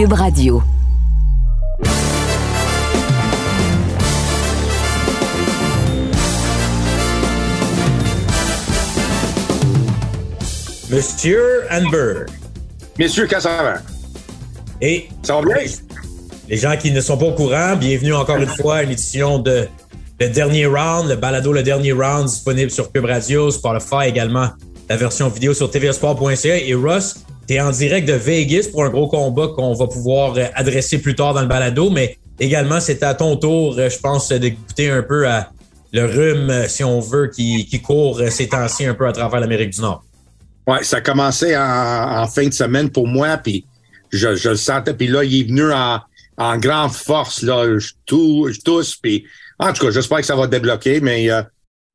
Cube 0.00 0.14
Radio. 0.14 0.62
Monsieur 10.88 11.64
Amber. 11.70 12.24
Monsieur 12.98 13.26
Cassavant. 13.26 13.78
Et 14.80 15.08
Ça 15.22 15.34
va 15.34 15.42
bien? 15.42 15.54
les 16.48 16.56
gens 16.56 16.76
qui 16.78 16.90
ne 16.92 17.00
sont 17.02 17.18
pas 17.18 17.26
au 17.26 17.34
courant, 17.34 17.76
bienvenue 17.76 18.14
encore 18.14 18.38
une 18.38 18.46
fois 18.46 18.76
à 18.76 18.82
une 18.84 18.92
édition 18.92 19.38
de 19.38 19.68
Le 20.18 20.28
Dernier 20.30 20.64
Round, 20.64 21.10
le 21.10 21.16
balado 21.16 21.52
Le 21.52 21.62
Dernier 21.62 21.92
Round 21.92 22.26
disponible 22.26 22.70
sur 22.70 22.90
Cube 22.90 23.04
Radio, 23.04 23.50
Spotify 23.50 24.06
également, 24.08 24.48
la 24.88 24.96
version 24.96 25.28
vidéo 25.28 25.52
sur 25.52 25.70
tvsport.ca. 25.70 26.56
Et 26.56 26.72
Russ, 26.74 27.16
tu 27.50 27.60
en 27.60 27.72
direct 27.72 28.06
de 28.06 28.12
Vegas 28.12 28.68
pour 28.70 28.84
un 28.84 28.90
gros 28.90 29.08
combat 29.08 29.48
qu'on 29.48 29.74
va 29.74 29.88
pouvoir 29.88 30.36
euh, 30.36 30.44
adresser 30.54 30.98
plus 30.98 31.16
tard 31.16 31.34
dans 31.34 31.40
le 31.40 31.48
balado, 31.48 31.90
mais 31.90 32.16
également 32.38 32.78
c'est 32.78 33.02
à 33.02 33.14
ton 33.14 33.36
tour, 33.36 33.76
euh, 33.76 33.90
je 33.90 33.98
pense, 33.98 34.28
d'écouter 34.30 34.88
un 34.88 35.02
peu 35.02 35.26
le 35.92 36.04
rhume, 36.04 36.48
euh, 36.50 36.68
si 36.68 36.84
on 36.84 37.00
veut, 37.00 37.26
qui, 37.26 37.82
court 37.82 38.22
ces 38.30 38.48
temps-ci 38.48 38.86
un 38.86 38.94
peu 38.94 39.08
à 39.08 39.12
travers 39.12 39.40
l'Amérique 39.40 39.70
du 39.70 39.80
Nord. 39.80 40.04
Ouais, 40.68 40.84
ça 40.84 40.98
a 40.98 41.00
commencé 41.00 41.56
en, 41.56 42.24
fin 42.28 42.46
de 42.46 42.52
semaine 42.52 42.88
pour 42.88 43.08
moi, 43.08 43.36
puis 43.38 43.64
je, 44.12 44.28
le 44.48 44.54
sentais, 44.54 44.94
puis 44.94 45.08
là, 45.08 45.24
il 45.24 45.40
est 45.40 45.44
venu 45.44 45.72
en, 45.72 46.56
grande 46.58 46.92
force, 46.92 47.42
là, 47.42 47.78
je, 47.78 47.90
tou- 48.06 48.48
je 48.52 48.60
tousse, 48.60 48.94
puis 48.94 49.24
en 49.58 49.72
tout 49.72 49.86
cas, 49.86 49.90
j'espère 49.90 50.18
que 50.18 50.26
ça 50.26 50.36
va 50.36 50.46
débloquer, 50.46 51.00
mais 51.00 51.28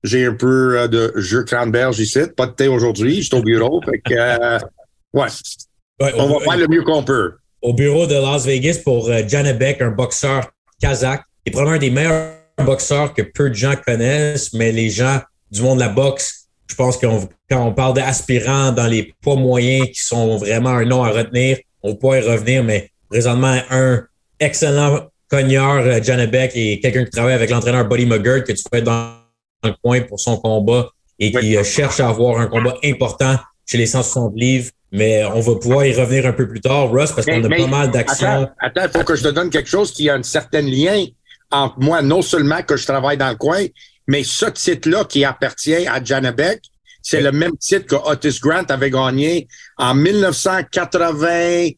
j'ai 0.03 0.25
un 0.25 0.33
peu 0.33 0.87
de 0.89 1.13
jeu 1.15 1.43
cranberge 1.43 1.99
ici, 1.99 2.19
pas 2.35 2.47
de 2.47 2.51
thé 2.51 2.67
aujourd'hui, 2.67 3.21
je 3.21 3.27
suis 3.27 3.35
au 3.35 3.41
bureau, 3.41 3.81
fait 3.85 3.99
que, 3.99 4.59
ouais, 5.15 5.27
Ouais, 6.01 6.11
on 6.17 6.27
va 6.27 6.39
faire 6.43 6.57
le 6.57 6.67
mieux 6.67 6.83
qu'on 6.83 7.03
peut. 7.03 7.35
au 7.61 7.73
bureau 7.73 8.05
de 8.05 8.15
Las 8.15 8.45
Vegas 8.45 8.79
pour 8.83 9.09
euh, 9.09 9.21
Janebek, 9.27 9.81
un 9.81 9.91
boxeur 9.91 10.51
kazakh, 10.81 11.21
qui 11.43 11.49
est 11.49 11.51
probablement 11.51 11.77
un 11.77 11.79
des 11.79 11.89
meilleurs 11.89 12.33
boxeurs 12.63 13.13
que 13.13 13.21
peu 13.23 13.49
de 13.49 13.55
gens 13.55 13.73
connaissent, 13.85 14.53
mais 14.53 14.71
les 14.71 14.89
gens 14.89 15.19
du 15.51 15.61
monde 15.61 15.77
de 15.79 15.83
la 15.83 15.89
boxe, 15.89 16.47
je 16.67 16.75
pense 16.75 16.97
que 16.97 17.05
quand 17.49 17.65
on 17.65 17.73
parle 17.73 17.93
d'aspirants 17.95 18.71
dans 18.71 18.87
les 18.87 19.13
poids 19.21 19.35
moyens 19.35 19.87
qui 19.87 20.01
sont 20.01 20.37
vraiment 20.37 20.71
un 20.71 20.85
nom 20.85 21.03
à 21.03 21.09
retenir, 21.11 21.57
on 21.81 21.95
pourrait 21.95 22.23
y 22.23 22.27
revenir, 22.29 22.63
mais 22.63 22.91
présentement, 23.09 23.57
un 23.69 24.03
excellent 24.39 25.07
cogneur, 25.29 25.77
euh, 25.85 26.01
Janebek, 26.03 26.51
et 26.55 26.79
quelqu'un 26.81 27.05
qui 27.05 27.11
travaille 27.11 27.33
avec 27.35 27.49
l'entraîneur 27.49 27.87
Buddy 27.87 28.05
McGirt, 28.05 28.43
que 28.45 28.51
tu 28.51 28.63
peux 28.69 28.77
être 28.79 28.83
dans 28.83 29.11
le 29.63 29.71
coin 29.83 30.01
pour 30.01 30.19
son 30.19 30.37
combat 30.37 30.89
et 31.19 31.31
qui 31.31 31.37
Oui. 31.37 31.57
euh, 31.57 31.63
cherche 31.63 31.99
à 31.99 32.09
avoir 32.09 32.39
un 32.39 32.47
combat 32.47 32.75
important 32.83 33.37
chez 33.65 33.77
les 33.77 33.85
160 33.87 34.33
livres. 34.35 34.71
Mais 34.91 35.25
on 35.25 35.39
va 35.41 35.55
pouvoir 35.55 35.85
y 35.85 35.93
revenir 35.93 36.25
un 36.25 36.31
peu 36.33 36.47
plus 36.47 36.61
tard, 36.61 36.89
Russ, 36.91 37.11
parce 37.11 37.25
qu'on 37.25 37.43
a 37.43 37.47
Mais- 37.49 37.57
pas 37.57 37.67
mal 37.67 37.91
d'actions. 37.91 38.47
attends, 38.59 38.83
il 38.83 38.89
faut 38.89 39.03
que 39.03 39.15
je 39.15 39.23
te 39.23 39.27
donne 39.29 39.49
quelque 39.49 39.69
chose 39.69 39.91
qui 39.91 40.09
a 40.09 40.13
un 40.15 40.23
certain 40.23 40.61
lien 40.61 41.05
entre 41.51 41.79
moi, 41.79 42.01
non 42.01 42.21
seulement 42.21 42.61
que 42.63 42.77
je 42.77 42.85
travaille 42.85 43.17
dans 43.17 43.29
le 43.29 43.35
coin, 43.35 43.65
mais 44.07 44.23
ce 44.23 44.45
titre-là 44.45 45.03
qui 45.05 45.25
appartient 45.25 45.85
à 45.87 46.01
Janabek, 46.03 46.61
c'est 47.01 47.21
le 47.21 47.31
même 47.31 47.57
titre 47.57 47.85
que 47.87 47.95
Otis 48.09 48.39
Grant 48.41 48.63
avait 48.69 48.89
gagné 48.89 49.47
en 49.77 49.93
1997 49.95 51.75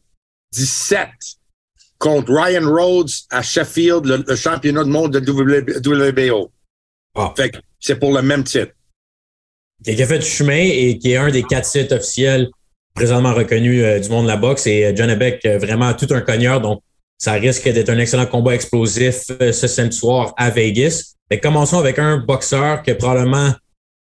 contre 1.98 2.32
Ryan 2.32 2.66
Rhodes 2.70 3.10
à 3.30 3.42
Sheffield, 3.42 4.06
le, 4.06 4.24
le 4.26 4.36
championnat 4.36 4.84
du 4.84 4.90
monde 4.90 5.12
de 5.12 5.18
WBO. 5.20 6.50
Ah. 7.16 7.32
Fait 7.36 7.50
que 7.50 7.58
c'est 7.80 7.96
pour 7.98 8.12
le 8.14 8.22
même 8.22 8.44
titre. 8.44 8.72
Qui 9.84 10.02
a 10.02 10.06
fait 10.06 10.18
du 10.18 10.26
chemin 10.26 10.58
et 10.58 10.98
qui 10.98 11.12
est 11.12 11.16
un 11.16 11.30
des 11.30 11.42
quatre 11.42 11.66
sites 11.66 11.92
officiels 11.92 12.48
présentement 12.98 13.32
reconnus 13.32 13.82
euh, 13.84 14.00
du 14.00 14.08
monde 14.08 14.24
de 14.24 14.28
la 14.28 14.36
boxe. 14.36 14.66
Et 14.66 14.84
euh, 14.84 14.92
John 14.94 15.08
Abeck, 15.08 15.44
euh, 15.46 15.58
vraiment 15.58 15.92
tout 15.94 16.08
un 16.10 16.20
cogneur, 16.20 16.60
donc 16.60 16.82
ça 17.16 17.32
risque 17.32 17.68
d'être 17.68 17.90
un 17.90 17.98
excellent 17.98 18.26
combat 18.26 18.54
explosif 18.54 19.24
ce 19.40 19.66
samedi 19.66 19.96
soir 19.96 20.34
à 20.36 20.50
Vegas. 20.50 21.14
Mais 21.30 21.38
commençons 21.38 21.78
avec 21.78 21.98
un 21.98 22.18
boxeur 22.18 22.82
que 22.82 22.92
probablement, 22.92 23.52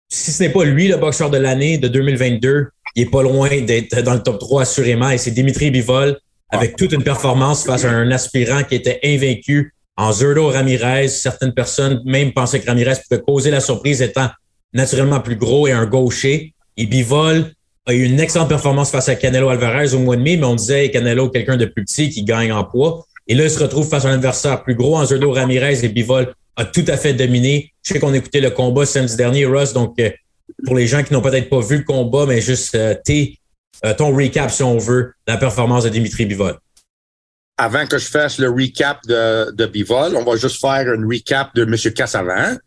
si 0.10 0.32
ce 0.32 0.44
n'est 0.44 0.50
pas 0.50 0.64
lui 0.64 0.88
le 0.88 0.98
boxeur 0.98 1.30
de 1.30 1.38
l'année 1.38 1.78
de 1.78 1.88
2022, 1.88 2.68
il 2.96 3.04
est 3.04 3.10
pas 3.10 3.24
loin 3.24 3.50
d'être 3.62 4.02
dans 4.02 4.14
le 4.14 4.22
top 4.22 4.40
3 4.40 4.62
assurément. 4.62 5.10
Et 5.10 5.18
c'est 5.18 5.32
Dimitri 5.32 5.72
Bivol 5.72 6.18
avec 6.50 6.76
toute 6.76 6.94
une 6.94 7.04
performance 7.04 7.66
face 7.66 7.84
à 7.84 7.90
un 7.90 8.10
aspirant 8.12 8.64
qui 8.64 8.76
était 8.76 9.00
invaincu 9.04 9.74
en 9.98 10.12
Zurdo 10.14 10.48
Ramirez. 10.48 11.10
Certaines 11.10 11.54
personnes 11.54 12.02
même 12.06 12.32
pensaient 12.32 12.60
que 12.60 12.68
Ramirez 12.68 12.96
pouvait 13.10 13.22
causer 13.22 13.52
la 13.52 13.60
surprise 13.60 14.02
étant 14.02 14.30
naturellement 14.74 15.20
plus 15.20 15.36
gros 15.36 15.68
et 15.68 15.72
un 15.72 15.86
gaucher. 15.86 16.54
Et 16.78 16.86
Bivol 16.86 17.52
a 17.86 17.94
eu 17.94 18.04
une 18.04 18.20
excellente 18.20 18.50
performance 18.50 18.92
face 18.92 19.10
à 19.10 19.16
Canelo 19.16 19.50
Alvarez 19.50 19.94
au 19.94 20.00
mois 20.00 20.16
de 20.16 20.22
mai, 20.22 20.38
mais 20.38 20.46
on 20.46 20.56
disait 20.56 20.90
Canelo, 20.90 21.30
quelqu'un 21.30 21.58
de 21.58 21.66
plus 21.66 21.84
petit 21.84 22.10
qui 22.10 22.24
gagne 22.24 22.52
en 22.52 22.64
poids. 22.64 23.06
Et 23.28 23.36
là, 23.36 23.46
il 23.46 23.50
se 23.50 23.60
retrouve 23.60 23.88
face 23.88 24.06
à 24.06 24.10
un 24.10 24.16
adversaire 24.16 24.64
plus 24.64 24.76
gros 24.76 24.98
en 24.98 25.06
Zurdo 25.06 25.32
Ramirez 25.32 25.84
et 25.84 25.90
Bivol 25.90 26.34
a 26.56 26.66
tout 26.66 26.86
à 26.88 26.98
fait 26.98 27.14
dominé. 27.14 27.74
Je 27.82 27.94
sais 27.94 28.00
qu'on 28.00 28.14
écoutait 28.14 28.42
le 28.42 28.50
combat 28.50 28.86
samedi 28.86 29.16
dernier, 29.16 29.46
Russ, 29.46 29.74
donc 29.74 30.00
euh, 30.00 30.10
pour 30.66 30.76
les 30.76 30.88
gens 30.88 31.04
qui 31.04 31.14
n'ont 31.14 31.22
peut-être 31.22 31.50
pas 31.50 31.62
vu 31.62 31.78
le 31.78 31.84
combat, 31.84 32.26
mais 32.26 32.42
juste 32.42 32.76
euh, 32.76 32.96
tes, 33.04 33.40
euh, 33.86 33.94
ton 33.94 34.16
recap, 34.16 34.52
si 34.52 34.64
on 34.64 34.78
veut, 34.78 35.14
de 35.28 35.34
la 35.34 35.38
performance 35.38 35.84
de 35.84 35.90
Dimitri 35.90 36.26
Bivol. 36.26 36.58
avant 37.58 37.86
que 37.88 37.98
je 37.98 38.08
fasse 38.08 38.40
le 38.40 38.50
recap 38.50 39.00
de, 39.08 39.66
Bivol, 39.66 40.16
on 40.16 40.24
va 40.24 40.36
juste 40.36 40.60
faire 40.60 40.88
un 40.88 41.08
recap 41.08 41.56
de 41.56 41.64
M. 41.64 41.94
Cassavant, 41.94 42.58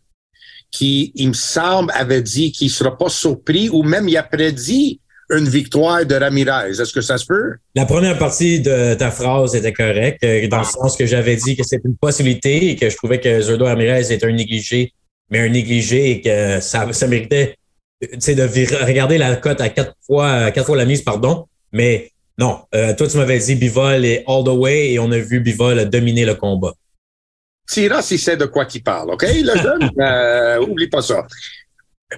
qui, 0.71 1.11
il 1.15 1.29
me 1.29 1.33
semble, 1.33 1.91
avait 1.95 2.21
dit 2.21 2.51
qu'il 2.51 2.67
ne 2.67 2.71
sera 2.71 2.97
pas 2.97 3.09
surpris 3.09 3.69
ou 3.69 3.83
même 3.83 4.07
il 4.07 4.17
a 4.17 4.23
prédit 4.23 4.99
une 5.29 5.47
victoire 5.47 6.05
de 6.05 6.15
Ramirez. 6.15 6.69
Est-ce 6.69 6.93
que 6.93 7.01
ça 7.01 7.17
se 7.17 7.25
peut? 7.25 7.55
La 7.75 7.85
première 7.85 8.17
partie 8.17 8.61
de 8.61 8.93
ta 8.93 9.11
phrase 9.11 9.55
était 9.55 9.73
correcte, 9.73 10.23
euh, 10.23 10.47
dans 10.47 10.59
le 10.59 10.65
sens 10.65 10.95
que 10.95 11.05
j'avais 11.05 11.35
dit 11.35 11.55
que 11.55 11.63
c'était 11.63 11.87
une 11.87 11.97
possibilité 11.97 12.69
et 12.69 12.75
que 12.75 12.89
je 12.89 12.95
trouvais 12.95 13.19
que 13.19 13.41
Zurdo 13.41 13.65
Ramirez 13.65 14.11
était 14.11 14.25
un 14.25 14.31
négligé, 14.31 14.93
mais 15.29 15.39
un 15.39 15.49
négligé 15.49 16.11
et 16.11 16.21
que 16.21 16.59
ça, 16.61 16.87
méritait 17.07 17.55
de 18.01 18.85
regarder 18.85 19.17
la 19.17 19.35
cote 19.35 19.59
à 19.59 19.69
quatre 19.69 19.95
fois, 20.05 20.51
quatre 20.51 20.65
fois 20.65 20.77
la 20.77 20.85
mise, 20.85 21.01
pardon. 21.01 21.45
Mais 21.73 22.11
non, 22.37 22.59
euh, 22.75 22.95
toi, 22.95 23.07
tu 23.07 23.17
m'avais 23.17 23.39
dit 23.39 23.55
Bivol 23.55 24.05
est 24.05 24.23
all 24.27 24.43
the 24.43 24.49
way 24.49 24.93
et 24.93 24.99
on 24.99 25.11
a 25.11 25.17
vu 25.17 25.39
Bivol 25.39 25.89
dominer 25.89 26.23
le 26.23 26.35
combat. 26.35 26.73
Tira 27.67 28.01
si 28.01 28.17
c'est 28.17 28.37
de 28.37 28.45
quoi 28.45 28.65
qu'il 28.65 28.83
parle, 28.83 29.11
OK, 29.11 29.23
le 29.23 29.55
jeune? 29.57 29.89
Euh, 29.99 30.59
oublie 30.61 30.87
pas 30.87 31.01
ça. 31.01 31.25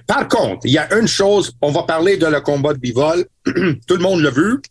Par 0.06 0.28
contre, 0.28 0.66
il 0.66 0.72
y 0.72 0.78
a 0.78 0.94
une 0.98 1.08
chose, 1.08 1.54
on 1.62 1.72
va 1.72 1.84
parler 1.84 2.18
de 2.18 2.28
le 2.28 2.42
combat 2.42 2.74
de 2.74 2.80
Bivol. 2.80 3.26
Tout 3.46 3.96
le 3.96 4.02
monde 4.02 4.22
l'a 4.22 4.30
vu. 4.30 4.62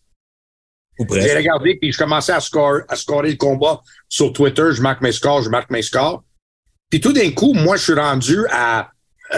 J'ai 1.11 1.37
regardé, 1.37 1.77
puis 1.77 1.93
je 1.93 1.99
commençais 1.99 2.33
à, 2.33 2.41
score, 2.41 2.81
à 2.89 2.97
scorer 2.97 3.31
le 3.31 3.37
combat 3.37 3.81
sur 4.09 4.33
Twitter. 4.33 4.69
Je 4.73 4.83
marque 4.83 5.01
mes 5.01 5.13
scores, 5.13 5.43
je 5.43 5.51
marque 5.51 5.71
mes 5.71 5.83
scores. 5.83 6.25
Puis 6.91 7.01
tout 7.01 7.13
d'un 7.13 7.31
coup, 7.31 7.53
moi, 7.55 7.77
je 7.77 7.83
suis 7.85 7.95
rendu 7.95 8.47
à 8.51 8.91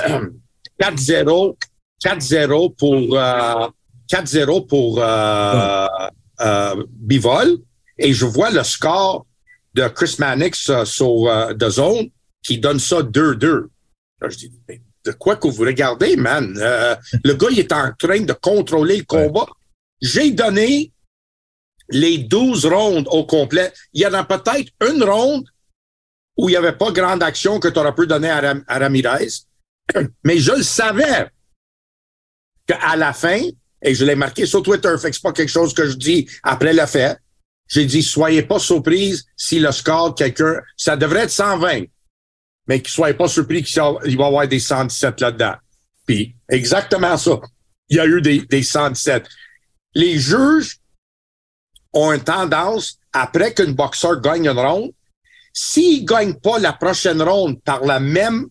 euh, 0.09 0.29
4-0, 0.81 1.57
4-0 2.03 2.77
pour 2.77 3.19
euh, 3.19 3.69
4-0 4.11 4.67
pour 4.67 4.99
euh, 4.99 5.87
euh, 6.41 6.85
Bivol. 6.89 7.59
Et 7.99 8.13
je 8.13 8.25
vois 8.25 8.51
le 8.51 8.63
score 8.63 9.27
de 9.75 9.87
Chris 9.89 10.17
Mannix 10.19 10.69
euh, 10.69 10.85
sur 10.85 11.29
euh, 11.29 11.55
The 11.55 11.69
Zone 11.71 12.11
qui 12.43 12.59
donne 12.59 12.81
ça 12.81 13.03
2-2. 13.03 13.67
Là, 14.21 14.29
je 14.29 14.37
dis, 14.37 14.53
Mais 14.69 14.81
de 15.05 15.13
quoi 15.13 15.37
que 15.37 15.49
vous 15.49 15.63
regardez, 15.63 16.17
man? 16.17 16.55
Euh, 16.59 16.97
le 17.25 17.35
gars, 17.35 17.49
il 17.51 17.59
est 17.61 17.73
en 17.73 17.93
train 17.99 18.21
de 18.21 18.33
contrôler 18.33 18.99
le 18.99 19.05
combat. 19.05 19.47
J'ai 20.01 20.31
donné 20.31 20.93
les 21.89 22.19
12 22.19 22.67
rondes 22.67 23.09
au 23.11 23.25
complet. 23.25 23.73
Il 23.93 24.01
y 24.03 24.07
en 24.07 24.15
a 24.15 24.25
peut-être 24.25 24.71
une 24.89 25.03
ronde 25.03 25.49
où 26.37 26.49
il 26.49 26.53
n'y 26.53 26.57
avait 26.57 26.73
pas 26.77 26.91
grande 26.93 27.23
action 27.23 27.59
que 27.61 27.69
tu 27.69 27.79
aurais 27.79 27.95
pu 27.95 28.07
donner 28.07 28.31
à, 28.31 28.41
Ram- 28.41 28.65
à 28.67 28.79
Ramirez. 28.79 29.29
Mais 30.25 30.39
je 30.39 30.53
le 30.53 30.63
savais 30.63 31.29
qu'à 32.67 32.97
la 32.97 33.13
fin, 33.13 33.43
et 33.83 33.95
je 33.95 34.05
l'ai 34.05 34.15
marqué 34.15 34.47
sur 34.47 34.63
Twitter, 34.63 34.95
fait 35.01 35.11
que 35.11 35.17
c'est 35.17 35.23
pas 35.23 35.33
quelque 35.33 35.49
chose 35.51 35.75
que 35.75 35.87
je 35.89 35.97
dis 35.97 36.29
après 36.43 36.73
le 36.73 36.87
fait. 36.87 37.19
J'ai 37.71 37.87
dit, 37.87 38.03
soyez 38.03 38.43
pas 38.43 38.59
surprise 38.59 39.25
si 39.37 39.61
le 39.61 39.71
score 39.71 40.15
quelqu'un, 40.15 40.61
ça 40.77 40.97
devrait 40.97 41.21
être 41.21 41.31
120, 41.31 41.85
mais 42.67 42.83
qu'il 42.83 42.91
soyez 42.91 43.15
pas 43.15 43.29
surpris 43.29 43.63
qu'il 43.63 43.81
va 43.81 44.01
y 44.05 44.23
avoir 44.23 44.49
des 44.49 44.59
117 44.59 45.21
là-dedans. 45.21 45.55
Puis, 46.05 46.35
exactement 46.49 47.17
ça. 47.17 47.41
Il 47.89 47.97
y 47.97 48.01
a 48.01 48.07
eu 48.07 48.21
des, 48.21 48.41
des 48.41 48.65
117. 48.65 49.25
Les 49.95 50.19
juges 50.19 50.79
ont 51.93 52.13
une 52.13 52.23
tendance, 52.23 52.99
après 53.13 53.55
qu'un 53.55 53.71
boxeur 53.71 54.21
gagne 54.21 54.47
une 54.47 54.59
ronde, 54.59 54.91
s'il 55.53 56.05
gagne 56.05 56.35
pas 56.35 56.59
la 56.59 56.73
prochaine 56.73 57.23
ronde 57.23 57.61
par 57.63 57.85
la 57.85 58.01
même 58.01 58.49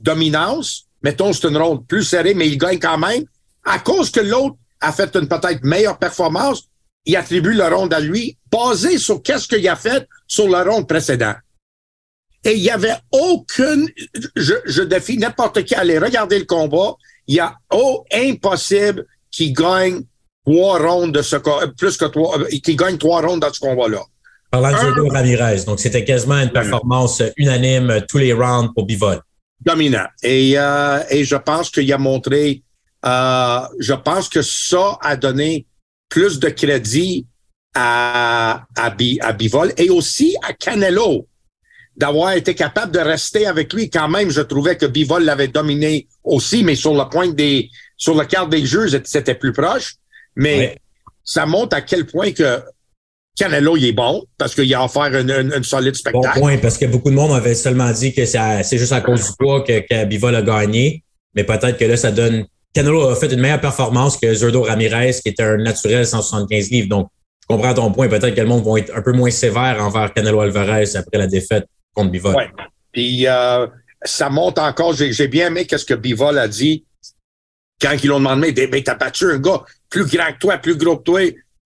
dominance, 0.00 0.86
mettons 1.02 1.32
c'est 1.32 1.48
une 1.48 1.56
ronde 1.56 1.86
plus 1.86 2.04
serrée, 2.04 2.34
mais 2.34 2.48
il 2.48 2.58
gagne 2.58 2.78
quand 2.78 2.98
même, 2.98 3.24
à 3.64 3.78
cause 3.78 4.10
que 4.10 4.20
l'autre 4.20 4.56
a 4.80 4.92
fait 4.92 5.14
une 5.14 5.28
peut-être 5.28 5.62
meilleure 5.62 5.98
performance, 5.98 6.68
il 7.04 7.16
attribue 7.16 7.54
la 7.54 7.68
ronde 7.70 7.92
à 7.92 8.00
lui, 8.00 8.36
basé 8.50 8.98
sur 8.98 9.22
qu'est-ce 9.22 9.48
qu'il 9.48 9.66
a 9.68 9.76
fait 9.76 10.06
sur 10.26 10.48
la 10.48 10.62
ronde 10.64 10.88
précédente. 10.88 11.36
Et 12.44 12.54
il 12.54 12.62
y 12.62 12.70
avait 12.70 12.96
aucune, 13.12 13.88
je, 14.34 14.54
je 14.64 14.82
défie 14.82 15.16
n'importe 15.16 15.62
qui 15.64 15.74
à 15.74 15.80
aller 15.80 15.98
regarder 15.98 16.38
le 16.38 16.44
combat, 16.44 16.94
il 17.26 17.36
y 17.36 17.40
a 17.40 17.54
oh, 17.72 18.04
impossible 18.12 19.06
qu'il 19.30 19.52
gagne 19.52 20.02
trois 20.44 20.78
rondes 20.78 21.12
de 21.12 21.22
ce 21.22 21.36
plus 21.76 21.96
que 21.96 22.04
trois, 22.06 22.38
qui 22.48 22.76
gagne 22.76 22.98
trois 22.98 23.20
rondes 23.20 23.40
dans 23.40 23.52
ce 23.52 23.60
combat-là. 23.60 24.02
Parlant 24.50 24.70
de 24.70 24.92
Diego 24.92 25.08
Ramirez, 25.08 25.64
donc 25.64 25.80
c'était 25.80 26.04
quasiment 26.04 26.38
une 26.38 26.50
performance 26.50 27.22
unanime 27.36 28.04
tous 28.08 28.18
les 28.18 28.32
rounds 28.32 28.72
pour 28.74 28.84
Bivol. 28.86 29.20
Dominant. 29.60 30.06
Et, 30.22 30.54
euh, 30.58 31.00
et 31.08 31.24
je 31.24 31.36
pense 31.36 31.70
qu'il 31.70 31.90
a 31.92 31.96
montré, 31.98 32.62
euh, 33.06 33.60
je 33.78 33.94
pense 33.94 34.28
que 34.28 34.42
ça 34.42 34.98
a 35.00 35.16
donné 35.16 35.66
plus 36.12 36.38
de 36.38 36.50
crédit 36.50 37.26
à, 37.74 38.66
à, 38.76 38.94
à 39.20 39.32
Bivol 39.32 39.72
et 39.78 39.88
aussi 39.88 40.36
à 40.46 40.52
Canelo 40.52 41.26
d'avoir 41.96 42.32
été 42.32 42.54
capable 42.54 42.92
de 42.92 42.98
rester 42.98 43.46
avec 43.46 43.72
lui. 43.72 43.88
Quand 43.88 44.08
même, 44.08 44.28
je 44.28 44.42
trouvais 44.42 44.76
que 44.76 44.84
Bivol 44.84 45.24
l'avait 45.24 45.48
dominé 45.48 46.06
aussi, 46.22 46.64
mais 46.64 46.74
sur 46.74 46.92
le 46.92 47.08
point 47.08 47.28
des, 47.28 47.70
sur 47.96 48.14
le 48.14 48.26
quart 48.26 48.46
des 48.46 48.66
jeux, 48.66 48.88
c'était 49.04 49.34
plus 49.34 49.54
proche. 49.54 49.94
Mais 50.36 50.76
ça 51.24 51.46
montre 51.46 51.74
à 51.76 51.80
quel 51.80 52.04
point 52.04 52.32
que 52.32 52.60
Canelo, 53.34 53.78
il 53.78 53.86
est 53.86 53.92
bon 53.92 54.22
parce 54.36 54.54
qu'il 54.54 54.72
a 54.74 54.84
offert 54.84 55.04
un, 55.14 55.62
solide 55.62 55.94
spectacle. 55.94 56.34
Bon 56.34 56.40
point, 56.40 56.58
parce 56.58 56.76
que 56.76 56.84
beaucoup 56.84 57.10
de 57.10 57.14
monde 57.14 57.32
avait 57.32 57.54
seulement 57.54 57.90
dit 57.90 58.12
que 58.12 58.26
c'est 58.26 58.78
juste 58.78 58.92
à 58.92 59.00
cause 59.00 59.30
du 59.30 59.36
poids 59.38 59.62
que, 59.62 59.80
que 59.80 60.04
Bivol 60.04 60.34
a 60.34 60.42
gagné. 60.42 61.04
Mais 61.34 61.44
peut-être 61.44 61.78
que 61.78 61.86
là, 61.86 61.96
ça 61.96 62.12
donne. 62.12 62.44
Canelo 62.72 63.08
a 63.08 63.16
fait 63.16 63.32
une 63.32 63.40
meilleure 63.40 63.60
performance 63.60 64.16
que 64.16 64.32
Zurdo 64.32 64.62
Ramirez, 64.62 65.12
qui 65.22 65.28
était 65.28 65.42
un 65.42 65.58
naturel 65.58 66.06
175 66.06 66.70
livres. 66.70 66.88
Donc, 66.88 67.08
je 67.42 67.46
comprends 67.54 67.74
ton 67.74 67.92
point. 67.92 68.08
Peut-être 68.08 68.34
que 68.34 68.40
le 68.40 68.46
monde 68.46 68.64
va 68.64 68.78
être 68.78 68.96
un 68.96 69.02
peu 69.02 69.12
moins 69.12 69.30
sévère 69.30 69.76
envers 69.80 70.12
Canelo 70.14 70.40
Alvarez 70.40 70.96
après 70.96 71.18
la 71.18 71.26
défaite 71.26 71.66
contre 71.94 72.10
Bivol. 72.10 72.34
Oui. 72.36 72.44
Puis 72.92 73.26
euh, 73.26 73.66
ça 74.02 74.30
monte 74.30 74.58
encore. 74.58 74.94
J'ai 74.94 75.28
bien 75.28 75.48
aimé 75.48 75.66
ce 75.70 75.84
que 75.84 75.94
Bivol 75.94 76.38
a 76.38 76.48
dit 76.48 76.84
quand 77.80 77.96
ils 78.02 78.06
l'ont 78.06 78.20
demandé, 78.20 78.52
ben, 78.68 78.82
t'as 78.82 78.94
battu 78.94 79.26
un 79.26 79.38
gars 79.38 79.62
plus 79.90 80.06
grand 80.06 80.32
que 80.32 80.38
toi, 80.38 80.58
plus 80.58 80.76
gros 80.76 80.96
que 80.96 81.02
toi. 81.02 81.20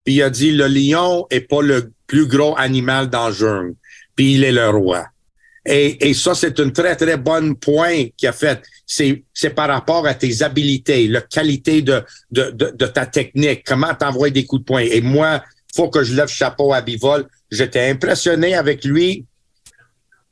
Puis 0.04 0.16
il 0.16 0.22
a 0.22 0.30
dit, 0.30 0.52
le 0.52 0.68
lion 0.68 1.26
est 1.32 1.42
pas 1.42 1.64
le 1.64 1.92
plus 2.06 2.28
gros 2.28 2.56
animal 2.58 3.10
dans 3.10 3.30
le. 3.30 3.76
Puis 4.16 4.36
il 4.36 4.44
est 4.44 4.52
le 4.52 4.70
roi. 4.70 5.06
Et, 5.66 6.10
et 6.10 6.14
ça, 6.14 6.36
c'est 6.36 6.60
un 6.60 6.70
très, 6.70 6.96
très 6.96 7.18
bon 7.18 7.56
point 7.56 8.06
qu'il 8.16 8.30
a 8.30 8.32
fait. 8.32 8.62
C'est, 8.86 9.24
par 9.56 9.68
rapport 9.68 10.06
à 10.06 10.14
tes 10.14 10.44
habilités, 10.44 11.08
la 11.08 11.22
qualité 11.22 11.82
de, 11.82 12.04
de, 12.32 12.86
ta 12.86 13.06
technique, 13.06 13.64
comment 13.66 13.94
t'envoyer 13.96 14.32
des 14.32 14.46
coups 14.46 14.62
de 14.62 14.66
poing. 14.66 14.82
Et 14.82 15.02
moi, 15.02 15.44
faut 15.76 15.90
que 15.90 16.04
je 16.04 16.16
lève 16.16 16.28
chapeau 16.28 16.72
à 16.74 16.82
Bivol. 16.82 17.28
J'étais 17.50 17.90
impressionné 17.90 18.56
avec 18.56 18.86
lui 18.86 19.26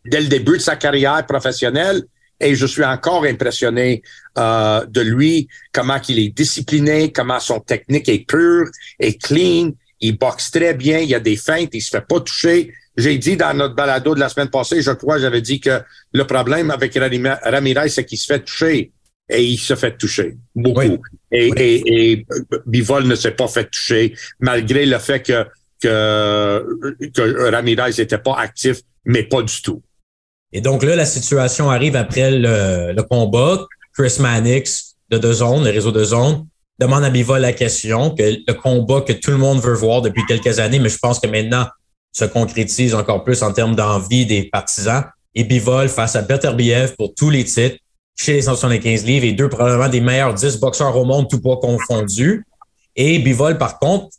dès 0.05 0.21
le 0.21 0.27
début 0.27 0.57
de 0.57 0.61
sa 0.61 0.75
carrière 0.75 1.25
professionnelle 1.25 2.03
et 2.39 2.55
je 2.55 2.65
suis 2.65 2.83
encore 2.83 3.23
impressionné 3.23 4.01
euh, 4.37 4.85
de 4.85 5.01
lui, 5.01 5.47
comment 5.71 5.99
il 6.09 6.19
est 6.19 6.29
discipliné, 6.29 7.11
comment 7.11 7.39
son 7.39 7.59
technique 7.59 8.09
est 8.09 8.27
pure 8.27 8.69
et 8.99 9.17
clean. 9.17 9.71
Il 10.01 10.17
boxe 10.17 10.51
très 10.51 10.73
bien, 10.73 10.99
il 10.99 11.15
a 11.15 11.19
des 11.19 11.37
feintes, 11.37 11.69
il 11.73 11.81
se 11.81 11.89
fait 11.89 12.05
pas 12.05 12.19
toucher. 12.19 12.73
J'ai 12.95 13.17
dit 13.17 13.37
dans 13.37 13.55
notre 13.55 13.75
balado 13.75 14.13
de 14.13 14.19
la 14.19 14.29
semaine 14.29 14.49
passée, 14.49 14.81
je 14.81 14.91
crois, 14.91 15.17
j'avais 15.17 15.41
dit 15.41 15.59
que 15.59 15.81
le 16.13 16.25
problème 16.25 16.69
avec 16.69 16.95
Ramirez, 16.95 17.89
c'est 17.89 18.05
qu'il 18.05 18.17
se 18.17 18.27
fait 18.27 18.39
toucher. 18.39 18.91
Et 19.29 19.43
il 19.43 19.57
se 19.57 19.75
fait 19.75 19.97
toucher 19.97 20.35
beaucoup. 20.53 21.01
Et, 21.31 21.47
et, 21.55 22.11
et, 22.11 22.25
Bivol 22.65 23.07
ne 23.07 23.15
s'est 23.15 23.31
pas 23.31 23.47
fait 23.47 23.69
toucher, 23.69 24.13
malgré 24.39 24.85
le 24.85 24.99
fait 24.99 25.21
que, 25.21 25.45
que, 25.81 26.97
que 27.13 27.49
Ramirez 27.49 27.91
n'était 27.97 28.17
pas 28.17 28.35
actif, 28.37 28.81
mais 29.05 29.23
pas 29.23 29.41
du 29.41 29.61
tout. 29.61 29.81
Et 30.51 30.61
donc 30.61 30.83
là, 30.83 30.95
la 30.95 31.05
situation 31.05 31.69
arrive 31.71 31.95
après 31.95 32.31
le, 32.31 33.01
combat. 33.03 33.65
Chris 33.93 34.17
Mannix 34.19 34.95
de 35.09 35.17
deux 35.17 35.33
zones, 35.33 35.63
le 35.63 35.71
réseau 35.71 35.91
de 35.91 36.03
zones, 36.03 36.45
demande 36.79 37.03
à 37.03 37.09
Bivol 37.09 37.41
la 37.41 37.53
question, 37.53 38.11
que 38.11 38.23
le 38.23 38.53
combat 38.53 39.01
que 39.01 39.13
tout 39.13 39.31
le 39.31 39.37
monde 39.37 39.61
veut 39.61 39.75
voir 39.75 40.01
depuis 40.01 40.23
quelques 40.27 40.59
années, 40.59 40.79
mais 40.79 40.89
je 40.89 40.97
pense 40.97 41.19
que 41.19 41.27
maintenant 41.27 41.67
se 42.13 42.25
concrétise 42.25 42.93
encore 42.95 43.23
plus 43.23 43.43
en 43.43 43.51
termes 43.51 43.75
d'envie 43.75 44.25
des 44.25 44.43
partisans. 44.43 45.03
Et 45.35 45.43
Bivol 45.43 45.89
face 45.89 46.15
à 46.15 46.21
Beterbiev 46.21 46.95
pour 46.95 47.13
tous 47.15 47.31
les 47.31 47.43
titres 47.43 47.77
chez 48.15 48.33
les 48.33 48.43
175 48.43 49.03
livres 49.05 49.25
et 49.25 49.33
deux 49.33 49.49
probablement 49.49 49.89
des 49.89 49.99
meilleurs 49.99 50.35
10 50.35 50.59
boxeurs 50.59 50.95
au 50.95 51.05
monde, 51.05 51.27
tout 51.29 51.41
poids 51.41 51.57
confondus. 51.57 52.45
Et 52.95 53.17
Bivol, 53.17 53.57
par 53.57 53.79
contre, 53.79 54.09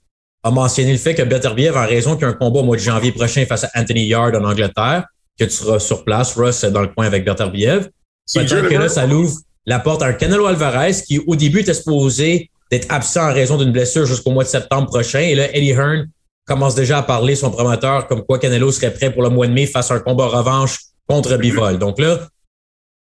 a 0.42 0.50
mentionné 0.50 0.92
le 0.92 0.98
fait 0.98 1.14
que 1.14 1.22
Beterbiev, 1.22 1.76
en 1.76 1.86
raison 1.86 2.16
qu'il 2.16 2.22
y 2.22 2.24
a 2.24 2.28
un 2.30 2.34
combat 2.34 2.60
au 2.60 2.64
mois 2.64 2.76
de 2.76 2.82
janvier 2.82 3.12
prochain 3.12 3.46
face 3.46 3.64
à 3.64 3.70
Anthony 3.76 4.06
Yard 4.06 4.34
en 4.34 4.44
Angleterre, 4.44 5.06
que 5.38 5.44
tu 5.44 5.50
seras 5.50 5.78
sur 5.78 6.04
place. 6.04 6.34
Russ 6.34 6.64
est 6.64 6.72
dans 6.72 6.82
le 6.82 6.88
coin 6.88 7.06
avec 7.06 7.24
Beterbiev. 7.24 7.88
Peut-être 8.34 8.68
que 8.68 8.74
là, 8.74 8.88
ça 8.88 9.06
l'ouvre 9.06 9.38
la 9.66 9.78
porte 9.78 10.02
à 10.02 10.06
un 10.06 10.12
Canelo 10.12 10.46
Alvarez 10.46 10.92
qui, 11.06 11.20
au 11.26 11.36
début, 11.36 11.60
était 11.60 11.74
supposé 11.74 12.50
d'être 12.70 12.92
absent 12.92 13.30
en 13.30 13.32
raison 13.32 13.56
d'une 13.56 13.72
blessure 13.72 14.04
jusqu'au 14.04 14.32
mois 14.32 14.44
de 14.44 14.48
septembre 14.48 14.88
prochain. 14.88 15.20
Et 15.20 15.34
là, 15.34 15.54
Eddie 15.54 15.70
Hearn 15.70 16.08
commence 16.46 16.74
déjà 16.74 16.98
à 16.98 17.02
parler, 17.02 17.36
son 17.36 17.50
promoteur, 17.50 18.06
comme 18.06 18.24
quoi 18.24 18.38
Canelo 18.38 18.70
serait 18.70 18.92
prêt 18.92 19.12
pour 19.12 19.22
le 19.22 19.30
mois 19.30 19.46
de 19.46 19.52
mai 19.52 19.66
face 19.66 19.90
à 19.90 19.94
un 19.94 20.00
combat 20.00 20.26
revanche 20.26 20.78
contre 21.06 21.36
Bivol. 21.36 21.78
Donc 21.78 21.98
là, 21.98 22.28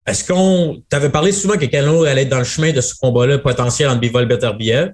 est-ce 0.07 0.25
qu'on. 0.25 0.81
t'avais 0.89 1.09
parlé 1.09 1.31
souvent 1.31 1.57
que 1.57 1.65
Canelo 1.65 2.03
allait 2.05 2.23
être 2.23 2.29
dans 2.29 2.39
le 2.39 2.43
chemin 2.43 2.71
de 2.71 2.81
ce 2.81 2.95
combat-là 2.95 3.37
potentiel 3.39 3.89
entre 3.89 3.99
Bivol 3.99 4.23
et 4.23 4.27
Beterbiev. 4.27 4.91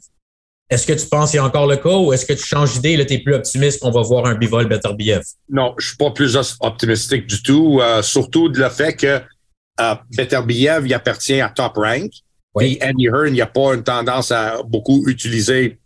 Est-ce 0.69 0.87
que 0.87 0.93
tu 0.93 1.05
penses 1.07 1.31
qu'il 1.31 1.37
y 1.37 1.39
a 1.39 1.45
encore 1.45 1.67
le 1.67 1.77
cas 1.77 1.95
ou 1.95 2.11
est-ce 2.11 2.25
que 2.25 2.33
tu 2.33 2.43
changes 2.43 2.73
d'idée 2.73 2.93
et 2.93 3.05
tu 3.05 3.13
es 3.13 3.19
plus 3.19 3.35
optimiste 3.35 3.79
qu'on 3.79 3.91
va 3.91 4.01
voir 4.01 4.25
un 4.25 4.33
bivol 4.33 4.67
Beterbiev? 4.67 5.21
Non, 5.47 5.75
je 5.77 5.89
suis 5.89 5.97
pas 5.97 6.09
plus 6.09 6.35
optimistique 6.59 7.27
du 7.27 7.43
tout, 7.43 7.79
euh, 7.81 8.01
surtout 8.01 8.49
de 8.49 8.59
le 8.59 8.69
fait 8.69 8.95
que 8.95 9.21
euh, 9.79 9.95
Beterbiev, 10.17 10.87
il 10.87 10.93
appartient 10.93 11.39
à 11.39 11.49
Top 11.49 11.73
Rank. 11.75 12.11
Oui. 12.55 12.79
Et 12.81 12.85
Andy 12.85 13.05
Hearn, 13.05 13.35
il 13.35 13.41
a 13.41 13.45
pas 13.45 13.75
une 13.75 13.83
tendance 13.83 14.31
à 14.31 14.63
beaucoup 14.63 15.07
utiliser 15.07 15.77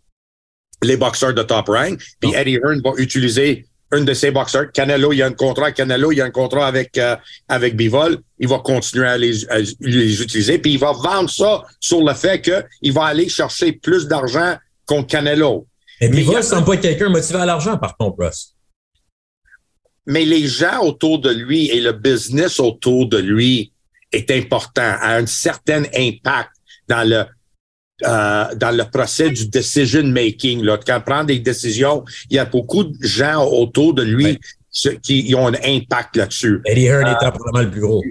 les 0.82 0.96
boxeurs 0.96 1.34
de 1.34 1.42
Top 1.42 1.68
Rank. 1.68 2.00
Puis 2.20 2.32
Eddie 2.34 2.58
Hearn 2.62 2.80
va 2.82 2.92
utiliser 2.96 3.66
un 3.92 4.02
de 4.02 4.14
ses 4.14 4.30
boxeurs. 4.30 4.70
Canelo, 4.72 5.12
il 5.12 5.16
y 5.16 5.22
a 5.22 5.26
un 5.26 5.32
contrat 5.32 5.64
avec 5.64 5.76
Canelo, 5.76 6.12
il 6.12 6.18
y 6.18 6.20
a 6.20 6.24
un 6.24 6.30
contrat 6.30 6.66
avec, 6.66 6.96
euh, 6.96 7.16
avec 7.48 7.76
Bivol. 7.76 8.18
Il 8.38 8.48
va 8.48 8.58
continuer 8.58 9.06
à 9.06 9.18
les, 9.18 9.48
à 9.50 9.58
les 9.80 10.22
utiliser. 10.22 10.58
Puis 10.58 10.74
il 10.74 10.78
va 10.78 10.92
vendre 10.92 11.28
ça 11.28 11.64
sur 11.80 12.02
le 12.02 12.14
fait 12.14 12.40
qu'il 12.40 12.92
va 12.92 13.06
aller 13.06 13.28
chercher 13.28 13.72
plus 13.72 14.06
d'argent 14.06 14.56
contre 14.86 15.08
Canelo. 15.08 15.66
Mais 16.00 16.08
Bivol 16.08 16.36
ne 16.36 16.42
semble 16.42 16.66
pas 16.66 16.74
être 16.74 16.82
quelqu'un 16.82 17.08
motivé 17.08 17.40
à 17.40 17.46
l'argent, 17.46 17.76
par 17.76 17.96
contre, 17.96 18.24
Ross. 18.24 18.54
Mais 20.06 20.24
les 20.24 20.46
gens 20.46 20.80
autour 20.82 21.18
de 21.18 21.30
lui 21.30 21.68
et 21.70 21.80
le 21.80 21.92
business 21.92 22.58
autour 22.58 23.08
de 23.08 23.18
lui 23.18 23.72
est 24.12 24.30
important, 24.30 24.96
a 25.00 25.16
un 25.16 25.26
certain 25.26 25.82
impact 25.94 26.50
dans 26.88 27.08
le 27.08 27.24
euh, 28.06 28.54
dans 28.56 28.76
le 28.76 28.84
procès 28.84 29.30
du 29.30 29.48
decision 29.48 30.04
making. 30.04 30.62
Là. 30.62 30.78
Quand 30.84 30.98
on 30.98 31.00
prend 31.00 31.24
des 31.24 31.38
décisions, 31.38 32.04
il 32.28 32.36
y 32.36 32.38
a 32.38 32.44
beaucoup 32.44 32.84
de 32.84 32.96
gens 33.00 33.44
autour 33.44 33.94
de 33.94 34.02
lui 34.02 34.38
qui 35.02 35.34
ont 35.36 35.48
un 35.48 35.54
impact 35.64 36.16
là-dessus. 36.16 36.60
Eddie 36.64 36.86
Hearn 36.86 37.06
euh, 37.06 37.12
étant 37.12 37.32
probablement 37.32 37.64
le 37.64 37.70
plus 37.70 37.80
gros. 37.80 38.02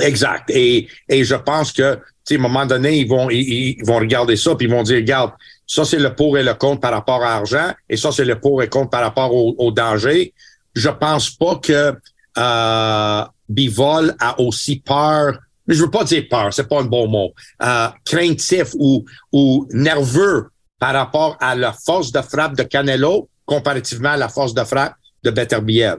Exact. 0.00 0.50
Et, 0.50 0.88
et 1.08 1.24
je 1.24 1.34
pense 1.34 1.72
que 1.72 1.98
à 2.30 2.34
un 2.34 2.38
moment 2.38 2.66
donné, 2.66 2.98
ils 2.98 3.08
vont, 3.08 3.30
ils, 3.30 3.78
vont 3.84 3.98
regarder 3.98 4.36
ça, 4.36 4.54
puis 4.54 4.66
ils 4.66 4.72
vont 4.72 4.82
dire, 4.82 4.96
regarde, 4.96 5.32
ça, 5.66 5.84
c'est 5.84 5.98
le 5.98 6.14
pour 6.14 6.38
et 6.38 6.42
le 6.42 6.54
contre 6.54 6.80
par 6.80 6.92
rapport 6.92 7.22
à 7.22 7.36
l'argent, 7.36 7.72
et 7.88 7.96
ça, 7.96 8.12
c'est 8.12 8.24
le 8.24 8.38
pour 8.38 8.62
et 8.62 8.68
contre 8.68 8.90
par 8.90 9.02
rapport 9.02 9.32
au, 9.32 9.70
danger. 9.70 10.32
Je 10.74 10.88
pense 10.88 11.30
pas 11.30 11.56
que 11.56 11.94
euh, 12.38 13.24
Bivol 13.48 14.14
a 14.18 14.40
aussi 14.40 14.80
peur, 14.80 15.38
je 15.74 15.82
veux 15.82 15.90
pas 15.90 16.04
dire 16.04 16.24
peur, 16.30 16.52
c'est 16.52 16.68
pas 16.68 16.80
un 16.80 16.84
bon 16.84 17.08
mot, 17.08 17.32
euh, 17.62 17.88
craintif 18.04 18.74
ou, 18.78 19.04
ou 19.32 19.66
nerveux 19.70 20.48
par 20.78 20.92
rapport 20.92 21.36
à 21.40 21.54
la 21.54 21.72
force 21.72 22.12
de 22.12 22.20
frappe 22.20 22.56
de 22.56 22.62
Canelo 22.62 23.28
comparativement 23.44 24.10
à 24.10 24.16
la 24.16 24.28
force 24.28 24.54
de 24.54 24.64
frappe 24.64 24.94
de 25.22 25.30
Beterbiev. 25.30 25.98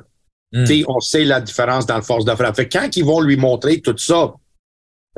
Hmm. 0.53 0.65
On 0.88 1.00
sait 1.00 1.25
la 1.25 1.41
différence 1.41 1.86
dans 1.86 1.95
la 1.95 2.01
force 2.01 2.24
de 2.24 2.33
frappe. 2.33 2.55
Fait 2.55 2.69
quand 2.69 2.95
ils 2.95 3.03
vont 3.03 3.19
lui 3.19 3.36
montrer 3.36 3.81
tout 3.81 3.97
ça, 3.97 4.33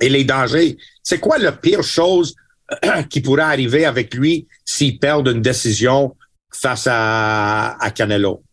et 0.01 0.09
les 0.09 0.23
dangers. 0.23 0.77
C'est 1.03 1.19
quoi 1.19 1.37
la 1.37 1.51
pire 1.51 1.83
chose 1.83 2.35
qui 3.09 3.21
pourrait 3.21 3.43
arriver 3.43 3.85
avec 3.85 4.13
lui 4.13 4.47
s'il 4.65 4.99
perd 4.99 5.27
une 5.27 5.41
décision 5.41 6.15
face 6.51 6.87
à, 6.89 7.77
à 7.79 7.91
Canelo? 7.91 8.43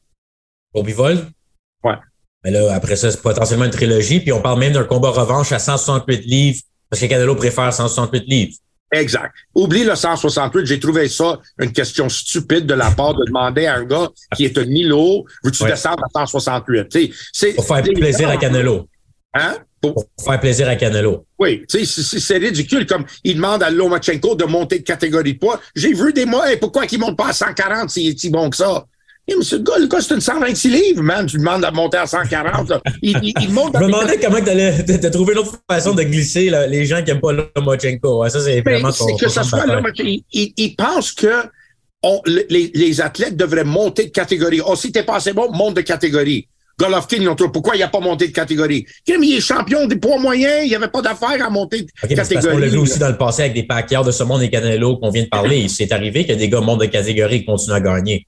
Pour 0.72 0.84
Bivol? 0.84 1.30
Ouais. 1.84 1.96
Mais 2.46 2.52
là, 2.52 2.72
après 2.72 2.94
ça, 2.94 3.10
c'est 3.10 3.20
potentiellement 3.20 3.64
une 3.64 3.72
trilogie. 3.72 4.20
Puis 4.20 4.30
on 4.30 4.40
parle 4.40 4.60
même 4.60 4.72
d'un 4.72 4.84
combat 4.84 5.10
revanche 5.10 5.50
à 5.50 5.58
168 5.58 6.24
livres 6.26 6.60
parce 6.88 7.02
que 7.02 7.06
Canelo 7.06 7.34
préfère 7.34 7.72
168 7.72 8.24
livres. 8.28 8.52
Exact. 8.92 9.34
Oublie 9.52 9.82
le 9.82 9.96
168. 9.96 10.64
J'ai 10.64 10.78
trouvé 10.78 11.08
ça 11.08 11.40
une 11.58 11.72
question 11.72 12.08
stupide 12.08 12.64
de 12.64 12.74
la 12.74 12.92
part 12.92 13.14
de 13.14 13.24
demander 13.26 13.66
à 13.66 13.74
un 13.74 13.84
gars 13.84 14.10
qui 14.36 14.44
est 14.44 14.56
un 14.58 14.64
Milo, 14.64 15.24
veux-tu 15.42 15.64
descendre 15.64 16.04
à 16.04 16.24
168? 16.24 17.12
C'est, 17.32 17.52
Pour 17.54 17.66
faire 17.66 17.82
plaisir 17.82 18.28
à 18.28 18.36
Canelo. 18.36 18.86
Hein? 19.34 19.56
Pour 19.80 20.04
faire 20.24 20.38
plaisir 20.38 20.68
à 20.68 20.76
Canelo. 20.76 21.26
Oui, 21.40 21.64
c'est 21.68 22.38
ridicule. 22.38 22.86
Comme 22.86 23.06
il 23.24 23.34
demande 23.34 23.64
à 23.64 23.70
Lomachenko 23.70 24.36
de 24.36 24.44
monter 24.44 24.78
de 24.78 24.84
catégorie 24.84 25.34
de 25.34 25.38
poids. 25.40 25.60
J'ai 25.74 25.92
vu 25.92 26.12
des 26.12 26.26
mois, 26.26 26.44
pourquoi 26.60 26.84
il 26.88 27.00
ne 27.00 27.06
monte 27.06 27.16
pas 27.16 27.30
à 27.30 27.32
140 27.32 27.90
s'il 27.90 28.12
est 28.12 28.16
si 28.16 28.30
bon 28.30 28.50
que 28.50 28.56
ça? 28.56 28.86
Monsieur, 29.34 29.58
le 29.58 29.64
gars, 29.64 29.78
le 29.78 29.86
gars, 29.88 30.00
c'est 30.00 30.14
une 30.14 30.20
126 30.20 30.68
livres, 30.68 31.02
man. 31.02 31.26
Tu 31.26 31.36
demandes 31.36 31.62
de 31.62 31.74
monter 31.74 31.96
à 31.96 32.06
140. 32.06 32.72
Il, 33.02 33.18
il, 33.22 33.34
il 33.40 33.50
monte 33.50 33.72
Je 33.74 33.80
me 33.80 33.86
demandais 33.86 34.18
comment 34.20 34.40
tu 34.40 34.50
as 35.06 35.10
trouvé 35.10 35.32
une 35.32 35.40
autre 35.40 35.58
façon 35.68 35.94
de 35.94 36.02
glisser 36.04 36.48
là, 36.48 36.66
les 36.66 36.86
gens 36.86 37.02
qui 37.02 37.10
n'aiment 37.10 37.20
pas 37.20 37.32
Lomachenko. 37.32 38.22
Ouais, 38.22 38.30
ça, 38.30 38.40
c'est 38.40 38.60
vraiment 38.60 38.92
ton, 38.92 39.16
que 39.16 39.28
ça 39.28 39.42
soit 39.42 39.64
il, 39.98 40.22
il, 40.32 40.52
il, 40.56 40.76
pense 40.76 41.10
que 41.10 41.42
on, 42.04 42.20
les, 42.26 42.70
les, 42.72 43.00
athlètes 43.00 43.36
devraient 43.36 43.64
monter 43.64 44.04
de 44.04 44.10
catégorie. 44.10 44.60
Oh, 44.64 44.76
si 44.76 44.92
t'es 44.92 45.02
pas 45.02 45.16
assez 45.16 45.32
bon, 45.32 45.50
monte 45.50 45.74
de 45.74 45.80
catégorie. 45.80 46.48
Golovkin, 46.78 47.16
ils 47.20 47.28
ont 47.28 47.34
trouvé 47.34 47.50
pourquoi 47.52 47.74
il 47.74 47.80
n'a 47.80 47.88
pas 47.88 48.00
monté 48.00 48.28
de 48.28 48.32
catégorie? 48.32 48.86
Il 49.08 49.34
est 49.34 49.40
champion 49.40 49.86
des 49.86 49.96
poids 49.96 50.20
moyens, 50.20 50.60
il 50.64 50.68
n'y 50.68 50.74
avait 50.74 50.88
pas 50.88 51.00
d'affaire 51.02 51.44
à 51.44 51.50
monter 51.50 51.82
de 51.82 51.88
okay, 52.04 52.14
catégorie. 52.14 52.44
Parce 52.44 52.54
qu'on 52.54 52.60
l'a 52.60 52.66
vu 52.68 52.78
aussi 52.78 52.98
dans 52.98 53.08
le 53.08 53.16
passé 53.16 53.42
avec 53.42 53.54
des 53.54 53.62
paquets 53.64 54.04
de 54.04 54.10
ce 54.10 54.22
monde 54.22 54.42
et 54.42 54.50
Canelo 54.50 54.98
qu'on 54.98 55.10
vient 55.10 55.24
de 55.24 55.28
parler. 55.28 55.68
C'est 55.68 55.90
arrivé 55.90 56.26
que 56.26 56.34
des 56.34 56.48
gars 56.48 56.60
montent 56.60 56.82
de 56.82 56.86
catégorie 56.86 57.36
et 57.36 57.44
continuent 57.44 57.74
à 57.74 57.80
gagner 57.80 58.26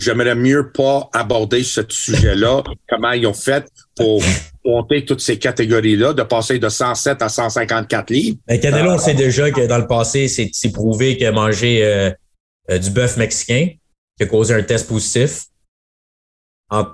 j'aimerais 0.00 0.34
mieux 0.34 0.70
pas 0.72 1.08
aborder 1.12 1.62
ce 1.62 1.80
sujet-là, 1.88 2.62
comment 2.88 3.12
ils 3.12 3.26
ont 3.26 3.34
fait 3.34 3.66
pour 3.96 4.22
monter 4.64 5.04
toutes 5.04 5.20
ces 5.20 5.38
catégories-là, 5.38 6.12
de 6.12 6.22
passer 6.22 6.58
de 6.58 6.68
107 6.68 7.22
à 7.22 7.28
154 7.28 8.10
livres. 8.10 8.38
Mais 8.48 8.60
Canelo, 8.60 8.92
on 8.92 8.98
sait 8.98 9.14
déjà 9.14 9.50
que 9.50 9.66
dans 9.66 9.78
le 9.78 9.86
passé, 9.86 10.28
c'est 10.28 10.72
prouvé 10.72 11.16
qu'il 11.16 11.26
a 11.26 11.32
mangé 11.32 11.84
euh, 11.84 12.10
euh, 12.70 12.78
du 12.78 12.90
bœuf 12.90 13.16
mexicain, 13.16 13.68
qui 14.16 14.22
a 14.22 14.26
causé 14.26 14.54
un 14.54 14.62
test 14.62 14.88
positif. 14.88 15.44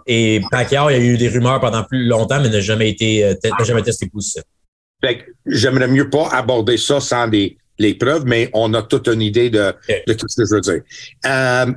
Et 0.06 0.40
Pacquiao, 0.50 0.88
il 0.88 0.92
y 0.94 0.96
a 0.96 1.00
eu 1.00 1.18
des 1.18 1.28
rumeurs 1.28 1.60
pendant 1.60 1.84
plus 1.84 2.06
longtemps, 2.06 2.40
mais 2.40 2.48
n'a 2.48 2.60
jamais 2.60 2.88
été 2.88 3.24
euh, 3.24 3.34
jamais 3.62 3.82
testé 3.82 4.08
positif. 4.08 4.42
J'aimerais 5.44 5.88
mieux 5.88 6.08
pas 6.08 6.28
aborder 6.30 6.78
ça 6.78 6.98
sans 7.00 7.26
les, 7.26 7.58
les 7.78 7.94
preuves, 7.94 8.24
mais 8.24 8.48
on 8.54 8.72
a 8.74 8.82
toute 8.82 9.08
une 9.08 9.20
idée 9.20 9.50
de, 9.50 9.74
de 10.06 10.12
tout 10.14 10.26
ce 10.28 10.40
que 10.40 10.48
je 10.48 10.54
veux 10.54 10.60
dire. 10.60 10.82
Euh, 11.26 11.72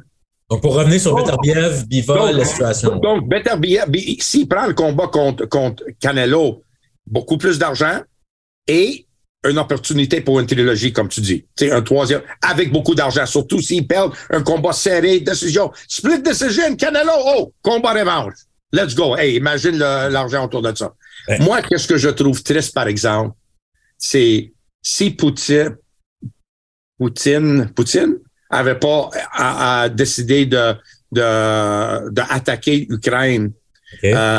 donc, 0.50 0.62
pour 0.62 0.74
revenir 0.74 1.00
sur 1.00 1.15
Beterbiev, 1.15 1.86
Bivol, 1.86 2.36
la 2.36 2.46
situation. 2.46 2.98
Donc, 2.98 3.27
Beterbiev, 3.29 3.86
s'il 4.20 4.48
prend 4.48 4.65
le 4.65 4.74
combat 4.74 5.08
contre, 5.08 5.46
contre 5.46 5.84
Canelo, 6.00 6.63
beaucoup 7.06 7.38
plus 7.38 7.60
d'argent 7.60 8.01
et 8.68 9.06
une 9.48 9.58
opportunité 9.58 10.22
pour 10.22 10.39
une 10.39 10.48
trilogie, 10.48 10.91
comme 10.91 11.08
tu 11.08 11.22
dis. 11.22 11.46
C'est 11.56 11.72
un 11.72 11.82
troisième, 11.82 12.22
avec 12.41 12.72
beaucoup 12.72 12.96
d'argent, 12.96 13.25
surtout 13.25 13.62
s'il 13.62 13.88
perd 13.88 14.13
un 14.32 14.41
combat 14.41 14.74
serré, 14.74 15.20
décision. 15.20 15.72
Split 15.88 16.22
decision, 16.22 16.75
Canelo, 16.75 17.13
oh, 17.15 17.53
combat 17.62 17.94
revanche. 17.94 18.34
Let's 18.72 18.96
go. 18.96 19.15
Hey, 19.15 19.36
imagine 19.36 19.77
l'argent 19.77 20.46
autour 20.46 20.62
de 20.62 20.75
ça. 20.75 20.94
Moi, 21.39 21.62
qu'est-ce 21.62 21.88
que 21.88 21.98
je 21.98 22.10
trouve 22.10 22.41
triste, 22.41 22.74
par 22.74 22.88
exemple, 22.88 23.36
c'est 23.98 24.51
si 24.82 25.12
Poutine, 25.12 25.75
Poutine, 26.98 27.72
Poutine, 27.75 28.18
avait 28.50 28.79
pas 28.79 29.10
à, 29.32 29.89
décidé 29.89 30.46
de, 30.46 30.74
de, 31.12 32.10
de 32.10 32.88
l'Ukraine. 32.89 33.51
Euh, 34.03 34.38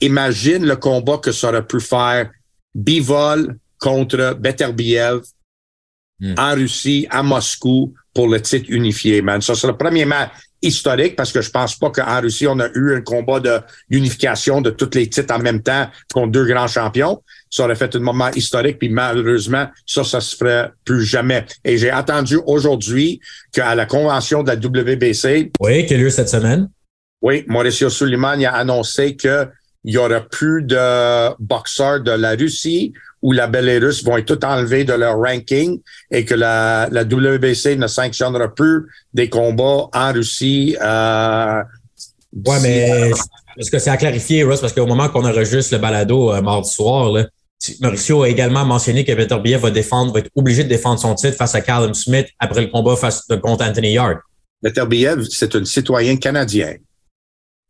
imagine 0.00 0.66
le 0.66 0.76
combat 0.76 1.18
que 1.18 1.32
ça 1.32 1.48
aurait 1.48 1.66
pu 1.66 1.80
faire 1.80 2.30
Bivol 2.74 3.56
contre 3.78 4.34
Beterbiev 4.38 5.20
hmm. 6.20 6.34
en 6.38 6.54
Russie, 6.54 7.06
à 7.10 7.22
Moscou, 7.22 7.94
pour 8.14 8.28
le 8.28 8.40
titre 8.40 8.66
unifié, 8.68 9.22
man. 9.22 9.40
Ça, 9.40 9.54
c'est 9.54 9.66
le 9.66 9.76
premier 9.76 10.04
match 10.04 10.30
historique 10.62 11.16
parce 11.16 11.32
que 11.32 11.42
je 11.42 11.50
pense 11.50 11.76
pas 11.76 11.90
qu'en 11.90 12.20
Russie, 12.20 12.46
on 12.46 12.58
a 12.60 12.68
eu 12.74 12.94
un 12.94 13.00
combat 13.00 13.40
de 13.40 13.60
unification 13.90 14.60
de 14.60 14.70
tous 14.70 14.90
les 14.94 15.08
titres 15.08 15.34
en 15.34 15.38
même 15.38 15.62
temps 15.62 15.88
contre 16.12 16.32
deux 16.32 16.46
grands 16.46 16.68
champions 16.68 17.20
ça 17.52 17.64
aurait 17.64 17.76
fait 17.76 17.94
un 17.94 18.00
moment 18.00 18.30
historique, 18.30 18.78
puis 18.78 18.88
malheureusement, 18.88 19.66
ça, 19.84 20.02
ça 20.04 20.22
se 20.22 20.34
ferait 20.34 20.70
plus 20.86 21.04
jamais. 21.04 21.44
Et 21.64 21.76
j'ai 21.76 21.92
entendu 21.92 22.38
aujourd'hui 22.46 23.20
qu'à 23.52 23.74
la 23.74 23.84
convention 23.84 24.42
de 24.42 24.48
la 24.48 24.56
WBC... 24.56 25.52
Oui, 25.60 25.84
qui 25.84 25.92
a 25.92 25.98
lieu 25.98 26.08
cette 26.08 26.30
semaine. 26.30 26.70
Oui, 27.20 27.44
Mauricio 27.46 27.90
Suleiman 27.90 28.42
a 28.42 28.56
annoncé 28.56 29.16
qu'il 29.82 29.94
y 29.94 29.98
aura 29.98 30.20
plus 30.20 30.62
de 30.62 31.34
boxeurs 31.40 32.00
de 32.00 32.12
la 32.12 32.30
Russie 32.30 32.92
ou 33.20 33.32
la 33.32 33.46
Belarus 33.46 34.04
vont 34.04 34.16
être 34.16 34.34
tout 34.34 34.44
enlevés 34.44 34.84
de 34.84 34.92
leur 34.92 35.16
ranking 35.16 35.80
et 36.10 36.24
que 36.24 36.34
la, 36.34 36.88
la 36.90 37.02
WBC 37.02 37.76
ne 37.76 37.86
sanctionnera 37.86 38.52
plus 38.52 38.86
des 39.14 39.28
combats 39.28 39.88
en 39.92 40.12
Russie. 40.12 40.76
Euh, 40.82 41.62
ouais, 42.46 42.60
mais 42.62 43.12
est-ce 43.56 43.70
que 43.70 43.78
c'est 43.78 43.90
à 43.90 43.96
clarifier, 43.96 44.42
Ross, 44.44 44.60
parce 44.60 44.72
qu'au 44.72 44.86
moment 44.86 45.08
qu'on 45.08 45.24
enregistre 45.24 45.74
le 45.74 45.80
balado 45.80 46.32
euh, 46.32 46.42
mardi 46.42 46.70
soir, 46.70 47.12
là, 47.12 47.26
Mauricio 47.80 48.22
a 48.22 48.28
également 48.28 48.64
mentionné 48.64 49.04
que 49.04 49.12
Beterbiev 49.12 49.60
va 49.60 49.70
défendre, 49.70 50.12
va 50.12 50.18
être 50.18 50.30
obligé 50.34 50.64
de 50.64 50.68
défendre 50.68 50.98
son 50.98 51.14
titre 51.14 51.36
face 51.36 51.54
à 51.54 51.60
Callum 51.60 51.94
Smith 51.94 52.26
après 52.40 52.62
le 52.62 52.66
combat 52.68 52.96
face 52.96 53.24
contre 53.40 53.64
Anthony 53.64 53.92
Yard. 53.92 54.18
Beterbiev, 54.62 55.24
c'est 55.30 55.54
un 55.54 55.64
citoyen 55.64 56.16
canadien 56.16 56.74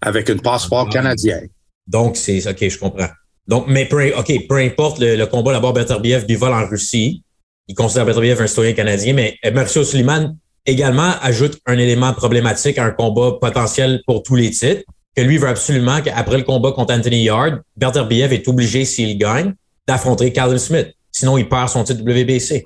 avec 0.00 0.31
un 0.31 0.38
passeport 0.38 0.87
ah. 0.88 0.92
canadien. 0.92 1.40
Donc, 1.87 2.17
c'est 2.17 2.47
OK, 2.49 2.69
je 2.69 2.79
comprends. 2.79 3.09
Donc, 3.49 3.67
mais 3.69 3.87
peu, 3.87 4.12
OK, 4.17 4.47
peu 4.49 4.57
importe 4.57 4.99
le, 5.01 5.25
combat 5.27 5.53
d'abord 5.53 5.73
Beterbiev 5.73 6.27
bivol 6.27 6.53
en 6.53 6.67
Russie, 6.67 7.23
il 7.69 7.75
considère 7.75 8.07
Beterbiev 8.07 8.41
un 8.41 8.47
citoyen 8.47 8.73
canadien, 8.73 9.12
mais 9.15 9.37
Mauricio 9.53 9.85
Suleiman 9.85 10.37
également 10.65 11.15
ajoute 11.23 11.59
un 11.67 11.79
élément 11.79 12.12
problématique 12.12 12.79
à 12.79 12.85
un 12.85 12.91
combat 12.91 13.33
potentiel 13.41 14.01
pour 14.07 14.23
tous 14.23 14.37
les 14.37 14.51
titres, 14.51 14.83
que 15.17 15.23
lui 15.23 15.39
veut 15.39 15.49
absolument 15.49 16.01
qu'après 16.01 16.39
le 16.39 16.45
combat 16.45 16.73
contre 16.73 16.95
Anthony 16.95 17.25
Yard, 17.25 17.61
Beterbiev 17.77 18.33
est 18.33 18.47
obligé, 18.49 18.85
s'il 18.85 19.19
gagne, 19.19 19.55
d'affronter 19.87 20.33
Callum 20.33 20.59
Smith. 20.59 20.93
Sinon, 21.11 21.37
il 21.37 21.49
perd 21.49 21.69
son 21.69 21.85
titre 21.85 22.03
WBC. 22.03 22.62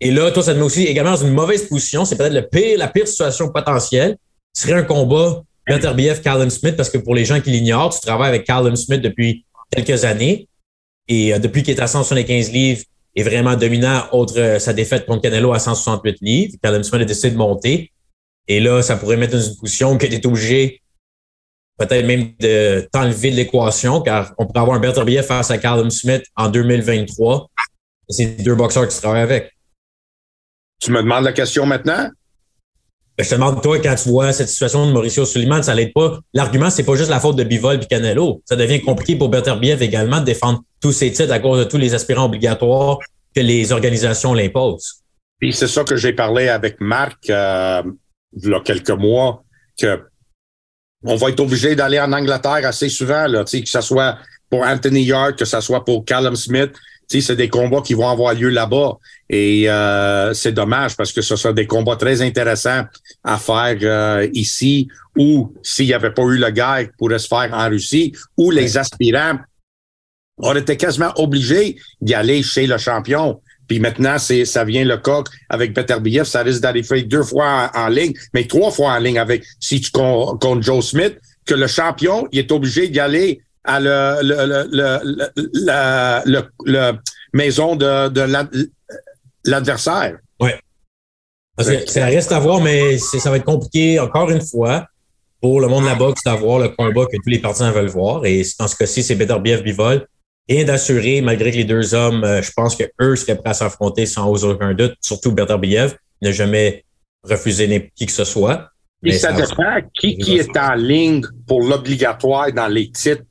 Et 0.00 0.10
là, 0.10 0.30
toi, 0.32 0.42
ça 0.42 0.52
te 0.52 0.58
met 0.58 0.64
aussi 0.64 0.84
également 0.84 1.12
dans 1.12 1.24
une 1.24 1.32
mauvaise 1.32 1.68
position. 1.68 2.04
C'est 2.04 2.16
peut-être 2.16 2.34
le 2.34 2.46
pire, 2.46 2.76
la 2.76 2.88
pire 2.88 3.06
situation 3.06 3.50
potentielle. 3.50 4.16
Ce 4.52 4.62
serait 4.62 4.78
un 4.78 4.82
combat 4.82 5.42
Beterbiev, 5.66 6.20
Callum 6.22 6.50
Smith, 6.50 6.76
parce 6.76 6.90
que 6.90 6.98
pour 6.98 7.14
les 7.14 7.24
gens 7.24 7.40
qui 7.40 7.50
l'ignorent, 7.50 7.94
tu 7.94 8.00
travailles 8.00 8.30
avec 8.30 8.44
Callum 8.44 8.76
Smith 8.76 9.00
depuis 9.00 9.44
quelques 9.70 10.04
années. 10.04 10.48
Et 11.08 11.34
euh, 11.34 11.38
depuis 11.38 11.62
qu'il 11.62 11.74
est 11.76 11.80
à 11.80 11.86
175 11.86 12.50
livres, 12.52 12.82
est 13.14 13.22
vraiment 13.22 13.56
dominant, 13.56 14.04
autre 14.12 14.38
euh, 14.38 14.58
sa 14.58 14.72
défaite 14.72 15.06
contre 15.06 15.22
Canelo 15.22 15.52
à 15.52 15.58
168 15.58 16.18
livres. 16.20 16.54
Callum 16.62 16.82
Smith 16.82 17.02
a 17.02 17.04
décidé 17.04 17.30
de 17.30 17.36
monter. 17.36 17.92
Et 18.48 18.60
là, 18.60 18.82
ça 18.82 18.96
pourrait 18.96 19.16
mettre 19.16 19.34
dans 19.34 19.42
une 19.42 19.56
position 19.56 19.98
que 19.98 20.06
tu 20.06 20.14
es 20.14 20.26
obligé 20.26 20.82
peut-être 21.78 22.06
même 22.06 22.32
de 22.38 22.88
t'enlever 22.92 23.30
de 23.30 23.36
l'équation, 23.36 24.00
car 24.02 24.32
on 24.38 24.46
pourrait 24.46 24.60
avoir 24.60 24.76
un 24.76 24.80
Beterbiev 24.80 25.24
face 25.24 25.50
à 25.50 25.58
Callum 25.58 25.90
Smith 25.90 26.24
en 26.36 26.48
2023. 26.48 27.50
C'est 28.08 28.42
deux 28.42 28.54
boxeurs 28.54 28.86
qui 28.86 28.94
se 28.94 29.00
travaillent 29.00 29.22
avec. 29.22 29.52
Tu 30.80 30.90
me 30.90 31.02
demandes 31.02 31.24
la 31.24 31.32
question 31.32 31.64
maintenant? 31.66 32.10
Je 33.18 33.28
te 33.28 33.34
demande, 33.34 33.62
toi, 33.62 33.78
quand 33.78 33.94
tu 33.94 34.08
vois 34.08 34.32
cette 34.32 34.48
situation 34.48 34.86
de 34.86 34.92
Mauricio 34.92 35.24
Suleiman, 35.26 35.62
ça 35.62 35.74
l'aide 35.74 35.92
pas. 35.92 36.18
L'argument, 36.32 36.70
c'est 36.70 36.82
pas 36.82 36.96
juste 36.96 37.10
la 37.10 37.20
faute 37.20 37.36
de 37.36 37.44
Bivol 37.44 37.76
et 37.82 37.86
Canelo. 37.86 38.42
Ça 38.46 38.56
devient 38.56 38.80
compliqué 38.80 39.16
pour 39.16 39.28
Beterbiev 39.28 39.82
également 39.82 40.20
de 40.20 40.24
défendre 40.24 40.62
tous 40.80 40.92
ses 40.92 41.12
titres 41.12 41.32
à 41.32 41.38
cause 41.38 41.58
de 41.58 41.64
tous 41.64 41.76
les 41.76 41.94
aspirants 41.94 42.24
obligatoires 42.24 42.98
que 43.34 43.40
les 43.40 43.72
organisations 43.72 44.32
l'imposent. 44.32 45.02
Puis 45.38 45.52
c'est 45.52 45.68
ça 45.68 45.84
que 45.84 45.96
j'ai 45.96 46.12
parlé 46.12 46.48
avec 46.48 46.80
Marc 46.80 47.28
euh, 47.28 47.82
il 48.34 48.50
y 48.50 48.54
a 48.54 48.60
quelques 48.60 48.90
mois, 48.90 49.42
que 49.78 50.00
on 51.04 51.16
va 51.16 51.30
être 51.30 51.40
obligé 51.40 51.74
d'aller 51.74 52.00
en 52.00 52.12
Angleterre 52.12 52.64
assez 52.64 52.88
souvent, 52.88 53.26
là, 53.26 53.44
que 53.44 53.66
ce 53.66 53.80
soit 53.80 54.18
pour 54.48 54.62
Anthony 54.62 55.02
Yard, 55.02 55.36
que 55.36 55.44
ce 55.44 55.60
soit 55.60 55.84
pour 55.84 56.04
Callum 56.04 56.36
Smith. 56.36 56.72
C'est 57.20 57.36
des 57.36 57.48
combats 57.48 57.82
qui 57.82 57.94
vont 57.94 58.08
avoir 58.08 58.34
lieu 58.34 58.48
là-bas. 58.48 58.98
Et 59.28 59.68
euh, 59.68 60.32
c'est 60.34 60.52
dommage 60.52 60.96
parce 60.96 61.12
que 61.12 61.22
ce 61.22 61.36
sont 61.36 61.52
des 61.52 61.66
combats 61.66 61.96
très 61.96 62.22
intéressants 62.22 62.84
à 63.24 63.38
faire 63.38 63.76
euh, 63.82 64.28
ici 64.32 64.88
ou 65.16 65.52
s'il 65.62 65.86
n'y 65.86 65.94
avait 65.94 66.12
pas 66.12 66.22
eu 66.22 66.38
le 66.38 66.50
gars 66.50 66.78
pourrait 66.98 67.18
se 67.18 67.28
faire 67.28 67.50
en 67.52 67.68
Russie 67.68 68.12
ou 68.36 68.50
les 68.50 68.78
aspirants 68.78 69.38
auraient 70.38 70.60
été 70.60 70.76
quasiment 70.76 71.12
obligés 71.16 71.76
d'y 72.00 72.14
aller 72.14 72.42
chez 72.42 72.66
le 72.66 72.78
champion. 72.78 73.40
Puis 73.68 73.78
maintenant, 73.78 74.18
c'est 74.18 74.44
ça 74.44 74.64
vient 74.64 74.84
le 74.84 74.96
coq 74.98 75.28
avec 75.48 75.74
Beterbiev, 75.74 76.24
ça 76.24 76.42
risque 76.42 76.60
d'arriver 76.60 77.02
deux 77.02 77.22
fois 77.22 77.70
en, 77.74 77.88
ligne, 77.88 78.12
mais 78.34 78.44
trois 78.46 78.70
fois 78.70 78.92
en 78.92 78.98
ligne 78.98 79.18
avec 79.18 79.44
si 79.60 79.80
tu 79.80 79.90
contre 79.90 80.62
Joe 80.62 80.84
Smith, 80.84 81.18
que 81.46 81.54
le 81.54 81.66
champion, 81.66 82.28
il 82.32 82.40
est 82.40 82.52
obligé 82.52 82.88
d'y 82.88 83.00
aller 83.00 83.40
à 83.64 83.80
le, 83.80 84.18
le, 84.22 85.42
le, 86.64 86.92
maison 87.32 87.76
de, 87.76 88.08
de 88.08 88.26
l'adversaire. 89.44 90.18
Oui. 90.40 90.50
Ça 91.58 92.06
reste 92.06 92.32
à 92.32 92.38
voir, 92.38 92.60
mais 92.60 92.98
ça 92.98 93.30
va 93.30 93.36
être 93.36 93.44
compliqué 93.44 94.00
encore 94.00 94.30
une 94.30 94.40
fois 94.42 94.86
pour 95.40 95.60
le 95.60 95.68
monde 95.68 95.84
de 95.84 95.88
la 95.88 95.94
boxe 95.94 96.22
d'avoir 96.24 96.58
le 96.58 96.68
combat 96.68 97.06
que 97.06 97.16
tous 97.16 97.28
les 97.28 97.38
partisans 97.38 97.72
veulent 97.72 97.86
voir. 97.88 98.24
Et 98.26 98.42
dans 98.58 98.68
ce 98.68 98.76
cas-ci, 98.76 99.02
c'est 99.02 99.14
Beterbiev 99.14 99.62
Bivol 99.62 100.06
rien 100.48 100.64
d'assuré, 100.64 101.20
malgré 101.20 101.50
que 101.50 101.56
les 101.56 101.64
deux 101.64 101.94
hommes, 101.94 102.24
euh, 102.24 102.42
je 102.42 102.50
pense 102.52 102.76
qu'eux 102.76 103.16
seraient 103.16 103.36
prêts 103.36 103.50
à 103.50 103.54
s'affronter 103.54 104.06
sans 104.06 104.44
aucun 104.44 104.74
doute, 104.74 104.94
surtout 105.00 105.32
Bertarbiev, 105.32 105.96
n'a 106.20 106.32
jamais 106.32 106.84
refusé 107.22 107.90
qui 107.94 108.06
que 108.06 108.12
ce 108.12 108.24
soit. 108.24 108.68
Et 109.04 109.12
ça, 109.12 109.32
dépend 109.32 109.80
qui, 109.98 110.16
qui 110.16 110.38
est 110.38 110.56
en 110.56 110.74
ligne 110.74 111.22
pour 111.46 111.62
l'obligatoire 111.62 112.52
dans 112.52 112.68
les 112.68 112.90
titres 112.90 113.24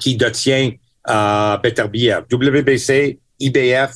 qui 0.00 0.16
détient 0.16 0.72
euh, 1.08 1.56
Beterbiev. 1.58 2.24
WBC, 2.30 3.18
IBF, 3.40 3.92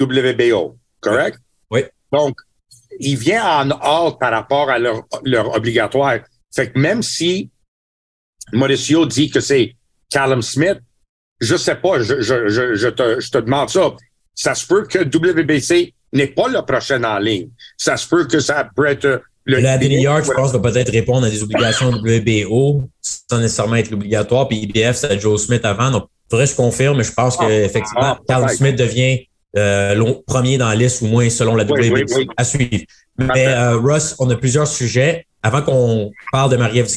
WBO, 0.00 0.78
correct? 1.00 1.38
Oui. 1.70 1.84
Donc, 2.12 2.36
il 2.98 3.16
vient 3.16 3.44
en 3.44 3.70
hâte 3.70 4.18
par 4.18 4.32
rapport 4.32 4.70
à 4.70 4.78
leur, 4.78 5.02
leur 5.24 5.54
obligatoire. 5.54 6.18
Fait 6.54 6.70
que 6.72 6.78
même 6.78 7.02
si 7.02 7.50
Mauricio 8.52 9.06
dit 9.06 9.30
que 9.30 9.40
c'est 9.40 9.76
Callum 10.10 10.42
Smith, 10.42 10.80
je 11.40 11.56
sais 11.56 11.76
pas, 11.76 12.00
je, 12.00 12.20
je, 12.20 12.48
je, 12.48 12.74
je, 12.74 12.88
te, 12.88 13.20
je 13.20 13.30
te 13.30 13.38
demande 13.38 13.70
ça. 13.70 13.94
Ça 14.34 14.54
se 14.54 14.66
peut 14.66 14.86
que 14.86 14.98
WBC 14.98 15.94
n'est 16.12 16.28
pas 16.28 16.48
le 16.48 16.62
prochain 16.62 17.02
en 17.04 17.18
ligne. 17.18 17.50
Ça 17.76 17.96
se 17.96 18.08
peut 18.08 18.26
que 18.26 18.40
ça 18.40 18.68
pourrait 18.74 18.92
être 18.92 19.22
le. 19.50 19.60
La 19.60 19.82
York, 19.82 20.24
je 20.26 20.32
pense, 20.32 20.52
va 20.52 20.58
peut-être 20.58 20.90
répondre 20.90 21.26
à 21.26 21.30
des 21.30 21.42
obligations 21.42 21.90
WBO 21.90 22.82
sans 23.00 23.38
nécessairement 23.38 23.76
être 23.76 23.92
obligatoire. 23.92 24.48
Puis 24.48 24.58
IBF, 24.58 24.96
c'est 24.96 25.20
Joe 25.20 25.40
Smith 25.44 25.64
avant. 25.64 25.90
Donc, 25.90 26.04
faudrait 26.30 26.46
que 26.46 26.52
je 26.52 26.56
confirme, 26.56 26.98
mais 26.98 27.04
je 27.04 27.12
pense 27.12 27.36
ah, 27.38 27.46
qu'effectivement, 27.46 28.16
ah, 28.16 28.20
Callum 28.26 28.48
Smith 28.48 28.76
devient 28.76 29.26
euh, 29.56 30.14
premier 30.26 30.58
dans 30.58 30.68
la 30.68 30.76
liste, 30.76 31.02
ou 31.02 31.06
moins 31.06 31.28
selon 31.28 31.54
la 31.56 31.64
WBC, 31.64 32.26
à 32.36 32.44
suivre. 32.44 32.84
Mais 33.18 33.46
euh, 33.48 33.76
Russ, 33.76 34.14
on 34.18 34.30
a 34.30 34.36
plusieurs 34.36 34.68
sujets. 34.68 35.26
Avant 35.42 35.62
qu'on 35.62 36.12
parle 36.32 36.50
de 36.50 36.56
Marie-Ève 36.56 36.88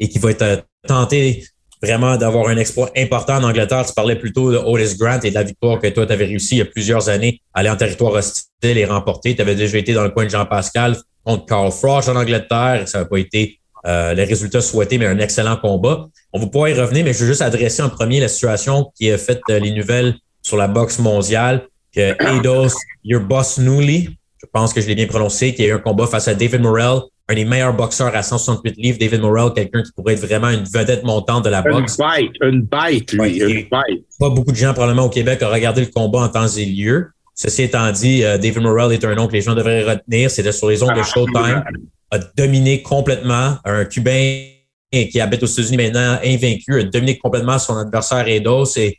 et 0.00 0.08
qui 0.08 0.18
va 0.18 0.30
être 0.30 0.42
euh, 0.42 0.56
tenté 0.86 1.44
vraiment 1.82 2.16
d'avoir 2.16 2.48
un 2.48 2.56
exploit 2.56 2.90
important 2.96 3.36
en 3.36 3.44
Angleterre, 3.44 3.86
tu 3.86 3.92
parlais 3.92 4.16
plutôt 4.16 4.50
de 4.50 4.56
Otis 4.56 4.96
Grant 4.98 5.20
et 5.22 5.30
de 5.30 5.34
la 5.34 5.44
victoire 5.44 5.78
que 5.78 5.86
toi, 5.88 6.06
tu 6.06 6.12
avais 6.12 6.24
réussi 6.24 6.56
il 6.56 6.58
y 6.58 6.62
a 6.62 6.64
plusieurs 6.64 7.08
années 7.08 7.40
à 7.54 7.60
aller 7.60 7.70
en 7.70 7.76
territoire 7.76 8.12
hostile 8.12 8.78
et 8.78 8.84
remporter. 8.84 9.36
Tu 9.36 9.42
avais 9.42 9.54
déjà 9.54 9.78
été 9.78 9.92
dans 9.92 10.02
le 10.02 10.10
coin 10.10 10.24
de 10.24 10.30
Jean-Pascal 10.30 10.96
contre 11.28 11.44
Carl 11.44 11.70
Frost 11.70 12.08
en 12.08 12.16
Angleterre. 12.16 12.84
Ça 12.86 13.00
n'a 13.00 13.04
pas 13.04 13.18
été 13.18 13.60
euh, 13.86 14.14
les 14.14 14.24
résultats 14.24 14.62
souhaités, 14.62 14.96
mais 14.96 15.06
un 15.06 15.18
excellent 15.18 15.56
combat. 15.56 16.08
On 16.32 16.40
va 16.40 16.46
pouvoir 16.46 16.70
y 16.70 16.74
revenir, 16.74 17.04
mais 17.04 17.12
je 17.12 17.20
veux 17.20 17.26
juste 17.26 17.42
adresser 17.42 17.82
en 17.82 17.90
premier 17.90 18.18
la 18.18 18.28
situation 18.28 18.90
qui 18.96 19.10
a 19.10 19.18
fait 19.18 19.40
les 19.48 19.70
nouvelles 19.72 20.14
sur 20.40 20.56
la 20.56 20.68
boxe 20.68 20.98
mondiale, 20.98 21.66
que 21.94 22.16
Eidos, 22.24 22.74
your 23.04 23.20
boss 23.20 23.58
Newly, 23.58 24.08
je 24.40 24.46
pense 24.50 24.72
que 24.72 24.80
je 24.80 24.86
l'ai 24.86 24.94
bien 24.94 25.06
prononcé, 25.06 25.54
qui 25.54 25.64
a 25.64 25.66
eu 25.66 25.72
un 25.72 25.78
combat 25.78 26.06
face 26.06 26.28
à 26.28 26.34
David 26.34 26.62
Morrell, 26.62 27.00
un 27.28 27.34
des 27.34 27.44
meilleurs 27.44 27.74
boxeurs 27.74 28.14
à 28.16 28.22
168 28.22 28.76
livres. 28.78 28.98
David 28.98 29.20
Morrell, 29.20 29.52
quelqu'un 29.54 29.82
qui 29.82 29.92
pourrait 29.92 30.14
être 30.14 30.24
vraiment 30.24 30.48
une 30.48 30.64
vedette 30.64 31.04
montante 31.04 31.44
de 31.44 31.50
la 31.50 31.60
boxe. 31.60 31.98
Une 31.98 32.06
bête, 32.06 32.32
une 32.40 32.62
bête, 32.62 33.12
lui, 33.12 33.36
une 33.38 33.68
bête. 33.68 34.04
Pas 34.18 34.30
beaucoup 34.30 34.52
de 34.52 34.56
gens, 34.56 34.72
probablement, 34.72 35.04
au 35.04 35.10
Québec, 35.10 35.42
ont 35.42 35.50
regardé 35.50 35.82
le 35.82 35.88
combat 35.88 36.20
en 36.20 36.28
temps 36.28 36.48
et 36.48 36.64
lieu. 36.64 37.10
Ceci 37.40 37.62
étant 37.62 37.92
dit, 37.92 38.24
euh, 38.24 38.36
David 38.36 38.62
Morrell 38.62 38.92
est 38.92 39.04
un 39.04 39.14
nom 39.14 39.28
que 39.28 39.32
les 39.34 39.42
gens 39.42 39.54
devraient 39.54 39.84
retenir. 39.84 40.28
C'était 40.28 40.50
sur 40.50 40.68
les 40.68 40.82
ondes 40.82 40.96
de 40.96 41.04
Showtime. 41.04 41.62
A 42.10 42.18
dominé 42.36 42.82
complètement 42.82 43.58
un 43.64 43.84
Cubain 43.84 44.42
qui 44.90 45.20
habite 45.20 45.44
aux 45.44 45.46
États-Unis 45.46 45.76
maintenant, 45.76 46.18
invaincu, 46.24 46.80
a 46.80 46.82
dominé 46.82 47.16
complètement 47.16 47.60
son 47.60 47.76
adversaire 47.76 48.26
Edo. 48.26 48.64
C'est 48.64 48.96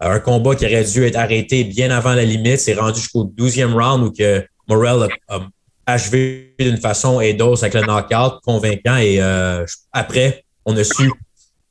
un 0.00 0.20
combat 0.20 0.54
qui 0.54 0.64
aurait 0.64 0.84
dû 0.84 1.04
être 1.04 1.16
arrêté 1.16 1.64
bien 1.64 1.90
avant 1.90 2.14
la 2.14 2.24
limite. 2.24 2.60
C'est 2.60 2.72
rendu 2.72 2.98
jusqu'au 2.98 3.26
12e 3.26 3.74
round 3.74 4.04
où 4.04 4.10
que 4.10 4.42
Morel 4.68 5.10
a, 5.28 5.40
achevé 5.84 6.54
d'une 6.58 6.78
façon 6.78 7.20
Eidos 7.20 7.62
avec 7.62 7.74
le 7.74 7.82
knockout 7.82 8.40
convaincant. 8.42 8.96
Et 8.96 9.20
euh, 9.20 9.66
après, 9.92 10.44
on 10.64 10.74
a 10.78 10.84
su 10.84 11.10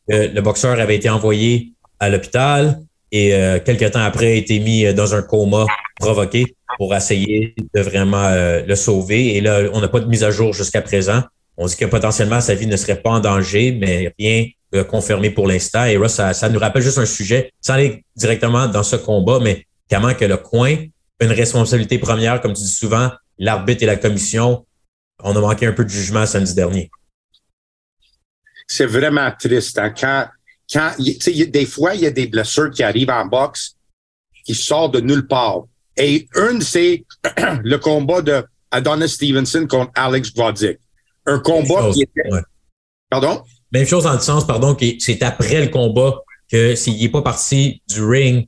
que 0.07 0.27
le 0.27 0.41
boxeur 0.41 0.79
avait 0.79 0.97
été 0.97 1.09
envoyé 1.09 1.73
à 1.99 2.09
l'hôpital 2.09 2.79
et 3.11 3.33
euh, 3.35 3.59
quelques 3.59 3.91
temps 3.91 4.03
après 4.03 4.27
a 4.27 4.35
été 4.35 4.59
mis 4.59 4.93
dans 4.93 5.15
un 5.15 5.21
coma 5.21 5.65
provoqué 5.99 6.55
pour 6.77 6.95
essayer 6.95 7.53
de 7.73 7.81
vraiment 7.81 8.25
euh, 8.25 8.63
le 8.65 8.75
sauver. 8.75 9.35
Et 9.35 9.41
là, 9.41 9.63
on 9.73 9.81
n'a 9.81 9.87
pas 9.87 9.99
de 9.99 10.05
mise 10.05 10.23
à 10.23 10.31
jour 10.31 10.53
jusqu'à 10.53 10.81
présent. 10.81 11.23
On 11.57 11.65
dit 11.65 11.75
que 11.75 11.85
potentiellement 11.85 12.41
sa 12.41 12.55
vie 12.55 12.67
ne 12.67 12.77
serait 12.77 13.01
pas 13.01 13.11
en 13.11 13.19
danger, 13.19 13.77
mais 13.79 14.13
rien 14.17 14.47
de 14.71 14.81
confirmé 14.81 15.29
pour 15.29 15.47
l'instant. 15.47 15.83
Et 15.85 15.97
là, 15.97 16.07
ça, 16.07 16.33
ça 16.33 16.49
nous 16.49 16.59
rappelle 16.59 16.81
juste 16.81 16.97
un 16.97 17.05
sujet, 17.05 17.51
sans 17.59 17.73
aller 17.73 18.03
directement 18.15 18.67
dans 18.67 18.83
ce 18.83 18.95
combat, 18.95 19.39
mais 19.41 19.65
comment 19.89 20.13
que 20.13 20.25
le 20.25 20.37
coin 20.37 20.77
une 21.21 21.31
responsabilité 21.31 21.99
première, 21.99 22.41
comme 22.41 22.53
tu 22.53 22.63
dis 22.63 22.67
souvent, 22.67 23.11
l'arbitre 23.37 23.83
et 23.83 23.85
la 23.85 23.95
commission. 23.95 24.65
On 25.23 25.35
a 25.35 25.39
manqué 25.39 25.67
un 25.67 25.71
peu 25.71 25.85
de 25.85 25.89
jugement 25.89 26.25
samedi 26.25 26.55
dernier. 26.55 26.89
C'est 28.67 28.87
vraiment 28.87 29.31
triste. 29.37 29.77
Hein? 29.77 30.29
Quand, 30.71 30.93
des 30.97 31.65
fois, 31.65 31.95
il 31.95 32.01
y 32.01 32.05
a 32.05 32.11
des 32.11 32.27
blessures 32.27 32.71
qui 32.71 32.83
arrivent 32.83 33.09
en 33.09 33.25
boxe 33.25 33.75
qui 34.45 34.55
sortent 34.55 34.93
de 34.93 35.01
nulle 35.01 35.27
part. 35.27 35.63
Et 35.97 36.27
une, 36.35 36.61
c'est 36.61 37.05
le 37.63 37.77
combat 37.77 38.21
de 38.21 38.43
Adonis 38.71 39.09
Stevenson 39.09 39.67
contre 39.67 39.91
Alex 39.95 40.33
Grodzik. 40.33 40.79
Un 41.25 41.39
combat 41.39 41.91
qui 41.93 42.03
était... 42.03 42.29
Pardon? 43.09 43.43
Même 43.71 43.85
chose 43.85 44.05
dans 44.05 44.13
le 44.13 44.19
sens, 44.19 44.47
pardon, 44.47 44.73
que 44.73 44.85
c'est 44.99 45.21
après 45.23 45.65
le 45.65 45.71
combat 45.71 46.15
que 46.49 46.75
s'il 46.75 46.99
n'est 46.99 47.09
pas 47.09 47.21
parti 47.21 47.81
du 47.87 48.03
ring 48.03 48.47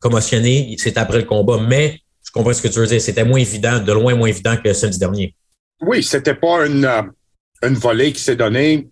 commotionné, 0.00 0.74
c'est 0.78 0.98
après 0.98 1.18
le 1.18 1.24
combat. 1.24 1.58
Mais 1.58 2.00
je 2.24 2.30
comprends 2.32 2.52
ce 2.52 2.62
que 2.62 2.68
tu 2.68 2.78
veux 2.78 2.86
dire. 2.86 3.00
C'était 3.00 3.24
moins 3.24 3.40
évident, 3.40 3.78
de 3.78 3.92
loin 3.92 4.14
moins 4.14 4.28
évident 4.28 4.56
que 4.56 4.72
samedi 4.72 4.98
dernier. 4.98 5.34
Oui, 5.80 6.02
c'était 6.02 6.34
pas 6.34 6.66
une, 6.66 6.84
euh, 6.84 7.02
une 7.62 7.74
volée 7.74 8.12
qui 8.12 8.20
s'est 8.20 8.36
donnée. 8.36 8.88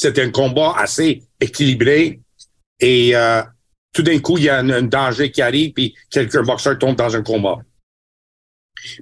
C'était 0.00 0.22
un 0.22 0.30
combat 0.30 0.72
assez 0.78 1.22
équilibré. 1.38 2.20
Et 2.80 3.14
euh, 3.14 3.42
tout 3.92 4.02
d'un 4.02 4.18
coup, 4.18 4.38
il 4.38 4.44
y 4.44 4.48
a 4.48 4.56
un, 4.56 4.82
danger 4.82 5.30
qui 5.30 5.42
arrive, 5.42 5.74
puis 5.74 5.94
quelqu'un 6.08 6.42
boxeur 6.42 6.78
tombe 6.78 6.96
dans 6.96 7.14
un 7.14 7.22
combat. 7.22 7.58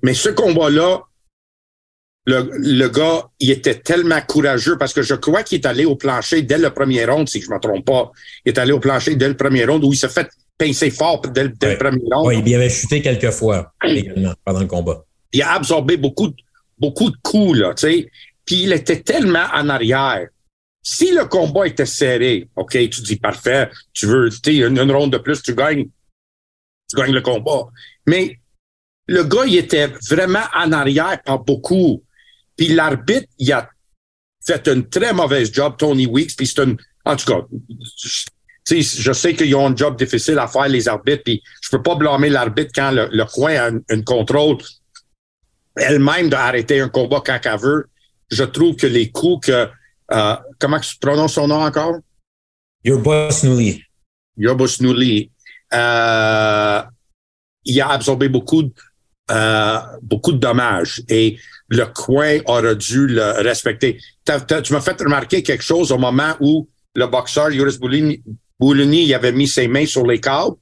Mais 0.02 0.12
ce 0.12 0.30
combat-là, 0.30 1.02
le, 2.26 2.50
le, 2.52 2.88
gars, 2.88 3.28
il 3.38 3.52
était 3.52 3.76
tellement 3.76 4.20
courageux 4.22 4.76
parce 4.76 4.92
que 4.92 5.02
je 5.02 5.14
crois 5.14 5.44
qu'il 5.44 5.60
est 5.60 5.66
allé 5.66 5.84
au 5.84 5.94
plancher 5.94 6.42
dès 6.42 6.58
le 6.58 6.70
premier 6.70 7.04
round, 7.04 7.28
si 7.28 7.40
je 7.40 7.48
ne 7.48 7.54
me 7.54 7.60
trompe 7.60 7.86
pas. 7.86 8.10
Il 8.44 8.48
est 8.48 8.58
allé 8.58 8.72
au 8.72 8.80
plancher 8.80 9.14
dès 9.14 9.28
le 9.28 9.36
premier 9.36 9.66
round 9.66 9.84
où 9.84 9.92
il 9.92 9.96
s'est 9.96 10.08
fait 10.08 10.28
pincé 10.58 10.90
fort 10.90 11.20
dès, 11.20 11.44
le 11.44 11.78
premier 11.78 12.02
round. 12.10 12.26
Oui, 12.26 12.42
il 12.44 12.54
avait 12.56 12.70
chuté 12.70 13.02
quelques 13.02 13.30
fois 13.30 13.72
également 13.84 14.34
pendant 14.44 14.60
le 14.60 14.66
combat. 14.66 15.04
Il 15.32 15.42
a 15.42 15.52
absorbé 15.52 15.96
beaucoup, 15.96 16.34
beaucoup 16.76 17.08
de 17.08 17.16
coups, 17.22 17.56
là, 17.56 17.72
tu 17.74 17.86
sais. 17.86 18.10
Puis 18.44 18.64
il 18.64 18.72
était 18.72 19.00
tellement 19.00 19.46
en 19.54 19.68
arrière. 19.68 20.26
Si 20.90 21.12
le 21.12 21.26
combat 21.26 21.66
était 21.66 21.84
serré, 21.84 22.48
OK, 22.56 22.72
tu 22.72 23.02
dis 23.02 23.16
parfait, 23.16 23.68
tu 23.92 24.06
veux, 24.06 24.30
tu 24.30 24.64
une, 24.64 24.78
une 24.78 24.90
ronde 24.90 25.12
de 25.12 25.18
plus, 25.18 25.42
tu 25.42 25.54
gagnes, 25.54 25.86
tu 26.88 26.96
gagnes 26.96 27.12
le 27.12 27.20
combat. 27.20 27.66
Mais 28.06 28.38
le 29.06 29.22
gars, 29.24 29.44
il 29.46 29.56
était 29.56 29.88
vraiment 30.08 30.44
en 30.54 30.72
arrière 30.72 31.22
par 31.22 31.40
beaucoup. 31.40 32.02
Puis 32.56 32.68
l'arbitre, 32.68 33.28
il 33.38 33.52
a 33.52 33.68
fait 34.42 34.66
un 34.66 34.80
très 34.80 35.12
mauvais 35.12 35.44
job, 35.44 35.74
Tony 35.76 36.06
Weeks, 36.06 36.34
puis 36.34 36.46
c'est 36.46 36.62
un, 36.62 36.74
en 37.04 37.16
tout 37.16 37.26
cas, 37.26 37.46
je 38.70 39.12
sais 39.12 39.34
qu'ils 39.34 39.54
ont 39.56 39.66
un 39.66 39.76
job 39.76 39.98
difficile 39.98 40.38
à 40.38 40.48
faire, 40.48 40.68
les 40.68 40.88
arbitres, 40.88 41.22
puis 41.22 41.42
je 41.60 41.68
peux 41.68 41.82
pas 41.82 41.96
blâmer 41.96 42.30
l'arbitre 42.30 42.72
quand 42.74 42.92
le, 42.92 43.24
coin 43.26 43.56
a 43.56 43.70
un, 43.90 44.02
contrôle 44.02 44.56
elle-même 45.76 46.30
d'arrêter 46.30 46.80
un 46.80 46.88
combat 46.88 47.22
quand 47.22 47.38
elle 47.44 47.60
veut. 47.60 47.88
Je 48.30 48.44
trouve 48.44 48.74
que 48.74 48.86
les 48.86 49.10
coups 49.10 49.48
que... 49.48 49.68
Euh, 50.12 50.36
comment 50.58 50.80
tu 50.80 50.96
prononces 50.98 51.34
son 51.34 51.48
nom 51.48 51.62
encore? 51.62 51.96
Newly. 53.44 53.82
Your 54.36 54.56
boss 54.56 54.80
Newly. 54.80 55.30
Euh, 55.74 56.82
il 57.64 57.80
a 57.80 57.90
absorbé 57.90 58.28
beaucoup, 58.28 58.62
euh, 59.30 59.78
beaucoup 60.02 60.32
de 60.32 60.38
dommages 60.38 61.02
et 61.08 61.38
le 61.68 61.84
coin 61.86 62.38
aurait 62.46 62.76
dû 62.76 63.06
le 63.06 63.42
respecter. 63.42 63.98
tu 64.24 64.72
m'as 64.72 64.80
fait 64.80 65.00
remarquer 65.02 65.42
quelque 65.42 65.64
chose 65.64 65.92
au 65.92 65.98
moment 65.98 66.34
où 66.40 66.68
le 66.94 67.06
boxeur 67.06 67.50
Yoris 67.50 67.78
Boulini, 67.78 68.22
Boulini 68.58 69.04
il 69.04 69.14
avait 69.14 69.32
mis 69.32 69.46
ses 69.46 69.68
mains 69.68 69.86
sur 69.86 70.06
les 70.06 70.20
câbles. 70.20 70.56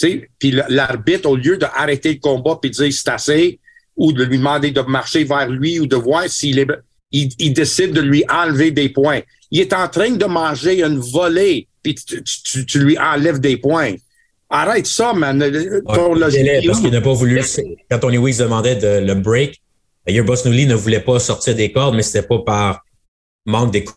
Puis 0.00 0.50
l'arbitre, 0.68 1.28
au 1.28 1.36
lieu 1.36 1.56
d'arrêter 1.56 2.14
le 2.14 2.18
combat 2.18 2.58
puis 2.60 2.70
de 2.70 2.74
dire 2.74 2.92
c'est 2.92 3.08
assez, 3.08 3.60
ou 3.96 4.12
de 4.12 4.24
lui 4.24 4.38
demander 4.38 4.72
de 4.72 4.80
marcher 4.80 5.22
vers 5.22 5.48
lui 5.48 5.78
ou 5.78 5.86
de 5.86 5.96
voir 5.96 6.28
s'il 6.28 6.58
est. 6.58 6.66
Il, 7.12 7.52
décide 7.52 7.92
de 7.92 8.00
lui 8.00 8.24
enlever 8.30 8.70
des 8.70 8.88
points. 8.88 9.20
Il 9.50 9.60
est 9.60 9.72
en 9.72 9.88
train 9.88 10.10
de 10.10 10.24
manger 10.24 10.82
une 10.82 10.98
volée, 10.98 11.68
puis 11.82 11.94
tu, 11.94 12.78
lui 12.78 12.98
enlèves 12.98 13.38
des 13.38 13.56
points. 13.56 13.94
Arrête 14.48 14.86
ça, 14.86 15.12
man. 15.12 15.38
parce 15.86 16.80
qu'il 16.80 16.90
n'a 16.90 17.00
pas 17.00 17.12
voulu. 17.12 17.40
Quand 17.90 17.98
Tony 17.98 18.18
Weeks 18.18 18.38
demandait 18.38 18.76
de, 18.76 19.06
le 19.06 19.14
break, 19.14 19.60
Your 20.08 20.24
Boss 20.24 20.44
ne 20.44 20.74
voulait 20.74 21.00
pas 21.00 21.18
sortir 21.18 21.54
des 21.54 21.70
cordes, 21.70 21.94
mais 21.94 22.02
c'était 22.02 22.26
pas 22.26 22.38
par 22.40 22.84
manque 23.46 23.72
d'écoute 23.72 23.96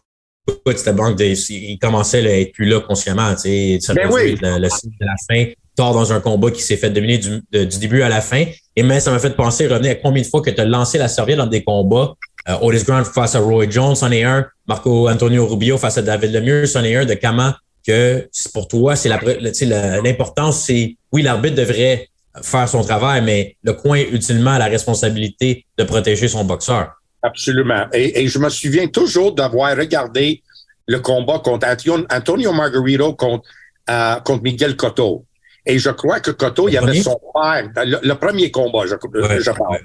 c'était 0.76 0.94
manque 0.94 1.18
de, 1.18 1.26
il 1.52 1.80
commençait 1.80 2.26
à 2.26 2.40
être 2.40 2.52
plus 2.52 2.66
là 2.66 2.80
consciemment, 2.80 3.34
tu 3.34 3.80
sais, 3.80 3.94
ben 3.94 4.10
oui. 4.12 4.38
le, 4.42 4.60
le 4.60 4.68
de 4.68 5.06
la 5.06 5.16
fin, 5.28 5.52
tard 5.76 5.94
dans 5.94 6.14
un 6.14 6.20
combat 6.20 6.52
qui 6.52 6.62
s'est 6.62 6.78
fait 6.78 6.90
dominer 6.90 7.18
du, 7.18 7.42
du, 7.52 7.80
début 7.80 8.02
à 8.02 8.10
la 8.10 8.22
fin. 8.22 8.46
Et 8.76 8.84
mais 8.84 9.00
ça 9.00 9.12
m'a 9.12 9.20
fait 9.20 9.36
penser, 9.36 9.68
revenir 9.68 9.92
à 9.92 9.96
combien 9.96 10.22
de 10.22 10.28
fois 10.28 10.42
que 10.42 10.50
tu 10.50 10.62
as 10.62 10.66
lancé 10.66 10.98
la 10.98 11.08
serviette 11.08 11.38
dans 11.38 11.48
des 11.48 11.64
combats. 11.64 12.14
Euh, 12.48 12.58
Otis 12.62 12.84
Grant 12.84 13.04
face 13.04 13.36
à 13.36 13.40
Roy 13.40 13.70
Jones, 13.70 13.96
c'en 13.96 14.12
est 14.12 14.24
un. 14.24 14.46
Marco 14.68 15.10
Antonio 15.10 15.48
Rubio 15.48 15.78
face 15.78 15.98
à 15.98 16.02
David 16.02 16.32
Lemieux, 16.32 16.66
c'en 16.66 16.84
est 16.84 16.96
un. 16.96 17.06
De 17.06 17.16
comment 17.16 17.54
que 17.86 18.28
pour 18.54 18.68
toi, 18.68 18.96
c'est 18.96 19.10
l'importance, 19.10 20.64
c'est 20.66 20.98
oui, 21.12 21.22
l'arbitre 21.22 21.56
devrait 21.56 22.10
faire 22.42 22.68
son 22.68 22.84
travail, 22.84 23.22
mais 23.22 23.56
le 23.64 23.74
coin 23.74 24.00
utilement 24.00 24.52
a 24.52 24.60
la 24.60 24.66
responsabilité 24.66 25.66
de 25.78 25.84
protéger 25.84 26.28
son 26.28 26.44
boxeur. 26.44 26.94
Absolument. 27.22 27.88
Et, 27.94 28.28
je 28.28 28.40
me 28.40 28.50
souviens 28.50 28.88
toujours 28.88 29.34
d'avoir 29.34 29.76
regardé 29.76 30.42
le 30.88 31.00
combat 31.00 31.40
contre 31.40 31.68
Antonio 32.12 32.54
Margarito 32.54 33.14
contre, 33.14 33.48
euh, 33.90 34.16
contre 34.18 34.44
Miguel 34.44 34.76
Cotto. 34.76 35.26
Et 35.66 35.80
je 35.80 35.90
crois 35.90 36.20
que 36.20 36.32
Cotto, 36.32 36.70
il 36.70 36.78
avait 36.78 37.02
son 37.02 37.20
père, 37.34 37.70
le, 37.84 38.14
premier 38.14 38.52
combat, 38.52 38.86
je, 38.86 38.96
je 39.40 39.52
parle. 39.52 39.80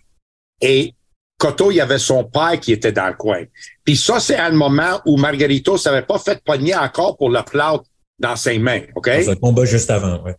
Et 0.61 0.95
Cotto, 1.41 1.71
il 1.71 1.77
y 1.77 1.81
avait 1.81 1.99
son 1.99 2.25
père 2.25 2.61
qui 2.61 2.71
était 2.71 2.93
dans 2.93 3.07
le 3.07 3.15
coin. 3.15 3.43
Puis 3.83 3.97
ça, 3.97 4.21
c'est 4.21 4.37
un 4.37 4.51
moment 4.51 5.01
où 5.07 5.17
Margarito 5.17 5.79
s'avait 5.79 6.03
pas 6.03 6.19
fait 6.19 6.39
pogner 6.45 6.77
encore 6.77 7.17
pour 7.17 7.31
le 7.31 7.43
plâtre 7.43 7.85
dans 8.19 8.37
ses 8.37 8.59
mains, 8.59 8.83
OK? 8.95 9.09
Dans 9.09 9.31
un 9.31 9.37
combat 9.37 9.65
juste 9.65 9.91
avant, 9.91 10.23
ouais. 10.23 10.37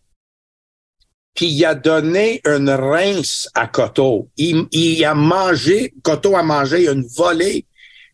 Puis 1.34 1.48
il 1.48 1.66
a 1.66 1.74
donné 1.74 2.40
une 2.46 2.70
rince 2.70 3.50
à 3.56 3.66
Cotto. 3.66 4.30
Il, 4.38 4.68
il 4.72 5.04
a 5.04 5.16
mangé, 5.16 5.92
Cotto 6.04 6.36
a 6.36 6.44
mangé 6.44 6.88
une 6.88 7.08
volée. 7.18 7.66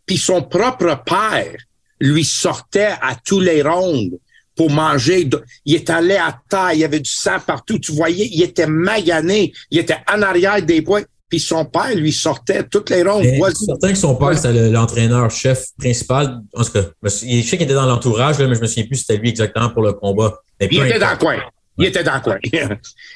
Puis 0.06 0.18
son 0.18 0.42
propre 0.44 1.04
père 1.06 1.58
lui 2.00 2.24
sortait 2.24 2.94
à 3.02 3.16
tous 3.16 3.42
les 3.42 3.64
rondes 3.64 4.18
pour 4.56 4.72
manger. 4.72 5.30
Il 5.66 5.76
est 5.76 5.90
allé 5.90 6.16
à 6.16 6.40
terre, 6.50 6.72
il 6.72 6.80
y 6.80 6.86
avait 6.86 7.02
du 7.02 7.12
sang 7.12 7.40
partout. 7.46 7.80
Tu 7.80 7.92
voyais, 7.92 8.30
il 8.32 8.42
était 8.44 8.68
magané, 8.68 9.52
il 9.72 9.80
était 9.80 9.98
en 10.10 10.22
arrière 10.22 10.62
des 10.62 10.82
points. 10.82 11.04
Puis 11.30 11.40
son 11.40 11.66
père 11.66 11.94
lui 11.94 12.14
sortait 12.14 12.64
toutes 12.64 12.90
les 12.90 13.04
rondes. 13.04 13.24
C'est 13.24 13.66
certain 13.66 13.90
que 13.90 13.98
son 13.98 14.16
père, 14.16 14.38
c'était 14.38 14.70
l'entraîneur-chef 14.70 15.66
principal. 15.78 16.40
En 16.56 16.64
tout 16.64 16.72
cas, 16.72 16.84
je 17.04 17.10
sais 17.10 17.42
qu'il 17.58 17.64
était 17.64 17.74
dans 17.74 17.86
l'entourage, 17.86 18.40
mais 18.40 18.56
je 18.56 18.62
me 18.62 18.68
souviens 18.68 18.86
plus 18.86 18.96
si 18.96 19.04
c'était 19.04 19.20
lui 19.20 19.30
exactement 19.30 19.70
pour 19.70 19.84
le 19.84 19.94
combat. 19.94 20.40
il 20.60 20.86
était 20.86 21.00
dans 21.00 21.12
le 21.12 21.18
coin. 21.18 21.38
Il 21.78 21.86
était 21.86 22.04
dans 22.04 22.16
le 22.16 22.22
coin. 22.22 22.38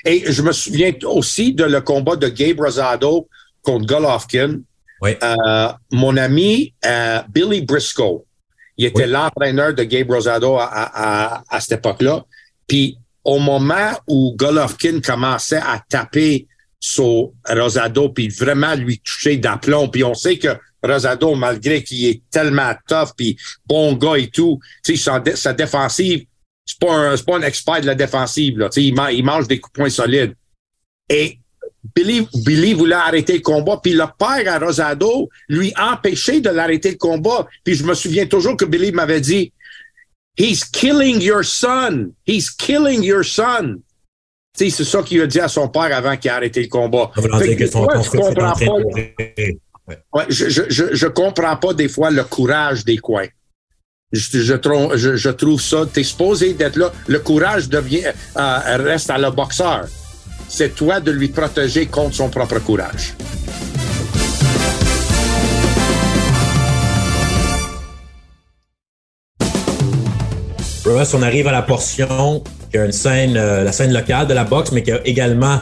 Et 0.05 0.31
je 0.31 0.41
me 0.41 0.51
souviens 0.51 0.91
aussi 1.05 1.53
de 1.53 1.63
le 1.63 1.79
combat 1.81 2.17
de 2.17 2.27
Gabe 2.27 2.59
Rosado 2.59 3.29
contre 3.61 3.85
Golovkin. 3.85 4.59
Oui. 5.01 5.11
Euh, 5.23 5.69
mon 5.91 6.15
ami 6.17 6.73
euh, 6.85 7.21
Billy 7.29 7.61
Briscoe, 7.61 8.23
il 8.77 8.85
était 8.85 9.07
l'entraîneur 9.07 9.73
de 9.73 9.83
Gabe 9.83 10.11
Rosado 10.11 10.57
à, 10.57 10.65
à, 10.65 11.43
à 11.49 11.59
cette 11.61 11.79
époque-là. 11.79 12.23
Puis 12.67 12.97
au 13.23 13.39
moment 13.39 13.91
où 14.07 14.35
Golovkin 14.35 14.99
commençait 14.99 15.57
à 15.57 15.81
taper 15.87 16.47
sur 16.81 17.31
Rosado, 17.47 18.09
puis 18.09 18.27
vraiment 18.27 18.75
lui 18.75 18.99
toucher 18.99 19.37
d'aplomb, 19.37 19.87
puis 19.87 20.03
on 20.03 20.15
sait 20.15 20.37
que 20.37 20.49
Rosado, 20.83 21.35
malgré 21.35 21.83
qu'il 21.83 22.05
est 22.05 22.23
tellement 22.31 22.73
tough, 22.87 23.13
puis 23.15 23.37
bon 23.67 23.93
gars 23.93 24.15
et 24.15 24.27
tout, 24.27 24.59
sa, 24.95 25.53
défensive, 25.53 26.25
c'est 26.65 26.79
pas 26.79 26.91
un, 26.91 27.17
pas 27.17 27.37
un 27.37 27.43
expert 27.43 27.81
de 27.81 27.85
la 27.85 27.95
défensive, 27.95 28.57
là, 28.57 28.69
tu 28.69 28.81
sais, 28.81 28.87
il, 28.87 29.15
il 29.15 29.23
mange 29.23 29.47
des 29.47 29.59
coups 29.59 29.73
de 29.73 29.81
poing 29.81 29.89
solides. 29.89 30.33
Et 31.07 31.37
Billy, 31.95 32.27
Billy 32.45 32.73
voulait 32.73 32.95
arrêter 32.95 33.33
le 33.33 33.41
combat, 33.41 33.79
puis 33.81 33.93
le 33.93 34.05
père 34.17 34.51
à 34.51 34.57
Rosado 34.57 35.29
lui 35.49 35.71
empêchait 35.77 36.41
de 36.41 36.49
l'arrêter 36.49 36.91
le 36.91 36.97
combat. 36.97 37.47
Puis 37.63 37.75
je 37.75 37.83
me 37.83 37.93
souviens 37.93 38.25
toujours 38.25 38.57
que 38.57 38.65
Billy 38.65 38.91
m'avait 38.91 39.21
dit, 39.21 39.53
He's 40.37 40.63
killing 40.63 41.21
your 41.21 41.43
son. 41.43 42.13
He's 42.25 42.49
killing 42.49 43.03
your 43.03 43.23
son. 43.23 43.83
Tu 44.57 44.69
sais, 44.69 44.77
c'est 44.77 44.83
ça 44.83 45.01
qu'il 45.01 45.21
a 45.21 45.27
dit 45.27 45.39
à 45.39 45.47
son 45.47 45.67
père 45.69 45.95
avant 45.95 46.17
qu'il 46.17 46.29
ait 46.29 46.33
arrêté 46.33 46.61
le 46.61 46.67
combat. 46.67 47.11
Fait 47.39 47.55
que, 47.55 47.67
son 47.67 47.87
je 47.89 48.09
comprends 48.09 48.53
pas. 48.53 49.95
Ouais, 50.13 50.25
je, 50.29 50.49
je, 50.49 50.61
je, 50.69 50.83
je, 50.93 51.07
comprends 51.07 51.55
pas 51.57 51.73
des 51.73 51.89
fois 51.89 52.11
le 52.11 52.23
courage 52.23 52.85
des 52.85 52.97
coins. 52.97 53.27
Je, 54.11 54.53
trouve, 54.55 54.95
je, 54.95 55.15
je 55.15 55.29
trouve 55.29 55.59
ça, 55.61 55.85
t'es 55.91 56.03
supposé 56.03 56.53
d'être 56.53 56.75
là. 56.75 56.91
Le 57.07 57.19
courage 57.19 57.69
devient, 57.69 58.03
euh, 58.37 58.59
reste 58.77 59.09
à 59.09 59.17
le 59.17 59.31
boxeur 59.31 59.87
c'est 60.51 60.75
toi 60.75 60.99
de 60.99 61.11
lui 61.11 61.29
protéger 61.29 61.85
contre 61.85 62.15
son 62.15 62.29
propre 62.29 62.59
courage. 62.59 63.13
On 71.13 71.21
arrive 71.21 71.47
à 71.47 71.51
la 71.51 71.61
portion 71.61 72.43
qui 72.69 72.77
a 72.77 72.85
une 72.85 72.91
scène, 72.91 73.37
euh, 73.37 73.63
la 73.63 73.71
scène 73.71 73.93
locale 73.93 74.27
de 74.27 74.33
la 74.33 74.43
boxe, 74.43 74.71
mais 74.71 74.83
qui 74.83 74.91
a 74.91 75.05
également 75.05 75.59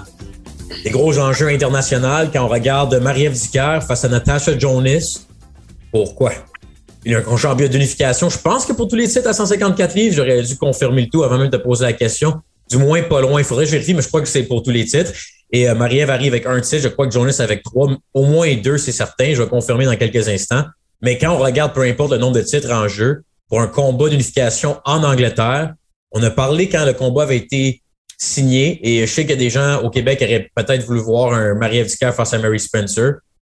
des 0.84 0.90
gros 0.90 1.18
enjeux 1.20 1.48
internationaux 1.48 2.30
quand 2.32 2.44
on 2.46 2.48
regarde 2.48 2.96
Marie-Ève 2.96 3.36
face 3.36 4.06
à 4.06 4.10
Natasha 4.10 4.58
Jonas. 4.58 5.26
Pourquoi? 5.92 6.32
Il 7.06 7.12
y 7.12 7.16
a 7.16 7.20
un 7.20 7.38
champion 7.38 7.68
d'unification. 7.68 8.30
Je 8.30 8.38
pense 8.38 8.66
que 8.66 8.74
pour 8.74 8.88
tous 8.88 8.96
les 8.96 9.08
titres 9.08 9.28
à 9.28 9.34
154 9.34 9.96
livres, 9.96 10.16
j'aurais 10.16 10.42
dû 10.42 10.58
confirmer 10.58 11.04
le 11.04 11.10
tout 11.10 11.24
avant 11.24 11.38
même 11.38 11.50
de 11.50 11.58
poser 11.58 11.86
la 11.86 11.94
question. 11.94 12.42
Du 12.70 12.78
moins, 12.78 13.02
pas 13.04 13.22
loin. 13.22 13.40
Il 13.40 13.46
faudrait 13.46 13.66
que 13.66 13.72
je 13.72 13.94
mais 13.94 14.02
je 14.02 14.08
crois 14.08 14.22
que 14.22 14.28
c'est 14.28 14.44
pour 14.44 14.62
tous 14.62 14.72
les 14.72 14.86
titres. 14.86 15.12
Et 15.52 15.68
euh, 15.70 15.76
Marie-Ève 15.76 16.10
arrive 16.10 16.34
avec 16.34 16.46
un 16.46 16.60
titre. 16.60 16.84
Je 16.84 16.90
crois 16.90 17.08
que 17.08 17.14
Jonas 17.14 17.38
avec 17.40 17.64
trois, 17.64 17.90
au 18.14 18.26
moins 18.26 18.54
deux, 18.56 18.78
c'est 18.78 18.92
certain. 18.92 19.34
Je 19.34 19.42
vais 19.42 19.50
confirmer 19.50 19.86
dans 19.86 19.96
quelques 19.96 20.28
instants. 20.28 20.66
Mais 21.02 21.18
quand 21.18 21.32
on 21.34 21.38
regarde, 21.38 21.74
peu 21.74 21.82
importe 21.82 22.12
le 22.12 22.18
nombre 22.18 22.36
de 22.36 22.42
titres 22.42 22.72
en 22.72 22.88
jeu, 22.88 23.24
pour 23.50 23.62
un 23.62 23.68
combat 23.68 24.10
d'unification 24.10 24.80
en 24.86 25.04
Angleterre, 25.04 25.74
on 26.12 26.24
a 26.24 26.30
parlé 26.30 26.70
quand 26.70 26.86
le 26.86 26.94
combat 26.94 27.24
avait 27.24 27.38
été 27.38 27.82
signé. 28.18 28.80
Et 28.88 29.06
je 29.06 29.12
sais 29.12 29.22
qu'il 29.22 29.32
y 29.32 29.34
a 29.34 29.38
des 29.38 29.50
gens 29.50 29.82
au 29.82 29.90
Québec 29.90 30.20
qui 30.20 30.26
auraient 30.26 30.50
peut-être 30.56 30.86
voulu 30.86 31.00
voir 31.00 31.34
un 31.34 31.56
Marie-Ève 31.56 31.90
face 32.14 32.34
à 32.34 32.38
Mary 32.38 32.60
Spencer. 32.60 33.16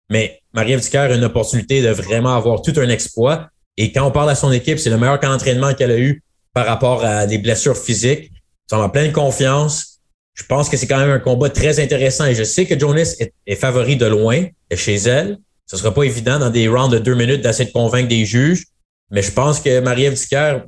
Mais 0.10 0.41
Marie-Ève 0.54 0.88
a 0.93 1.13
une 1.13 1.23
opportunité 1.23 1.82
de 1.82 1.89
vraiment 1.89 2.36
avoir 2.36 2.62
tout 2.62 2.73
un 2.77 2.89
exploit. 2.89 3.47
Et 3.77 3.91
quand 3.91 4.06
on 4.06 4.12
parle 4.12 4.30
à 4.30 4.36
son 4.36 4.51
équipe, 4.51 4.80
c'est 4.80 4.89
le 4.89 4.97
meilleur 4.97 5.19
camp 5.19 5.30
d'entraînement 5.30 5.73
qu'elle 5.73 5.91
a 5.91 5.97
eu 5.97 6.21
par 6.54 6.65
rapport 6.65 7.04
à 7.04 7.25
des 7.25 7.38
blessures 7.38 7.77
physiques. 7.77 8.32
Ça 8.69 8.77
m'a 8.77 8.89
plein 8.89 9.08
de 9.08 9.13
confiance. 9.13 9.99
Je 10.34 10.43
pense 10.43 10.69
que 10.69 10.77
c'est 10.77 10.88
quand 10.88 10.99
même 10.99 11.10
un 11.10 11.19
combat 11.19 11.49
très 11.49 11.80
intéressant 11.80 12.25
et 12.25 12.36
je 12.36 12.43
sais 12.43 12.65
que 12.65 12.80
Jonas 12.80 13.15
est, 13.45 13.56
favori 13.56 13.95
de 13.95 14.06
loin 14.06 14.45
chez 14.73 14.95
elle. 14.95 15.38
Ce 15.65 15.77
sera 15.77 15.93
pas 15.93 16.04
évident 16.04 16.39
dans 16.39 16.49
des 16.49 16.67
rounds 16.67 16.91
de 16.91 16.99
deux 16.99 17.15
minutes 17.15 17.41
d'essayer 17.41 17.65
de 17.65 17.73
convaincre 17.73 18.08
des 18.08 18.25
juges, 18.25 18.65
mais 19.12 19.21
je 19.21 19.32
pense 19.32 19.60
que 19.60 19.80
Marie-Ève 19.80 20.13
Dicker, 20.13 20.62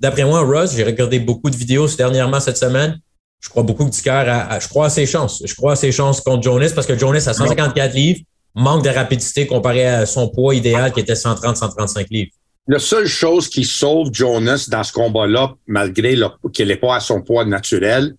d'après 0.00 0.24
moi, 0.24 0.40
Ross, 0.40 0.74
j'ai 0.74 0.84
regardé 0.84 1.18
beaucoup 1.18 1.50
de 1.50 1.56
vidéos 1.56 1.86
dernièrement 1.88 2.40
cette 2.40 2.56
semaine. 2.56 2.98
Je 3.40 3.48
crois 3.48 3.62
beaucoup 3.62 3.84
que 3.84 3.90
Dicker 3.90 4.10
a, 4.10 4.58
je 4.58 4.68
crois 4.68 4.86
à 4.86 4.90
ses 4.90 5.06
chances. 5.06 5.42
Je 5.44 5.54
crois 5.54 5.72
à 5.72 5.76
ses 5.76 5.92
chances 5.92 6.20
contre 6.20 6.42
Jonas 6.42 6.72
parce 6.74 6.86
que 6.86 6.98
Jonas 6.98 7.24
a 7.26 7.34
154 7.34 7.94
livres, 7.94 8.20
manque 8.54 8.84
de 8.84 8.90
rapidité 8.90 9.46
comparé 9.46 9.86
à 9.86 10.06
son 10.06 10.28
poids 10.28 10.54
idéal 10.54 10.92
qui 10.92 11.00
était 11.00 11.14
130-135 11.14 12.06
livres. 12.10 12.32
La 12.66 12.78
seule 12.78 13.06
chose 13.06 13.48
qui 13.48 13.64
sauve 13.64 14.10
Jonas 14.12 14.68
dans 14.70 14.84
ce 14.84 14.92
combat-là, 14.92 15.54
malgré 15.66 16.16
qu'il 16.52 16.68
n'est 16.68 16.76
pas 16.76 16.96
à 16.96 17.00
son 17.00 17.22
poids 17.22 17.44
naturel, 17.44 18.14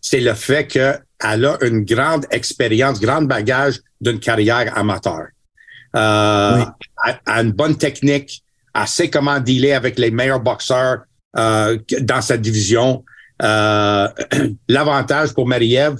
c'est 0.00 0.20
le 0.20 0.34
fait 0.34 0.66
qu'elle 0.66 1.00
a 1.20 1.58
une 1.60 1.84
grande 1.84 2.26
expérience, 2.30 3.00
grand 3.00 3.22
bagage 3.22 3.80
d'une 4.00 4.18
carrière 4.18 4.76
amateur. 4.76 5.26
Euh, 5.94 6.64
oui. 7.04 7.12
a, 7.26 7.42
une 7.42 7.52
bonne 7.52 7.76
technique, 7.76 8.42
elle 8.74 8.88
sait 8.88 9.10
comment 9.10 9.40
dealer 9.40 9.72
avec 9.72 9.98
les 9.98 10.10
meilleurs 10.10 10.40
boxeurs 10.40 11.02
euh, 11.36 11.78
dans 12.00 12.22
cette 12.22 12.40
division. 12.40 13.04
Euh, 13.42 14.08
L'avantage 14.68 15.34
pour 15.34 15.46
Marie-Ève, 15.46 15.96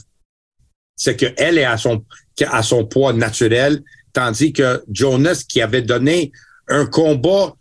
c'est 0.97 1.17
qu'elle 1.17 1.59
est 1.59 1.65
à 1.65 1.77
son, 1.77 2.05
à 2.47 2.63
son 2.63 2.85
poids 2.85 3.13
naturel, 3.13 3.83
tandis 4.13 4.53
que 4.53 4.83
Jonas, 4.91 5.45
qui 5.49 5.61
avait 5.61 5.83
donné 5.83 6.33
un 6.69 6.87
combat 6.87 7.55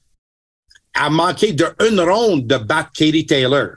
a 0.93 1.09
manqué 1.09 1.53
de 1.53 1.65
une 1.87 1.99
ronde 2.01 2.47
de 2.47 2.57
battre 2.57 2.91
Katie 2.93 3.25
Taylor. 3.25 3.69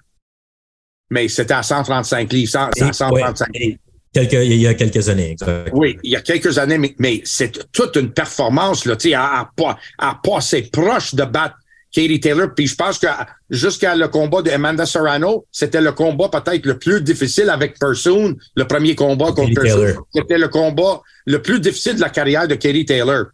Mais 1.11 1.29
c'était 1.29 1.55
à 1.55 1.63
135 1.63 2.33
livres, 2.33 2.51
135 2.51 3.49
livres. 3.55 3.79
Quelques, 4.15 4.33
il 4.33 4.55
y 4.55 4.67
a 4.69 4.75
quelques 4.75 5.09
années, 5.09 5.33
exact. 5.33 5.71
Oui, 5.73 5.99
il 6.05 6.13
y 6.13 6.17
a 6.17 6.21
quelques 6.21 6.57
années, 6.57 6.79
mais, 6.79 6.95
mais 6.99 7.21
c'est 7.25 7.71
toute 7.73 7.97
une 7.97 8.13
performance, 8.13 8.87
là, 8.87 8.95
tu 8.95 9.09
sais, 9.09 9.15
à, 9.15 9.41
à, 9.41 9.79
à 9.99 10.21
passer 10.23 10.63
proche 10.73 11.15
de 11.17 11.25
battre 11.25 11.57
Katie 11.93 12.21
Taylor. 12.21 12.49
Puis 12.55 12.67
je 12.69 12.75
pense 12.75 12.99
que 12.99 13.07
jusqu'à 13.51 13.95
le 13.95 14.09
combat 14.09 14.43
de 14.43 14.51
Amanda 14.51 14.87
Serrano, 14.87 15.47
c'était 15.51 15.81
le 15.81 15.93
combat 15.93 16.29
peut-être 16.29 16.65
le 16.67 16.79
plus 16.79 17.01
difficile 17.01 17.51
avec 17.51 17.79
Persoon, 17.79 18.37
le 18.57 18.65
premier 18.67 18.95
combat 18.95 19.33
contre 19.33 19.55
Persoon. 19.55 20.03
C'était 20.15 20.39
le 20.39 20.49
combat 20.49 21.03
le 21.27 21.43
plus 21.43 21.61
difficile 21.61 21.97
de 21.97 22.01
la 22.01 22.11
carrière 22.11 22.47
de 22.49 22.55
Katie 22.55 22.85
Taylor. 22.85 23.27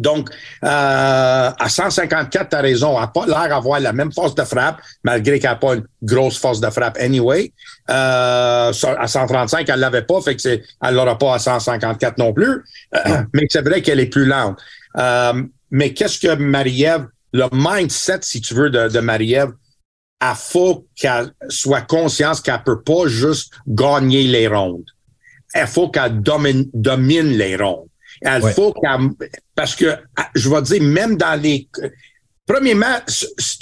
Donc, 0.00 0.30
euh, 0.64 1.50
à 1.58 1.68
154, 1.68 2.48
tu 2.48 2.56
as 2.56 2.60
raison. 2.60 2.94
Elle 2.94 3.02
n'a 3.02 3.06
pas 3.08 3.26
l'air 3.26 3.48
d'avoir 3.50 3.80
la 3.80 3.92
même 3.92 4.10
force 4.10 4.34
de 4.34 4.42
frappe, 4.44 4.80
malgré 5.04 5.38
qu'elle 5.38 5.50
n'a 5.50 5.56
pas 5.56 5.74
une 5.74 5.84
grosse 6.02 6.38
force 6.38 6.58
de 6.58 6.70
frappe 6.70 6.96
anyway. 6.98 7.52
Euh, 7.90 8.72
à 8.72 9.06
135, 9.06 9.68
elle 9.68 9.78
l'avait 9.78 10.02
pas, 10.02 10.22
fait 10.22 10.34
que 10.34 10.40
c'est, 10.40 10.62
elle 10.82 10.94
l'aura 10.94 11.18
pas 11.18 11.34
à 11.34 11.38
154 11.38 12.16
non 12.16 12.32
plus. 12.32 12.64
mais 13.34 13.46
c'est 13.50 13.60
vrai 13.60 13.82
qu'elle 13.82 14.00
est 14.00 14.06
plus 14.06 14.24
lente. 14.24 14.58
Euh, 14.96 15.42
mais 15.70 15.92
qu'est-ce 15.92 16.18
que 16.18 16.34
Marie-Ève, 16.34 17.06
le 17.34 17.44
mindset, 17.52 18.20
si 18.22 18.40
tu 18.40 18.54
veux, 18.54 18.70
de, 18.70 18.88
de 18.88 19.00
Marie-Ève, 19.00 19.52
il 20.22 20.34
faut 20.34 20.86
qu'elle 20.96 21.30
soit 21.50 21.82
consciente 21.82 22.40
qu'elle 22.40 22.62
peut 22.64 22.82
pas 22.82 23.06
juste 23.06 23.52
gagner 23.68 24.22
les 24.24 24.48
rondes. 24.48 24.90
Il 25.54 25.66
faut 25.66 25.90
qu'elle 25.90 26.22
domine, 26.22 26.70
domine 26.72 27.28
les 27.36 27.56
rondes. 27.56 27.89
Il 28.22 28.52
faut 28.54 28.72
qu'elle, 28.72 29.10
parce 29.54 29.74
que, 29.74 29.96
je 30.34 30.48
vais 30.48 30.62
dire, 30.62 30.82
même 30.82 31.16
dans 31.16 31.40
les, 31.40 31.68
premièrement, 32.46 32.98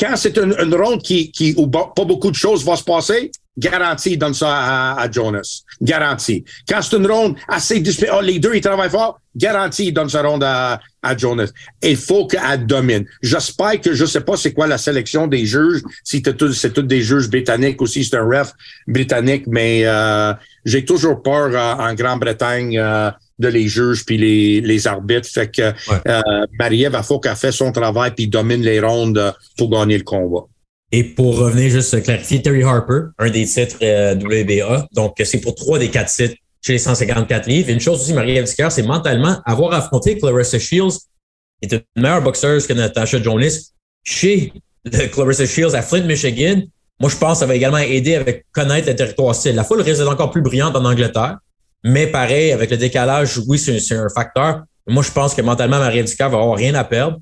quand 0.00 0.16
c'est 0.16 0.36
une, 0.36 0.54
une, 0.58 0.74
ronde 0.74 1.02
qui, 1.02 1.30
qui, 1.30 1.54
où 1.56 1.68
pas 1.68 1.92
beaucoup 1.96 2.30
de 2.30 2.36
choses 2.36 2.64
vont 2.64 2.76
se 2.76 2.84
passer, 2.84 3.30
garantie, 3.58 4.16
donne 4.16 4.34
ça 4.34 4.48
à, 4.50 5.00
à, 5.00 5.10
Jonas. 5.10 5.62
Garantie. 5.80 6.44
Quand 6.68 6.80
c'est 6.80 6.96
une 6.96 7.06
ronde 7.06 7.36
assez 7.48 7.80
disputée, 7.80 8.10
oh, 8.14 8.20
les 8.20 8.38
deux, 8.38 8.54
ils 8.54 8.60
travaillent 8.60 8.90
fort, 8.90 9.20
garantie, 9.34 9.92
donne 9.92 10.08
sa 10.08 10.22
ronde 10.22 10.44
à, 10.44 10.80
à 11.02 11.16
Jonas. 11.16 11.50
Il 11.82 11.96
faut 11.96 12.26
qu'elle 12.26 12.66
domine. 12.66 13.04
J'espère 13.20 13.80
que 13.80 13.92
je 13.92 14.04
sais 14.04 14.20
pas 14.20 14.36
c'est 14.36 14.52
quoi 14.52 14.66
la 14.66 14.78
sélection 14.78 15.26
des 15.26 15.44
juges, 15.44 15.82
si 16.04 16.22
c'est 16.24 16.72
tous 16.72 16.82
des 16.82 17.02
juges 17.02 17.28
britanniques 17.28 17.80
ou 17.82 17.86
si 17.86 18.04
c'est 18.04 18.16
un 18.16 18.24
ref 18.24 18.52
britannique, 18.86 19.44
mais 19.48 19.82
euh, 19.84 20.32
j'ai 20.64 20.84
toujours 20.84 21.22
peur 21.22 21.50
euh, 21.52 21.82
en 21.82 21.94
Grande-Bretagne 21.94 22.78
euh, 22.78 23.10
de 23.38 23.48
les 23.48 23.68
juges 23.68 24.04
puis 24.04 24.18
les, 24.18 24.60
les 24.60 24.86
arbitres. 24.86 25.28
Fait 25.28 25.50
que 25.50 25.62
euh, 25.62 26.46
Marie-Ève, 26.58 27.00
qu'elle 27.22 27.36
fasse 27.36 27.56
son 27.56 27.72
travail 27.72 28.12
puis 28.16 28.28
domine 28.28 28.62
les 28.62 28.80
rondes 28.80 29.34
pour 29.56 29.70
gagner 29.70 29.98
le 29.98 30.04
combat. 30.04 30.46
Et 30.90 31.04
pour 31.04 31.36
revenir 31.36 31.70
juste 31.70 32.02
clarifier, 32.02 32.40
Terry 32.40 32.62
Harper, 32.62 33.08
un 33.18 33.30
des 33.30 33.44
titres 33.44 33.76
euh, 33.82 34.14
WBA, 34.14 34.88
donc 34.92 35.16
c'est 35.22 35.40
pour 35.40 35.54
trois 35.54 35.78
des 35.78 35.88
quatre 35.88 36.10
titres 36.10 36.36
chez 36.64 36.72
les 36.72 36.78
154 36.78 37.46
livres. 37.46 37.70
une 37.70 37.80
chose 37.80 38.00
aussi, 38.00 38.14
Marie-Ève 38.14 38.46
c'est 38.46 38.82
mentalement 38.82 39.40
avoir 39.44 39.74
affronté 39.74 40.18
Clarissa 40.18 40.58
Shields, 40.58 40.98
qui 41.62 41.68
est 41.68 41.72
une 41.74 42.02
meilleure 42.02 42.22
boxeuse 42.22 42.66
que 42.66 42.72
Natasha 42.72 43.22
Jonas, 43.22 43.72
chez 44.02 44.52
le 44.84 45.06
Clarissa 45.08 45.46
Shields 45.46 45.74
à 45.74 45.82
Flint, 45.82 46.04
Michigan. 46.04 46.62
Moi, 47.00 47.10
je 47.10 47.16
pense 47.16 47.34
que 47.34 47.38
ça 47.40 47.46
va 47.46 47.54
également 47.54 47.78
aider 47.78 48.16
avec 48.16 48.46
connaître 48.52 48.88
le 48.88 48.96
territoire 48.96 49.34
style. 49.34 49.54
La 49.54 49.64
foule 49.64 49.84
d'être 49.84 50.08
encore 50.10 50.30
plus 50.30 50.42
brillante 50.42 50.74
en 50.74 50.84
Angleterre, 50.84 51.38
mais 51.84 52.06
pareil, 52.06 52.52
avec 52.52 52.70
le 52.70 52.76
décalage, 52.76 53.38
oui, 53.46 53.58
c'est 53.58 53.94
un 53.94 54.08
facteur. 54.08 54.62
Moi, 54.86 55.02
je 55.02 55.12
pense 55.12 55.34
que 55.34 55.42
mentalement, 55.42 55.78
Marie-Ève 55.78 56.12
va 56.18 56.24
avoir 56.24 56.56
rien 56.56 56.74
à 56.74 56.84
perdre. 56.84 57.18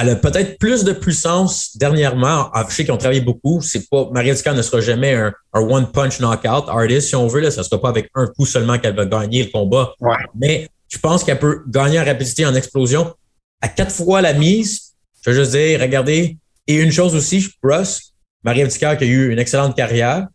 Elle 0.00 0.10
a 0.10 0.16
peut-être 0.16 0.58
plus 0.58 0.84
de 0.84 0.92
puissance 0.92 1.76
dernièrement. 1.76 2.50
Je 2.68 2.74
sais 2.74 2.84
qu'ils 2.84 2.92
ont 2.92 2.98
travaillé 2.98 3.20
beaucoup. 3.20 3.60
C'est 3.60 3.88
pas, 3.88 4.08
Maria 4.12 4.34
ne 4.34 4.62
sera 4.62 4.80
jamais 4.80 5.14
un, 5.14 5.32
one-punch 5.52 6.20
knockout 6.20 6.68
artist, 6.68 7.08
si 7.08 7.16
on 7.16 7.26
veut. 7.26 7.40
Là, 7.40 7.50
ça 7.50 7.62
ne 7.62 7.64
sera 7.64 7.80
pas 7.80 7.88
avec 7.88 8.08
un 8.14 8.26
coup 8.26 8.46
seulement 8.46 8.78
qu'elle 8.78 8.94
va 8.94 9.06
gagner 9.06 9.44
le 9.44 9.50
combat. 9.50 9.94
Mais 10.34 10.68
je 10.88 10.98
pense 10.98 11.24
qu'elle 11.24 11.38
peut 11.38 11.62
gagner 11.66 11.98
en 11.98 12.04
rapidité, 12.04 12.46
en 12.46 12.54
explosion. 12.54 13.12
À 13.60 13.68
quatre 13.68 13.92
fois 13.92 14.20
la 14.20 14.34
mise, 14.34 14.94
je 15.22 15.30
veux 15.30 15.36
juste 15.36 15.52
dire, 15.52 15.80
regardez. 15.80 16.36
Et 16.66 16.76
une 16.76 16.92
chose 16.92 17.14
aussi, 17.14 17.48
Russ, 17.62 18.12
Maria 18.44 18.66
Ducard 18.66 18.98
qui 18.98 19.04
a 19.04 19.06
eu 19.06 19.32
une 19.32 19.38
excellente 19.38 19.74
carrière, 19.74 20.28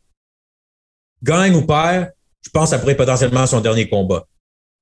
gagne 1.21 1.55
ou 1.55 1.61
perd, 1.61 2.11
je 2.43 2.49
pense 2.49 2.69
que 2.69 2.75
ça 2.75 2.79
pourrait 2.79 2.95
potentiellement 2.95 3.45
son 3.47 3.61
dernier 3.61 3.89
combat. 3.89 4.25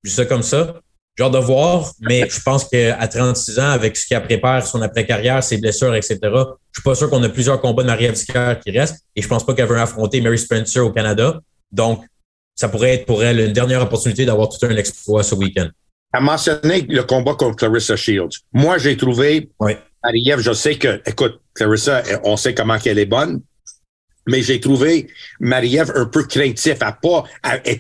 Dis 0.03 0.11
ça 0.11 0.25
comme 0.25 0.43
ça 0.43 0.81
genre 1.17 1.31
de 1.31 1.37
voir, 1.37 1.91
mais 1.99 2.27
je 2.29 2.41
pense 2.41 2.65
qu'à 2.65 3.07
36 3.07 3.59
ans, 3.59 3.69
avec 3.69 3.97
ce 3.97 4.07
qu'elle 4.07 4.23
prépare, 4.23 4.65
son 4.65 4.81
après-carrière, 4.81 5.43
ses 5.43 5.57
blessures, 5.57 5.93
etc., 5.95 6.17
je 6.21 6.79
suis 6.79 6.83
pas 6.83 6.95
sûr 6.95 7.09
qu'on 7.09 7.21
a 7.23 7.29
plusieurs 7.29 7.59
combats 7.61 7.83
de 7.83 7.87
Marie-Ève 7.87 8.15
qui 8.63 8.71
restent 8.71 9.05
et 9.15 9.21
je 9.21 9.27
pense 9.27 9.45
pas 9.45 9.53
qu'elle 9.53 9.67
veut 9.67 9.79
affronter 9.79 10.21
Mary 10.21 10.37
Spencer 10.37 10.79
au 10.79 10.91
Canada. 10.91 11.39
Donc, 11.71 12.03
ça 12.55 12.69
pourrait 12.69 12.95
être 12.95 13.05
pour 13.05 13.23
elle 13.23 13.39
une 13.39 13.53
dernière 13.53 13.81
opportunité 13.81 14.25
d'avoir 14.25 14.49
tout 14.49 14.65
un 14.65 14.75
exploit 14.75 15.23
ce 15.23 15.35
week-end. 15.35 15.67
Elle 16.13 16.23
mentionné 16.23 16.81
le 16.81 17.03
combat 17.03 17.35
contre 17.35 17.55
Clarissa 17.57 17.95
Shields. 17.95 18.39
Moi, 18.53 18.77
j'ai 18.77 18.97
trouvé 18.97 19.49
oui. 19.59 19.73
Marie-Ève, 20.03 20.39
je 20.39 20.51
sais 20.51 20.75
que, 20.77 21.01
écoute, 21.05 21.39
Clarissa, 21.53 22.03
on 22.23 22.35
sait 22.35 22.53
comment 22.53 22.79
qu'elle 22.79 22.99
est 22.99 23.05
bonne, 23.05 23.41
mais 24.27 24.41
j'ai 24.41 24.59
trouvé 24.59 25.07
Marie-Ève 25.39 25.91
un 25.95 26.05
peu 26.05 26.23
craintif. 26.23 26.79
N'est 26.79 26.99
pas, 27.01 27.25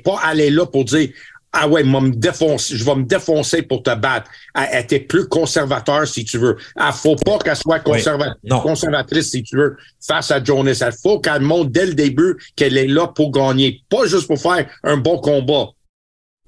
pas 0.03 0.19
allée 0.23 0.49
là 0.49 0.65
pour 0.65 0.85
dire 0.85 1.09
ah 1.53 1.67
ouais, 1.67 1.83
me 1.83 2.11
défoncer, 2.11 2.77
je 2.77 2.85
vais 2.85 2.95
me 2.95 3.03
défoncer 3.03 3.61
pour 3.61 3.83
te 3.83 3.93
battre. 3.93 4.29
Elle, 4.55 4.83
était 4.83 5.01
plus 5.01 5.27
conservateur, 5.27 6.07
si 6.07 6.23
tu 6.23 6.37
veux. 6.37 6.55
Il 6.77 6.93
faut 6.93 7.15
pas 7.15 7.39
qu'elle 7.39 7.57
soit 7.57 7.79
conservatrice, 7.79 9.31
si 9.31 9.43
tu 9.43 9.57
veux, 9.57 9.75
face 9.99 10.31
à 10.31 10.41
Jonas. 10.41 10.81
Il 10.81 10.97
faut 11.01 11.19
qu'elle 11.19 11.41
montre 11.41 11.69
dès 11.69 11.87
le 11.87 11.93
début 11.93 12.37
qu'elle 12.55 12.77
est 12.77 12.87
là 12.87 13.07
pour 13.07 13.31
gagner, 13.31 13.81
pas 13.89 14.05
juste 14.05 14.27
pour 14.27 14.39
faire 14.39 14.65
un 14.83 14.97
bon 14.97 15.19
combat. 15.19 15.67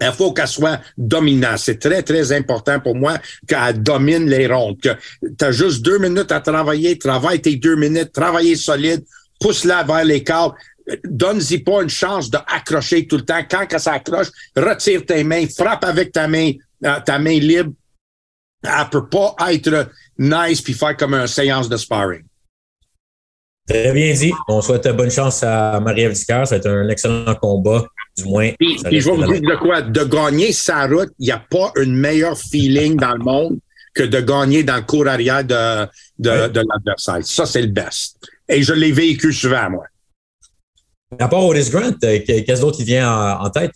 Il 0.01 0.12
faut 0.12 0.32
qu'elle 0.34 0.47
soit 0.47 0.79
dominante. 0.97 1.60
C'est 1.60 1.79
très, 1.79 2.01
très 2.01 2.32
important 2.32 2.79
pour 2.79 2.95
moi 2.95 3.17
qu'elle 3.47 3.84
domine 3.84 4.29
les 4.29 4.47
rondes. 4.47 4.79
Que 4.82 4.89
tu 5.38 5.45
as 5.45 5.51
juste 5.51 5.82
deux 5.82 5.99
minutes 5.99 6.32
à 6.32 6.39
travailler, 6.39 6.97
travaille 6.97 7.41
tes 7.41 7.58
deux 7.58 7.75
minutes, 7.75 8.12
travailler 8.12 8.56
solide, 8.56 9.03
pousse-la 9.43 9.84
vers 9.84 10.06
les 10.06 10.23
cadres 10.23 10.56
donne-y 11.03 11.60
pas 11.60 11.82
une 11.82 11.89
chance 11.89 12.29
d'accrocher 12.29 13.08
tout 13.08 13.17
le 13.17 13.25
temps. 13.25 13.41
Quand 13.49 13.65
ça 13.71 13.79
s'accroche, 13.79 14.27
retire 14.56 15.06
tes 15.06 15.23
mains, 15.23 15.45
frappe 15.47 15.84
avec 15.84 16.12
ta 16.12 16.27
main, 16.27 16.51
euh, 16.86 16.99
ta 17.06 17.19
main 17.19 17.39
libre. 17.39 17.71
Elle 18.63 18.89
peut 18.91 19.08
pas 19.08 19.36
être 19.51 19.89
nice 20.17 20.62
puis 20.62 20.73
faire 20.73 20.95
comme 20.95 21.13
une 21.13 21.27
séance 21.27 21.67
de 21.67 21.77
sparring. 21.77 22.23
Très 23.67 23.93
bien 23.93 24.13
dit. 24.13 24.34
On 24.47 24.62
souhaite 24.62 24.88
bonne 24.95 25.12
chance 25.12 25.43
à 25.43 25.79
Marie-Ève 25.79 26.13
Ça 26.13 26.43
va 26.43 26.56
être 26.56 26.67
un 26.67 26.89
excellent 26.89 27.36
combat, 27.36 27.86
du 28.17 28.25
moins. 28.25 28.51
Puis, 28.60 28.77
je 28.82 29.10
vais 29.10 29.15
vous 29.15 29.23
dire 29.23 29.41
de 29.41 29.56
quoi? 29.56 29.82
De 29.82 30.03
gagner 30.03 30.51
sa 30.51 30.86
route, 30.86 31.10
il 31.19 31.25
n'y 31.25 31.32
a 31.32 31.43
pas 31.49 31.71
une 31.77 31.95
meilleure 31.95 32.38
feeling 32.38 32.97
dans 32.97 33.13
le 33.13 33.23
monde 33.23 33.60
que 33.93 34.03
de 34.03 34.19
gagner 34.19 34.63
dans 34.63 34.77
le 34.77 34.82
cours 34.82 35.08
arrière 35.08 35.43
de, 35.43 35.86
de, 36.19 36.47
de 36.49 36.62
l'adversaire. 36.67 37.19
Ça, 37.23 37.45
c'est 37.45 37.62
le 37.62 37.67
best. 37.67 38.17
Et 38.49 38.62
je 38.62 38.73
l'ai 38.73 38.91
vécu 38.91 39.32
souvent, 39.32 39.69
moi. 39.69 39.86
À 41.19 41.27
part 41.27 41.45
Otis 41.45 41.69
Grant, 41.69 41.91
euh, 42.03 42.19
qu'est-ce 42.25 42.62
d'autre 42.62 42.77
qui 42.77 42.84
vient 42.84 43.38
en, 43.38 43.49
tête? 43.49 43.71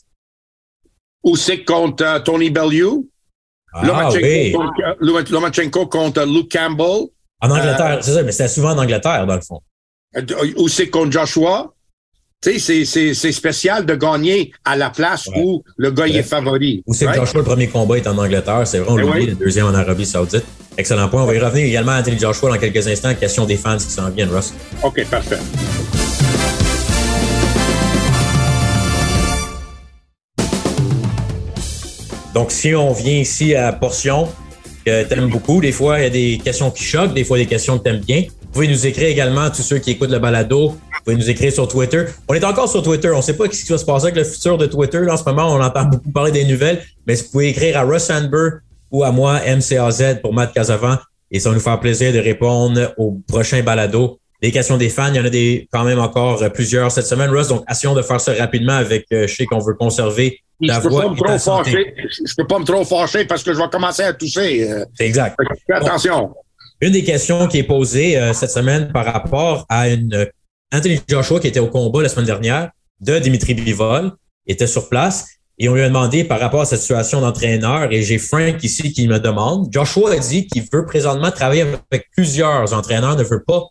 Usyk 1.23 1.65
contre 1.65 2.03
euh, 2.03 2.19
Tony 2.19 2.49
Bellew? 2.49 3.07
Ah, 3.73 3.85
Lomachenko, 3.85 4.57
contre, 4.57 5.31
Lomachenko 5.31 5.87
contre 5.87 6.25
Luke 6.25 6.51
Campbell. 6.51 7.07
En 7.41 7.51
Angleterre, 7.51 7.99
c'est 8.01 8.13
ça, 8.13 8.23
mais 8.23 8.31
c'était 8.31 8.47
souvent 8.47 8.71
en 8.71 8.79
Angleterre, 8.79 9.27
dans 9.27 9.35
le 9.35 9.41
fond. 9.41 9.61
Usyk 10.57 10.89
contre 10.89 11.11
Joshua? 11.11 11.73
Tu 12.39 12.59
sais, 12.59 12.85
c'est 12.85 13.31
spécial 13.31 13.83
de 13.83 13.95
gagner 13.95 14.51
à 14.63 14.75
la 14.75 14.91
place 14.91 15.27
où 15.35 15.63
le 15.75 15.89
gars 15.89 16.05
est 16.05 16.21
favori. 16.21 16.83
Ou 16.85 16.93
c'est 16.93 17.11
Joshua, 17.11 17.39
le 17.39 17.43
premier 17.43 17.67
combat 17.67 17.97
est 17.97 18.05
en 18.05 18.15
Angleterre, 18.15 18.61
c'est 18.67 18.77
vrai, 18.77 18.91
on 18.91 19.15
eh 19.15 19.25
le 19.25 19.33
deuxième 19.33 19.65
en 19.65 19.73
Arabie 19.73 20.05
Saoudite. 20.05 20.45
Excellent 20.77 21.09
point. 21.09 21.23
On 21.23 21.25
va 21.25 21.33
y 21.33 21.39
revenir 21.39 21.65
également 21.65 21.93
à 21.93 21.99
Anthony 22.01 22.19
Joshua 22.19 22.51
dans 22.51 22.59
quelques 22.59 22.87
instants. 22.87 23.15
Question 23.15 23.45
des 23.45 23.57
fans 23.57 23.77
qui 23.77 23.89
s'en 23.89 24.11
viennent, 24.11 24.29
Russ. 24.29 24.53
OK, 24.83 25.03
parfait. 25.09 25.39
Donc, 32.35 32.51
si 32.51 32.75
on 32.75 32.93
vient 32.93 33.17
ici 33.17 33.55
à 33.55 33.73
Portion, 33.73 34.27
que 34.85 35.03
tu 35.05 35.13
aimes 35.15 35.29
beaucoup, 35.29 35.59
des 35.59 35.71
fois, 35.71 35.99
il 35.99 36.03
y 36.03 36.05
a 36.05 36.11
des 36.11 36.39
questions 36.43 36.69
qui 36.69 36.83
choquent, 36.83 37.15
des 37.15 37.23
fois, 37.23 37.39
des 37.39 37.47
questions 37.47 37.79
que 37.79 37.83
tu 37.85 37.89
aimes 37.89 38.03
bien. 38.05 38.25
Vous 38.41 38.51
pouvez 38.53 38.67
nous 38.67 38.85
écrire 38.85 39.07
également, 39.07 39.49
tous 39.49 39.63
ceux 39.63 39.79
qui 39.79 39.91
écoutent 39.91 40.11
le 40.11 40.19
balado, 40.19 40.75
pouvez 41.07 41.17
nous 41.17 41.29
écrire 41.29 41.51
sur 41.51 41.67
Twitter. 41.67 42.05
On 42.27 42.33
est 42.33 42.43
encore 42.43 42.69
sur 42.69 42.81
Twitter. 42.83 43.09
On 43.09 43.17
ne 43.17 43.21
sait 43.21 43.35
pas 43.35 43.45
ce 43.45 43.63
qui 43.63 43.71
va 43.71 43.77
se 43.77 43.85
passer 43.85 44.05
avec 44.05 44.15
le 44.15 44.23
futur 44.23 44.57
de 44.57 44.65
Twitter. 44.65 45.09
en 45.09 45.17
ce 45.17 45.23
moment, 45.23 45.53
on 45.53 45.61
entend 45.61 45.85
beaucoup 45.85 46.11
parler 46.11 46.31
des 46.31 46.45
nouvelles, 46.45 46.83
mais 47.05 47.15
vous 47.15 47.23
pouvez 47.31 47.49
écrire 47.49 47.77
à 47.77 47.83
Russ 47.83 48.03
Sandberg 48.03 48.61
ou 48.91 49.03
à 49.03 49.11
moi, 49.11 49.39
MCAZ, 49.45 50.21
pour 50.21 50.33
Matt 50.33 50.53
Casavant. 50.53 50.97
Et 51.31 51.39
ça 51.39 51.49
va 51.49 51.55
nous 51.55 51.61
faire 51.61 51.79
plaisir 51.79 52.13
de 52.13 52.19
répondre 52.19 52.93
au 52.97 53.19
prochain 53.27 53.61
balado. 53.61 54.19
Les 54.41 54.51
questions 54.51 54.77
des 54.77 54.89
fans, 54.89 55.09
il 55.09 55.15
y 55.15 55.19
en 55.19 55.25
a 55.25 55.29
des, 55.29 55.67
quand 55.71 55.83
même 55.83 55.99
encore 55.99 56.41
plusieurs 56.53 56.91
cette 56.91 57.07
semaine, 57.07 57.29
Russ. 57.29 57.47
Donc, 57.47 57.63
essayons 57.69 57.95
de 57.95 58.01
faire 58.01 58.21
ça 58.21 58.33
rapidement 58.33 58.73
avec, 58.73 59.05
euh, 59.11 59.27
je 59.27 59.35
sais 59.35 59.45
qu'on 59.45 59.59
veut 59.59 59.73
conserver 59.73 60.41
je 60.59 60.79
peux 60.81 60.89
pas 60.89 61.09
me 61.09 61.15
trop 61.15 61.37
fâcher. 61.37 61.93
Je 62.25 62.33
peux 62.35 62.47
pas 62.47 62.59
me 62.59 62.65
trop 62.65 62.83
fâcher 62.83 63.25
parce 63.25 63.43
que 63.43 63.53
je 63.53 63.59
vais 63.59 63.69
commencer 63.69 64.03
à 64.03 64.13
tousser. 64.13 64.69
Euh. 64.69 64.85
exact. 64.99 65.37
Fais 65.67 65.73
attention. 65.73 66.33
Une 66.81 66.91
des 66.91 67.03
questions 67.03 67.47
qui 67.47 67.59
est 67.59 67.63
posée 67.63 68.17
euh, 68.17 68.33
cette 68.33 68.51
semaine 68.51 68.91
par 68.91 69.05
rapport 69.05 69.65
à 69.69 69.89
une 69.89 70.13
euh, 70.13 70.25
Anthony 70.73 70.99
Joshua 71.07 71.39
qui 71.39 71.47
était 71.47 71.59
au 71.59 71.67
combat 71.67 72.01
la 72.01 72.09
semaine 72.09 72.25
dernière 72.25 72.71
de 72.99 73.19
Dimitri 73.19 73.53
Bivol 73.53 74.11
était 74.47 74.67
sur 74.67 74.89
place 74.89 75.27
et 75.57 75.69
on 75.69 75.75
lui 75.75 75.81
a 75.81 75.87
demandé 75.87 76.23
par 76.23 76.39
rapport 76.39 76.61
à 76.61 76.65
cette 76.65 76.81
situation 76.81 77.21
d'entraîneur 77.21 77.91
et 77.91 78.03
j'ai 78.03 78.17
Frank 78.17 78.61
ici 78.63 78.91
qui 78.91 79.07
me 79.07 79.19
demande. 79.19 79.69
Joshua 79.71 80.11
a 80.11 80.19
dit 80.19 80.45
qu'il 80.47 80.63
veut 80.71 80.85
présentement 80.85 81.31
travailler 81.31 81.61
avec 81.61 82.09
plusieurs 82.11 82.73
entraîneurs, 82.73 83.15
ne 83.15 83.23
veut 83.23 83.43
pas 83.43 83.63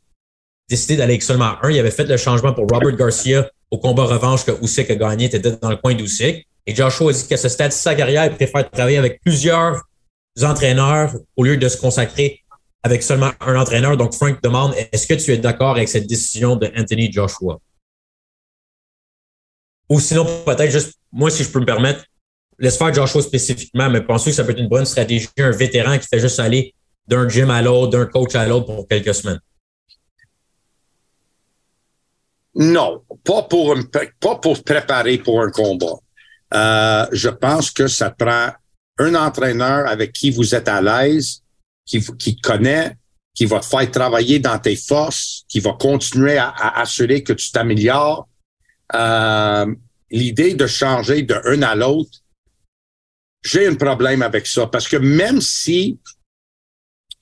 décider 0.70 0.96
d'aller 0.96 1.14
avec 1.14 1.22
seulement 1.22 1.54
un. 1.62 1.70
Il 1.70 1.78
avait 1.78 1.90
fait 1.90 2.04
le 2.04 2.16
changement 2.16 2.54
pour 2.54 2.66
Robert 2.66 2.96
Garcia 2.96 3.48
au 3.70 3.78
combat 3.78 4.04
revanche 4.04 4.44
que 4.44 4.52
Usyk 4.62 4.90
a 4.90 4.94
gagné, 4.96 5.26
était 5.26 5.38
dans 5.38 5.70
le 5.70 5.76
coin 5.76 5.94
d'Usyk. 5.94 6.46
Et 6.66 6.74
Joshua 6.74 7.11
a 7.11 7.12
dit 7.12 7.26
qu'à 7.28 7.37
ce 7.37 7.48
stade 7.48 7.68
de 7.68 7.74
sa 7.74 7.94
carrière, 7.94 8.24
il 8.24 8.35
préfère 8.35 8.68
travailler 8.70 8.98
avec 8.98 9.20
plusieurs 9.20 9.82
entraîneurs 10.42 11.14
au 11.37 11.44
lieu 11.44 11.56
de 11.56 11.68
se 11.68 11.76
consacrer 11.76 12.42
avec 12.87 13.03
seulement 13.03 13.33
un 13.40 13.57
entraîneur. 13.57 13.96
Donc, 13.96 14.14
Frank 14.14 14.40
demande, 14.42 14.72
est-ce 14.92 15.09
que 15.09 15.14
tu 15.14 15.33
es 15.33 15.38
d'accord 15.38 15.72
avec 15.72 15.88
cette 15.88 16.07
décision 16.07 16.55
de 16.55 16.70
Anthony 16.77 17.12
Joshua? 17.12 17.59
Ou 19.88 19.99
sinon, 19.99 20.25
peut-être 20.44 20.70
juste, 20.70 20.94
moi, 21.11 21.31
si 21.31 21.42
je 21.42 21.51
peux 21.51 21.59
me 21.59 21.66
permettre, 21.66 22.05
laisse 22.59 22.79
faire 22.79 22.94
Joshua 22.94 23.22
spécifiquement, 23.22 23.90
mais 23.90 24.01
pensez 24.03 24.31
que 24.31 24.37
ça 24.37 24.44
peut 24.44 24.53
être 24.53 24.61
une 24.61 24.68
bonne 24.68 24.85
stratégie, 24.85 25.29
un 25.38 25.51
vétéran 25.51 25.99
qui 25.99 26.07
fait 26.07 26.20
juste 26.20 26.38
aller 26.38 26.75
d'un 27.09 27.29
gym 27.29 27.51
à 27.51 27.61
l'autre, 27.61 27.90
d'un 27.90 28.07
coach 28.07 28.37
à 28.37 28.46
l'autre 28.46 28.66
pour 28.66 28.87
quelques 28.87 29.14
semaines? 29.14 29.40
Non, 32.55 33.03
pas 33.25 33.42
pour, 33.42 33.75
préparer 34.64 35.18
pour 35.18 35.42
un 35.42 35.51
combat. 35.51 35.99
Euh, 36.55 37.07
je 37.12 37.29
pense 37.29 37.72
que 37.72 37.88
ça 37.88 38.11
prend 38.11 38.51
un 38.99 39.14
entraîneur 39.16 39.88
avec 39.88 40.12
qui 40.12 40.31
vous 40.31 40.55
êtes 40.55 40.68
à 40.68 40.81
l'aise, 40.81 41.42
qui, 41.87 42.05
qui 42.18 42.37
connaît, 42.37 42.96
qui 43.35 43.46
va 43.46 43.61
te 43.61 43.66
faire 43.66 43.90
travailler 43.90 44.38
dans 44.38 44.59
tes 44.59 44.77
forces, 44.77 45.44
qui 45.49 45.61
va 45.61 45.72
continuer 45.72 46.37
à, 46.37 46.81
assurer 46.81 47.22
que 47.22 47.33
tu 47.33 47.51
t'améliores. 47.51 48.29
Euh, 48.94 49.66
L'idée 50.11 50.55
de 50.55 50.66
changer 50.68 51.22
de 51.22 51.35
un 51.46 51.62
à 51.62 51.75
l'autre, 51.75 52.20
j'ai 53.42 53.66
un 53.66 53.75
problème 53.75 54.22
avec 54.22 54.46
ça 54.46 54.66
parce 54.66 54.87
que 54.88 54.96
même 54.96 55.40
si 55.40 55.99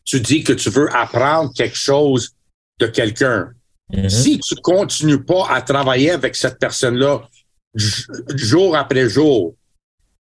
tu 0.05 0.20
dis 0.20 0.44
que 0.44 0.53
tu 0.53 0.68
veux 0.68 0.94
apprendre 0.94 1.53
quelque 1.55 1.77
chose 1.77 2.33
de 2.79 2.87
quelqu'un, 2.87 3.53
mm-hmm. 3.90 4.09
si 4.11 4.38
tu 4.38 4.55
continues 4.57 5.24
pas 5.24 5.48
à 5.48 5.62
travailler 5.62 6.11
avec 6.11 6.37
cette 6.37 6.59
personne-là 6.59 7.27
jour 7.74 8.77
après 8.77 9.09
jour, 9.09 9.57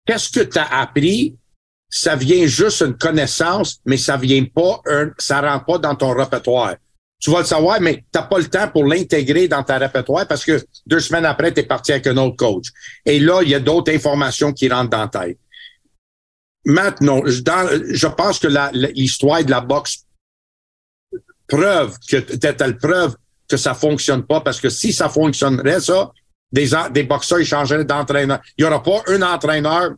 qu'est-ce 0.07 0.31
que 0.31 0.40
tu 0.40 0.59
as 0.59 0.81
appris? 0.81 1.37
Ça 1.88 2.16
vient 2.16 2.46
juste 2.46 2.81
une 2.83 2.96
connaissance, 2.96 3.81
mais 3.85 3.96
ça 3.96 4.16
vient 4.16 4.44
pas, 4.44 4.81
un, 4.87 5.11
ça 5.18 5.40
rentre 5.40 5.64
pas 5.64 5.79
dans 5.79 5.94
ton 5.94 6.14
répertoire. 6.14 6.75
Tu 7.18 7.31
vas 7.31 7.40
le 7.40 7.44
savoir, 7.44 7.81
mais 7.81 8.05
t'as 8.12 8.22
pas 8.22 8.38
le 8.38 8.46
temps 8.46 8.68
pour 8.68 8.85
l'intégrer 8.85 9.49
dans 9.49 9.62
ta 9.62 9.79
répertoire 9.79 10.27
parce 10.29 10.44
que 10.44 10.62
deux 10.87 11.01
semaines 11.01 11.25
après, 11.25 11.53
tu 11.53 11.61
es 11.61 11.62
parti 11.62 11.92
avec 11.92 12.07
un 12.09 12.16
autre 12.18 12.37
coach. 12.37 12.66
Et 13.05 13.18
là, 13.18 13.40
il 13.42 13.49
y 13.49 13.55
a 13.55 13.61
d'autres 13.61 13.92
informations 13.92 14.53
qui 14.53 14.68
rentrent 14.68 14.90
dans 14.90 15.09
ta 15.09 15.20
tête. 15.20 15.38
Maintenant, 16.66 17.22
je 17.25 18.07
pense 18.09 18.38
que 18.38 18.49
l'histoire 18.92 19.44
de 19.44 19.51
la 19.51 19.61
boxe 19.61 20.05
preuve 21.49 21.96
que 22.09 22.16
telle 22.16 22.77
preuve 22.77 23.14
que 23.49 23.57
ça 23.57 23.75
fonctionne 23.75 24.27
pas 24.27 24.40
parce 24.40 24.61
que 24.61 24.68
si 24.68 24.92
ça 24.92 25.09
fonctionnerait, 25.09 25.81
ça, 25.81 26.11
des, 26.53 26.70
des 26.90 27.05
boxeurs, 27.05 27.40
ils 27.40 27.46
changeraient 27.46 27.85
d'entraîneur. 27.85 28.40
Il 28.59 28.64
n'y 28.64 28.68
aura 28.68 28.83
pas 28.83 29.03
un 29.07 29.22
entraîneur 29.22 29.92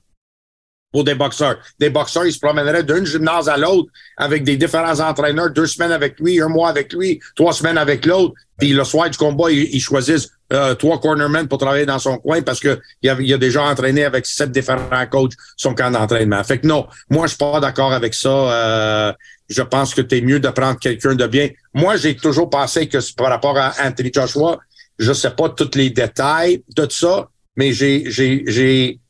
pour 0.93 1.05
des 1.05 1.15
boxeurs. 1.15 1.59
Des 1.79 1.91
boxeurs, 1.91 2.27
ils 2.27 2.33
se 2.33 2.39
promèneraient 2.39 2.83
d'une 2.83 3.05
gymnase 3.05 3.49
à 3.49 3.57
l'autre 3.57 3.91
avec 4.17 4.45
des 4.45 4.57
différents 4.57 5.01
entraîneurs, 5.01 5.51
deux 5.51 5.67
semaines 5.67 5.93
avec 5.93 6.19
lui, 6.19 6.41
un 6.41 6.49
mois 6.49 6.71
avec 6.71 6.93
lui, 6.93 7.21
trois 7.37 7.53
semaines 7.53 7.79
avec 7.79 8.07
l'autre. 8.07 8.35
Puis 8.59 8.73
le 8.73 8.85
soir 8.85 9.09
du 9.11 9.19
combat, 9.19 9.51
ils, 9.51 9.81
choisissent 9.81 10.31
euh, 10.53 10.75
trois 10.75 10.99
cornermen 10.99 11.47
pour 11.47 11.59
travailler 11.59 11.87
dans 11.87 11.99
son 11.99 12.19
coin 12.19 12.43
parce 12.43 12.59
que 12.59 12.81
il 13.03 13.11
a, 13.11 13.17
il 13.21 13.33
a 13.33 13.39
déjà 13.39 13.63
entraîné 13.63 14.05
avec 14.05 14.27
sept 14.27 14.51
différents 14.51 15.07
coachs 15.11 15.35
son 15.57 15.75
camp 15.75 15.91
d'entraînement. 15.91 16.43
Fait 16.43 16.59
que 16.59 16.67
non, 16.67 16.87
moi 17.11 17.27
je 17.27 17.31
suis 17.31 17.39
pas 17.39 17.61
d'accord 17.61 17.93
avec 17.93 18.15
ça. 18.15 18.29
Euh, 18.29 19.13
je 19.49 19.63
pense 19.63 19.95
que 19.95 20.03
tu 20.03 20.19
es 20.19 20.21
mieux 20.21 20.41
de 20.41 20.49
prendre 20.49 20.79
quelqu'un 20.79 21.15
de 21.15 21.27
bien. 21.27 21.49
Moi, 21.73 21.97
j'ai 21.97 22.15
toujours 22.15 22.51
pensé 22.51 22.87
que 22.87 22.99
par 23.15 23.29
rapport 23.31 23.57
à 23.57 23.73
Anthony 23.83 24.11
Joshua, 24.13 24.59
je 24.99 25.13
sais 25.13 25.31
pas 25.31 25.49
tous 25.49 25.71
les 25.75 25.91
détails 25.91 26.63
de 26.77 26.87
ça, 26.91 27.29
mais 27.57 27.73
j'ai 27.73 28.11
j'ai 28.11 29.01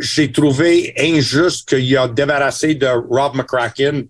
j'ai 0.00 0.32
trouvé 0.32 0.94
injuste 0.98 1.68
qu'il 1.68 1.96
a 1.96 2.08
débarrassé 2.08 2.74
de 2.74 2.86
Rob 2.86 3.36
McCracken 3.36 4.06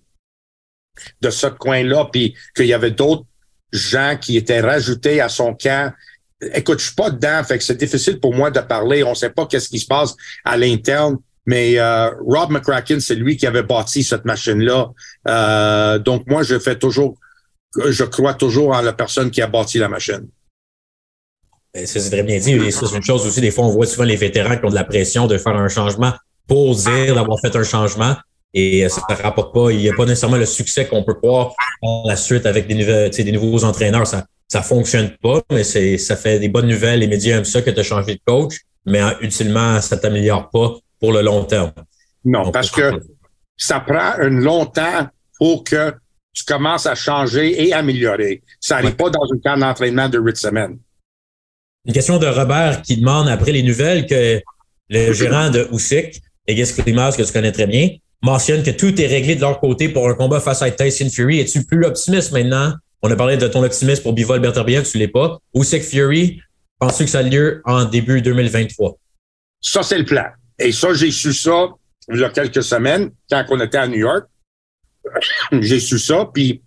de 1.20 1.30
ce 1.30 1.48
coin-là, 1.48 2.08
puis 2.12 2.34
qu'il 2.54 2.66
y 2.66 2.72
avait 2.72 2.92
d'autres 2.92 3.24
gens 3.72 4.16
qui 4.20 4.36
étaient 4.36 4.60
rajoutés 4.60 5.20
à 5.20 5.28
son 5.28 5.54
camp. 5.54 5.92
Écoute, 6.54 6.78
je 6.78 6.86
suis 6.86 6.94
pas 6.94 7.10
dedans, 7.10 7.42
fait 7.44 7.58
que 7.58 7.64
c'est 7.64 7.76
difficile 7.76 8.20
pour 8.20 8.34
moi 8.34 8.50
de 8.50 8.60
parler. 8.60 9.02
On 9.02 9.14
sait 9.14 9.30
pas 9.30 9.46
qu'est-ce 9.46 9.68
qui 9.68 9.80
se 9.80 9.86
passe 9.86 10.14
à 10.44 10.56
l'interne. 10.56 11.18
Mais 11.46 11.78
euh, 11.78 12.10
Rob 12.24 12.50
McCracken, 12.50 13.00
c'est 13.00 13.16
lui 13.16 13.36
qui 13.36 13.46
avait 13.46 13.64
bâti 13.64 14.04
cette 14.04 14.24
machine-là. 14.24 14.90
Euh, 15.26 15.98
donc 15.98 16.26
moi, 16.28 16.42
je 16.44 16.58
fais 16.58 16.78
toujours, 16.78 17.18
je 17.88 18.04
crois 18.04 18.34
toujours 18.34 18.70
en 18.70 18.80
la 18.80 18.92
personne 18.92 19.30
qui 19.30 19.42
a 19.42 19.48
bâti 19.48 19.78
la 19.78 19.88
machine. 19.88 20.28
Ben, 21.74 21.86
c'est 21.86 22.10
très 22.10 22.22
bien 22.22 22.38
dit. 22.38 22.52
Et 22.52 22.70
c'est 22.70 22.94
une 22.94 23.02
chose 23.02 23.26
aussi, 23.26 23.40
des 23.40 23.50
fois, 23.50 23.64
on 23.64 23.70
voit 23.70 23.86
souvent 23.86 24.04
les 24.04 24.16
vétérans 24.16 24.56
qui 24.56 24.64
ont 24.64 24.70
de 24.70 24.74
la 24.74 24.84
pression 24.84 25.26
de 25.26 25.38
faire 25.38 25.56
un 25.56 25.68
changement 25.68 26.12
pour 26.46 26.74
dire 26.74 27.14
d'avoir 27.14 27.38
fait 27.40 27.54
un 27.54 27.62
changement. 27.62 28.16
Et 28.52 28.88
ça 28.88 29.02
ne 29.08 29.14
rapporte 29.14 29.54
pas, 29.54 29.70
il 29.70 29.78
n'y 29.78 29.88
a 29.88 29.94
pas 29.94 30.04
nécessairement 30.04 30.36
le 30.36 30.46
succès 30.46 30.86
qu'on 30.86 31.04
peut 31.04 31.14
voir 31.22 31.54
par 31.80 32.02
la 32.06 32.16
suite 32.16 32.46
avec 32.46 32.66
des, 32.66 32.74
nouveaux, 32.74 33.08
des 33.08 33.32
nouveaux 33.32 33.64
entraîneurs. 33.64 34.08
Ça 34.08 34.26
ça 34.50 34.62
fonctionne 34.62 35.10
pas, 35.22 35.40
mais 35.52 35.62
c'est 35.62 35.96
ça 35.96 36.16
fait 36.16 36.40
des 36.40 36.48
bonnes 36.48 36.66
nouvelles. 36.66 37.00
Les 37.00 37.06
médias 37.06 37.36
aiment 37.36 37.44
ça 37.44 37.62
que 37.62 37.70
tu 37.70 37.78
as 37.78 37.84
changé 37.84 38.16
de 38.16 38.20
coach, 38.26 38.56
mais 38.84 39.00
utilement, 39.20 39.80
ça 39.80 39.96
t'améliore 39.96 40.50
pas 40.50 40.74
pour 40.98 41.12
le 41.12 41.22
long 41.22 41.44
terme. 41.44 41.72
Non, 42.24 42.50
parce 42.50 42.70
que 42.70 43.00
ça 43.56 43.78
prend 43.78 44.14
un 44.18 44.28
long 44.28 44.66
temps 44.66 45.06
pour 45.38 45.62
que 45.62 45.94
tu 46.32 46.44
commences 46.44 46.86
à 46.86 46.96
changer 46.96 47.68
et 47.68 47.72
améliorer. 47.72 48.42
Ça 48.60 48.76
n'arrive 48.76 48.96
pas 48.96 49.10
dans 49.10 49.22
un 49.22 49.38
camp 49.42 49.56
d'entraînement 49.56 50.08
de 50.08 50.18
8 50.18 50.36
semaines. 50.36 50.78
Une 51.86 51.94
question 51.94 52.18
de 52.18 52.26
Robert 52.26 52.82
qui 52.82 52.96
demande 52.96 53.28
après 53.28 53.52
les 53.52 53.62
nouvelles 53.62 54.06
que 54.06 54.40
le 54.90 55.12
gérant 55.12 55.50
de 55.50 55.68
Usyk, 55.72 56.20
Egis 56.46 56.74
Klimas, 56.74 57.16
que 57.16 57.22
tu 57.22 57.32
connais 57.32 57.52
très 57.52 57.66
bien, 57.66 57.90
mentionne 58.22 58.62
que 58.62 58.70
tout 58.70 59.00
est 59.00 59.06
réglé 59.06 59.34
de 59.34 59.40
leur 59.40 59.60
côté 59.60 59.88
pour 59.88 60.08
un 60.08 60.14
combat 60.14 60.40
face 60.40 60.62
à 60.62 60.70
Tyson 60.70 61.08
Fury. 61.08 61.40
Es-tu 61.40 61.64
plus 61.64 61.84
optimiste 61.84 62.32
maintenant? 62.32 62.74
On 63.02 63.10
a 63.10 63.16
parlé 63.16 63.38
de 63.38 63.48
ton 63.48 63.62
optimisme 63.62 64.02
pour 64.02 64.12
Bivol 64.12 64.40
Berterbien, 64.40 64.82
tu 64.82 64.98
l'es 64.98 65.08
pas. 65.08 65.38
Usyk 65.54 65.82
Fury, 65.82 66.42
penses-tu 66.78 67.04
que 67.04 67.10
ça 67.10 67.20
a 67.20 67.22
lieu 67.22 67.62
en 67.64 67.84
début 67.84 68.20
2023? 68.20 68.98
Ça, 69.62 69.82
c'est 69.82 69.98
le 69.98 70.04
plan. 70.04 70.26
Et 70.58 70.72
ça, 70.72 70.92
j'ai 70.92 71.10
su 71.10 71.32
ça 71.32 71.68
il 72.12 72.20
y 72.20 72.24
a 72.24 72.30
quelques 72.30 72.62
semaines, 72.62 73.10
quand 73.30 73.44
on 73.50 73.60
était 73.60 73.78
à 73.78 73.86
New 73.86 73.98
York. 73.98 74.26
j'ai 75.52 75.80
su 75.80 75.98
ça, 75.98 76.28
puis 76.32 76.62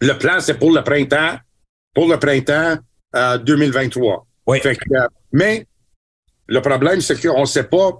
le 0.00 0.16
plan, 0.18 0.40
c'est 0.40 0.54
pour 0.54 0.72
le 0.72 0.82
printemps, 0.82 1.38
pour 1.92 2.08
le 2.08 2.18
printemps 2.18 2.78
2023. 3.14 4.26
Oui. 4.46 4.60
Euh, 4.64 5.06
mais 5.32 5.66
le 6.46 6.60
problème, 6.60 7.00
c'est 7.00 7.20
qu'on 7.20 7.40
ne 7.40 7.46
sait 7.46 7.64
pas 7.64 7.92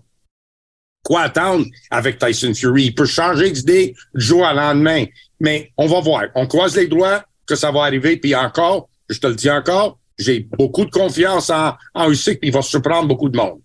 quoi 1.02 1.22
attendre 1.22 1.66
avec 1.90 2.18
Tyson 2.18 2.52
Fury. 2.54 2.86
Il 2.86 2.94
peut 2.94 3.06
changer 3.06 3.50
d'idée 3.50 3.94
du 4.14 4.24
jour 4.24 4.40
au 4.40 4.54
lendemain. 4.54 5.04
Mais 5.40 5.70
on 5.76 5.86
va 5.86 6.00
voir. 6.00 6.24
On 6.34 6.46
croise 6.46 6.76
les 6.76 6.86
doigts 6.86 7.22
que 7.46 7.54
ça 7.54 7.70
va 7.70 7.82
arriver. 7.82 8.16
Puis 8.16 8.34
encore, 8.34 8.88
je 9.08 9.18
te 9.18 9.26
le 9.26 9.34
dis 9.34 9.50
encore, 9.50 9.98
j'ai 10.18 10.40
beaucoup 10.40 10.84
de 10.84 10.90
confiance 10.90 11.50
en, 11.50 11.74
en 11.94 12.10
Usyk, 12.10 12.40
puis 12.40 12.48
il 12.48 12.54
va 12.54 12.62
surprendre 12.62 13.08
beaucoup 13.08 13.28
de 13.28 13.36
monde. 13.36 13.60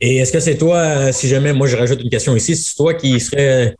Et 0.00 0.18
est-ce 0.18 0.32
que 0.32 0.40
c'est 0.40 0.58
toi, 0.58 0.76
euh, 0.76 1.12
si 1.12 1.26
jamais, 1.26 1.52
moi 1.52 1.66
je 1.66 1.76
rajoute 1.76 2.02
une 2.02 2.10
question 2.10 2.36
ici, 2.36 2.54
c'est 2.54 2.74
toi 2.74 2.94
qui 2.94 3.18
serais 3.18 3.74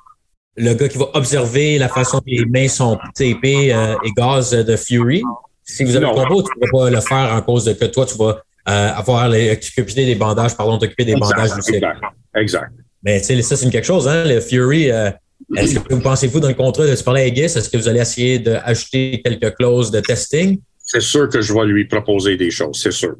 le 0.57 0.72
gars 0.72 0.88
qui 0.88 0.96
va 0.96 1.11
observer 1.14 1.79
la 1.79 1.88
façon 1.88 2.20
que 2.20 2.31
les 2.31 2.46
mains 2.46 2.68
sont 2.68 2.98
tapées 3.14 3.74
euh, 3.74 3.94
et 4.02 4.11
gaz 4.16 4.50
de 4.50 4.76
Fury? 4.76 5.22
Si 5.66 5.83
vous 5.83 5.96
avez 5.96 6.07
le 6.07 6.12
combo, 6.12 6.42
tu 6.42 6.48
ne 6.57 6.66
vas 6.66 6.85
pas 6.85 6.90
le 6.90 7.00
faire 7.00 7.35
en 7.35 7.42
cause 7.42 7.64
de 7.64 7.72
que 7.72 7.87
toi, 7.87 8.07
tu 8.07 8.16
vas 8.16 8.40
euh, 8.68 8.92
avoir 8.94 9.29
les, 9.29 9.59
des 9.94 10.14
bandages, 10.14 10.57
pardon, 10.57 10.79
t'occuper 10.79 11.05
des 11.05 11.16
bandages 11.16 11.50
du 11.55 11.74
Exact. 11.74 12.00
exact. 12.37 12.72
Mais 13.02 13.20
tu 13.20 13.26
sais, 13.26 13.42
ça, 13.42 13.57
c'est 13.57 13.64
une 13.64 13.72
quelque 13.72 13.85
chose, 13.85 14.07
hein? 14.07 14.24
Le 14.24 14.40
Fury, 14.40 14.90
euh, 14.90 15.11
est-ce 15.57 15.79
que 15.79 15.94
vous 15.94 16.00
pensez-vous 16.00 16.38
dans 16.40 16.48
le 16.48 16.55
contrat 16.55 16.87
de 16.87 16.94
se 16.94 17.02
parler 17.02 17.22
à 17.22 17.31
Guiss, 17.31 17.57
est-ce 17.57 17.68
que 17.68 17.76
vous 17.76 17.88
allez 17.88 18.00
essayer 18.00 18.38
d'ajouter 18.38 19.20
quelques 19.24 19.57
clauses 19.57 19.90
de 19.90 20.00
testing? 20.00 20.61
C'est 20.79 21.02
sûr 21.02 21.29
que 21.29 21.40
je 21.40 21.52
vais 21.52 21.64
lui 21.66 21.85
proposer 21.87 22.37
des 22.37 22.50
choses, 22.50 22.81
c'est 22.81 22.92
sûr. 22.92 23.16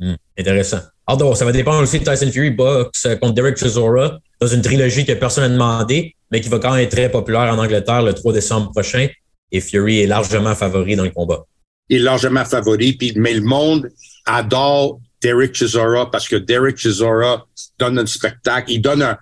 Hmm, 0.00 0.14
intéressant. 0.36 0.80
Alors, 1.06 1.36
ça 1.36 1.44
va 1.44 1.52
dépendre 1.52 1.82
aussi 1.82 2.00
de 2.00 2.04
Tyson 2.04 2.30
Fury 2.30 2.50
boxe 2.50 3.06
contre 3.20 3.34
Derek 3.34 3.56
Chisora 3.56 4.18
dans 4.40 4.46
une 4.48 4.62
trilogie 4.62 5.04
que 5.04 5.12
personne 5.12 5.44
n'a 5.44 5.50
demandé, 5.50 6.16
mais 6.30 6.40
qui 6.40 6.48
va 6.48 6.58
quand 6.58 6.72
même 6.72 6.82
être 6.82 6.90
très 6.90 7.08
populaire 7.08 7.52
en 7.54 7.58
Angleterre 7.58 8.02
le 8.02 8.14
3 8.14 8.32
décembre 8.32 8.72
prochain. 8.72 9.06
Et 9.52 9.60
Fury 9.60 10.00
est 10.00 10.06
largement 10.06 10.54
favori 10.56 10.96
dans 10.96 11.04
le 11.04 11.10
combat 11.10 11.44
est 11.90 11.98
largement 11.98 12.44
favori. 12.44 12.94
Puis, 12.94 13.12
mais 13.16 13.34
le 13.34 13.42
monde 13.42 13.88
adore 14.26 15.00
Derek 15.20 15.54
Chisora 15.54 16.10
parce 16.10 16.28
que 16.28 16.36
Derek 16.36 16.76
Chisora 16.76 17.46
donne 17.78 17.98
un 17.98 18.06
spectacle. 18.06 18.70
Il 18.70 18.80
donne 18.80 19.02
un, 19.02 19.18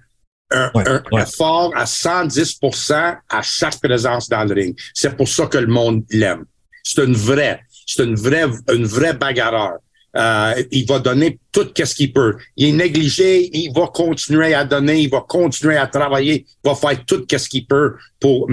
un, 0.52 1.02
effort 1.18 1.72
à 1.76 1.84
110% 1.84 3.18
à 3.28 3.42
chaque 3.42 3.80
présence 3.80 4.28
dans 4.28 4.44
le 4.44 4.54
ring. 4.54 4.78
C'est 4.94 5.16
pour 5.16 5.28
ça 5.28 5.46
que 5.46 5.58
le 5.58 5.66
monde 5.66 6.04
l'aime. 6.10 6.44
C'est 6.82 7.02
une 7.02 7.14
vraie, 7.14 7.60
c'est 7.86 8.02
une 8.02 8.16
vraie, 8.16 8.46
une 8.72 8.84
vraie 8.84 9.14
bagarreur. 9.14 9.78
Euh, 10.14 10.62
il 10.70 10.86
va 10.86 10.98
donner 10.98 11.38
tout 11.52 11.68
ce 11.74 11.94
qu'il 11.94 12.12
peut. 12.12 12.36
Il 12.56 12.68
est 12.68 12.72
négligé, 12.72 13.48
il 13.56 13.72
va 13.72 13.86
continuer 13.86 14.52
à 14.52 14.64
donner, 14.64 15.00
il 15.00 15.08
va 15.08 15.24
continuer 15.26 15.76
à 15.76 15.86
travailler, 15.86 16.44
il 16.46 16.68
va 16.68 16.74
faire 16.74 17.02
tout 17.06 17.24
ce 17.30 17.48
qu'il 17.48 17.66
peut 17.66 17.94
pour, 18.20 18.50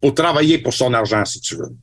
pour 0.00 0.14
travailler 0.14 0.58
pour 0.58 0.72
son 0.72 0.94
argent, 0.94 1.24
si 1.26 1.40
tu 1.40 1.56
veux. 1.56 1.74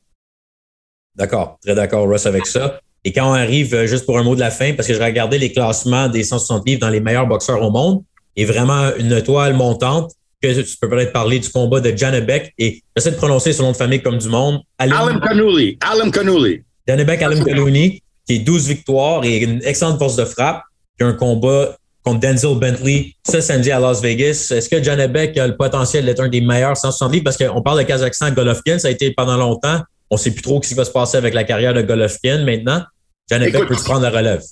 D'accord, 1.14 1.58
très 1.62 1.74
d'accord, 1.74 2.08
Russ, 2.08 2.26
avec 2.26 2.46
ça. 2.46 2.80
Et 3.04 3.12
quand 3.12 3.28
on 3.28 3.34
arrive, 3.34 3.74
euh, 3.74 3.86
juste 3.86 4.06
pour 4.06 4.18
un 4.18 4.22
mot 4.22 4.34
de 4.34 4.40
la 4.40 4.50
fin, 4.50 4.74
parce 4.74 4.88
que 4.88 4.94
j'ai 4.94 5.04
regardé 5.04 5.38
les 5.38 5.52
classements 5.52 6.08
des 6.08 6.22
160 6.22 6.66
livres 6.66 6.80
dans 6.80 6.88
les 6.88 7.00
meilleurs 7.00 7.26
boxeurs 7.26 7.60
au 7.62 7.70
monde, 7.70 8.02
et 8.36 8.44
vraiment 8.44 8.90
une 8.98 9.20
toile 9.22 9.54
montante, 9.54 10.12
que 10.40 10.60
tu 10.60 10.76
peux 10.80 10.88
peut-être 10.88 11.12
parler 11.12 11.38
du 11.38 11.48
combat 11.48 11.80
de 11.80 11.96
Janebek, 11.96 12.52
et 12.58 12.82
j'essaie 12.96 13.12
de 13.12 13.16
prononcer 13.16 13.52
son 13.52 13.64
nom 13.64 13.72
de 13.72 13.76
famille 13.76 14.02
comme 14.02 14.18
du 14.18 14.28
monde. 14.28 14.60
Alan 14.78 15.18
Canouli. 15.20 15.78
Alan 15.80 16.10
Canouli. 16.10 16.62
Janebek 16.86 17.22
Alan 17.22 17.44
Canouli, 17.44 18.02
qui 18.26 18.34
est 18.34 18.38
12 18.40 18.68
victoires 18.68 19.24
et 19.24 19.38
une 19.38 19.62
excellente 19.64 19.98
force 19.98 20.16
de 20.16 20.24
frappe, 20.24 20.62
qui 20.98 21.04
a 21.04 21.08
un 21.08 21.12
combat 21.12 21.76
contre 22.04 22.20
Denzel 22.20 22.58
Bentley 22.58 23.14
ce 23.28 23.40
samedi 23.40 23.70
à 23.70 23.78
Las 23.78 24.00
Vegas. 24.02 24.50
Est-ce 24.50 24.68
que 24.68 24.82
Janebek 24.82 25.36
a 25.38 25.46
le 25.46 25.56
potentiel 25.56 26.04
d'être 26.04 26.20
un 26.20 26.28
des 26.28 26.40
meilleurs 26.40 26.76
160 26.76 27.12
livres? 27.12 27.24
Parce 27.24 27.36
qu'on 27.36 27.62
parle 27.62 27.78
de 27.78 27.84
Kazakhstan, 27.84 28.32
Golovkin, 28.32 28.78
ça 28.78 28.88
a 28.88 28.90
été 28.90 29.12
pendant 29.12 29.36
longtemps 29.36 29.80
on 30.12 30.16
ne 30.16 30.20
sait 30.20 30.30
plus 30.30 30.42
trop 30.42 30.62
ce 30.62 30.68
qui 30.68 30.74
va 30.74 30.84
se 30.84 30.90
passer 30.90 31.16
avec 31.16 31.32
la 31.32 31.42
carrière 31.42 31.72
de 31.72 31.80
Golovkin 31.80 32.44
maintenant. 32.44 32.84
Janebek 33.30 33.66
peut 33.66 33.76
prendre 33.76 34.02
la 34.02 34.10
relève? 34.10 34.42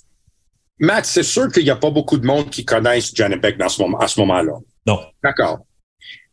Matt, 0.79 1.05
c'est 1.05 1.21
sûr 1.21 1.51
qu'il 1.51 1.63
n'y 1.63 1.69
a 1.69 1.75
pas 1.75 1.91
beaucoup 1.91 2.17
de 2.17 2.25
monde 2.25 2.49
qui 2.49 2.65
connaissent 2.65 3.13
Janebek 3.13 3.61
à 3.61 3.69
ce 3.69 4.19
moment-là. 4.21 4.53
non. 4.87 4.99
D'accord. 5.23 5.59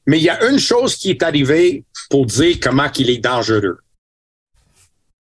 Mais 0.07 0.16
il 0.16 0.24
y 0.24 0.31
a 0.31 0.49
une 0.49 0.59
chose 0.59 0.97
qui 0.97 1.11
est 1.11 1.22
arrivée 1.22 1.85
pour 2.09 2.24
dire 2.24 2.57
comment 2.59 2.91
il 2.99 3.11
est 3.11 3.18
dangereux. 3.18 3.76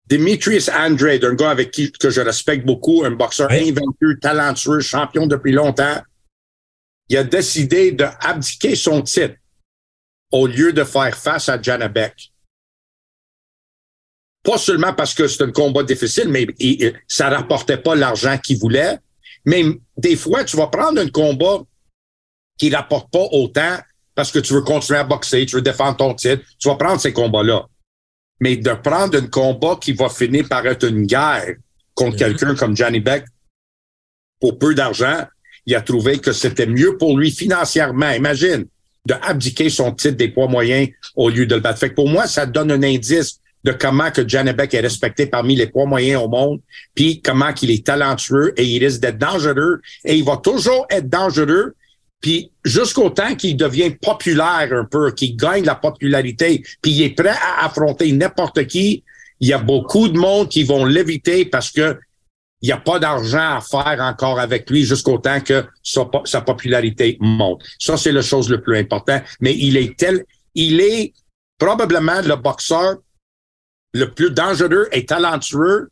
Demetrius 0.09 0.68
Andrade, 0.70 1.24
un 1.24 1.34
gars 1.34 1.51
avec 1.51 1.70
qui 1.70 1.92
que 1.92 2.11
je 2.11 2.20
respecte 2.20 2.66
beaucoup, 2.66 3.05
un 3.05 3.12
boxeur 3.12 3.53
invaincu, 3.53 4.18
talentueux, 4.20 4.80
champion 4.80 5.28
depuis 5.28 5.53
longtemps, 5.53 6.03
il 7.09 7.16
a 7.16 7.22
décidé 7.22 7.92
d'abdiquer 7.92 8.74
son 8.74 9.03
titre 9.03 9.36
au 10.32 10.49
lieu 10.49 10.72
de 10.72 10.82
faire 10.82 11.16
face 11.16 11.49
à 11.49 11.62
Janebek. 11.62 12.34
Pas 14.45 14.59
seulement 14.59 14.92
parce 14.92 15.14
que 15.14 15.26
c'est 15.26 15.42
un 15.42 15.51
combat 15.51 15.82
difficile, 15.82 16.28
mais 16.28 16.47
ça 17.09 17.30
rapportait 17.30 17.78
pas 17.78 17.95
l'argent 17.95 18.36
qu'il 18.38 18.59
voulait. 18.59 18.99
Mais 19.47 19.64
des 19.97 20.16
fois, 20.16 20.45
tu 20.45 20.57
vas 20.57 20.66
prendre 20.66 21.01
un 21.01 21.09
combat 21.09 21.62
qui 22.59 22.72
rapportent 22.72 23.11
pas 23.11 23.26
autant 23.32 23.78
parce 24.14 24.30
que 24.30 24.38
tu 24.38 24.53
veux 24.53 24.62
continuer 24.62 25.01
à 25.01 25.05
boxer, 25.05 25.45
tu 25.47 25.57
veux 25.57 25.62
défendre 25.62 25.97
ton 25.97 26.14
titre, 26.14 26.45
tu 26.59 26.68
vas 26.68 26.76
prendre 26.76 27.01
ces 27.01 27.12
combats-là. 27.12 27.66
Mais 28.40 28.57
de 28.57 28.72
prendre 28.74 29.18
un 29.18 29.26
combat 29.26 29.76
qui 29.80 29.92
va 29.92 30.09
finir 30.09 30.47
par 30.49 30.64
être 30.66 30.84
une 30.84 31.07
guerre 31.07 31.55
contre 31.95 32.16
mm-hmm. 32.16 32.18
quelqu'un 32.18 32.55
comme 32.55 32.76
Johnny 32.76 33.01
Beck 33.01 33.24
pour 34.40 34.59
peu 34.59 34.74
d'argent, 34.74 35.24
il 35.66 35.74
a 35.74 35.80
trouvé 35.80 36.18
que 36.18 36.32
c'était 36.32 36.66
mieux 36.66 36.99
pour 36.99 37.18
lui 37.18 37.30
financièrement. 37.30 38.11
Imagine, 38.11 38.66
de 39.07 39.14
abdiquer 39.22 39.70
son 39.70 39.92
titre 39.92 40.16
des 40.16 40.28
poids 40.28 40.49
moyens 40.49 40.88
au 41.16 41.28
lieu 41.28 41.47
de 41.47 41.55
le 41.55 41.61
battre. 41.61 41.78
Fait 41.78 41.90
que 41.90 41.95
pour 41.95 42.09
moi, 42.09 42.26
ça 42.26 42.47
donne 42.47 42.70
un 42.70 42.82
indice 42.82 43.40
de 43.65 43.73
comment 43.73 44.11
que 44.11 44.21
Beck 44.53 44.75
est 44.75 44.81
respecté 44.81 45.27
parmi 45.27 45.57
les 45.57 45.67
poids 45.67 45.87
moyens 45.87 46.23
au 46.23 46.29
monde, 46.29 46.61
puis 46.95 47.21
comment 47.23 47.53
qu'il 47.53 47.71
est 47.71 47.85
talentueux 47.85 48.53
et 48.57 48.65
il 48.65 48.85
risque 48.85 49.01
d'être 49.01 49.19
dangereux 49.19 49.81
et 50.05 50.17
il 50.17 50.25
va 50.25 50.37
toujours 50.37 50.87
être 50.91 51.09
dangereux 51.09 51.75
puis 52.25 52.51
jusqu'au 52.65 53.11
temps 53.11 53.35
qu'il 53.35 53.55
devient 53.55 53.91
populaire 53.91 54.71
un 54.73 54.87
peu, 54.87 55.12
qu'il 55.12 55.37
gagne 55.37 55.62
la 55.62 55.75
popularité, 55.75 56.62
puis 56.81 56.93
il 56.93 57.03
est 57.03 57.11
prêt 57.11 57.29
à 57.29 57.67
affronter 57.67 58.11
n'importe 58.12 58.67
qui, 58.67 59.05
il 59.41 59.49
y 59.49 59.53
a 59.53 59.59
beaucoup 59.59 60.09
de 60.09 60.19
monde 60.19 60.49
qui 60.49 60.62
vont 60.62 60.87
l'éviter 60.87 61.45
parce 61.45 61.71
que 61.71 61.99
il 62.62 62.69
n'y 62.69 62.73
a 62.73 62.79
pas 62.79 62.99
d'argent 62.99 63.59
à 63.59 63.61
faire 63.61 64.01
encore 64.01 64.41
avec 64.41 64.71
lui 64.71 64.85
jusqu'au 64.85 65.19
temps 65.19 65.41
que 65.43 65.67
sa, 65.83 66.41
popularité 66.41 67.19
monte. 67.21 67.62
Ça, 67.79 67.99
c'est 67.99 68.11
la 68.11 68.23
chose 68.23 68.49
le 68.49 68.62
plus 68.62 68.79
important. 68.79 69.21
Mais 69.41 69.55
il 69.55 69.77
est 69.77 69.95
tel, 69.99 70.25
il 70.55 70.81
est 70.81 71.12
probablement 71.59 72.23
le 72.23 72.37
boxeur 72.37 72.97
le 73.95 74.11
plus 74.11 74.30
dangereux 74.30 74.88
et 74.92 75.07
talentueux 75.07 75.88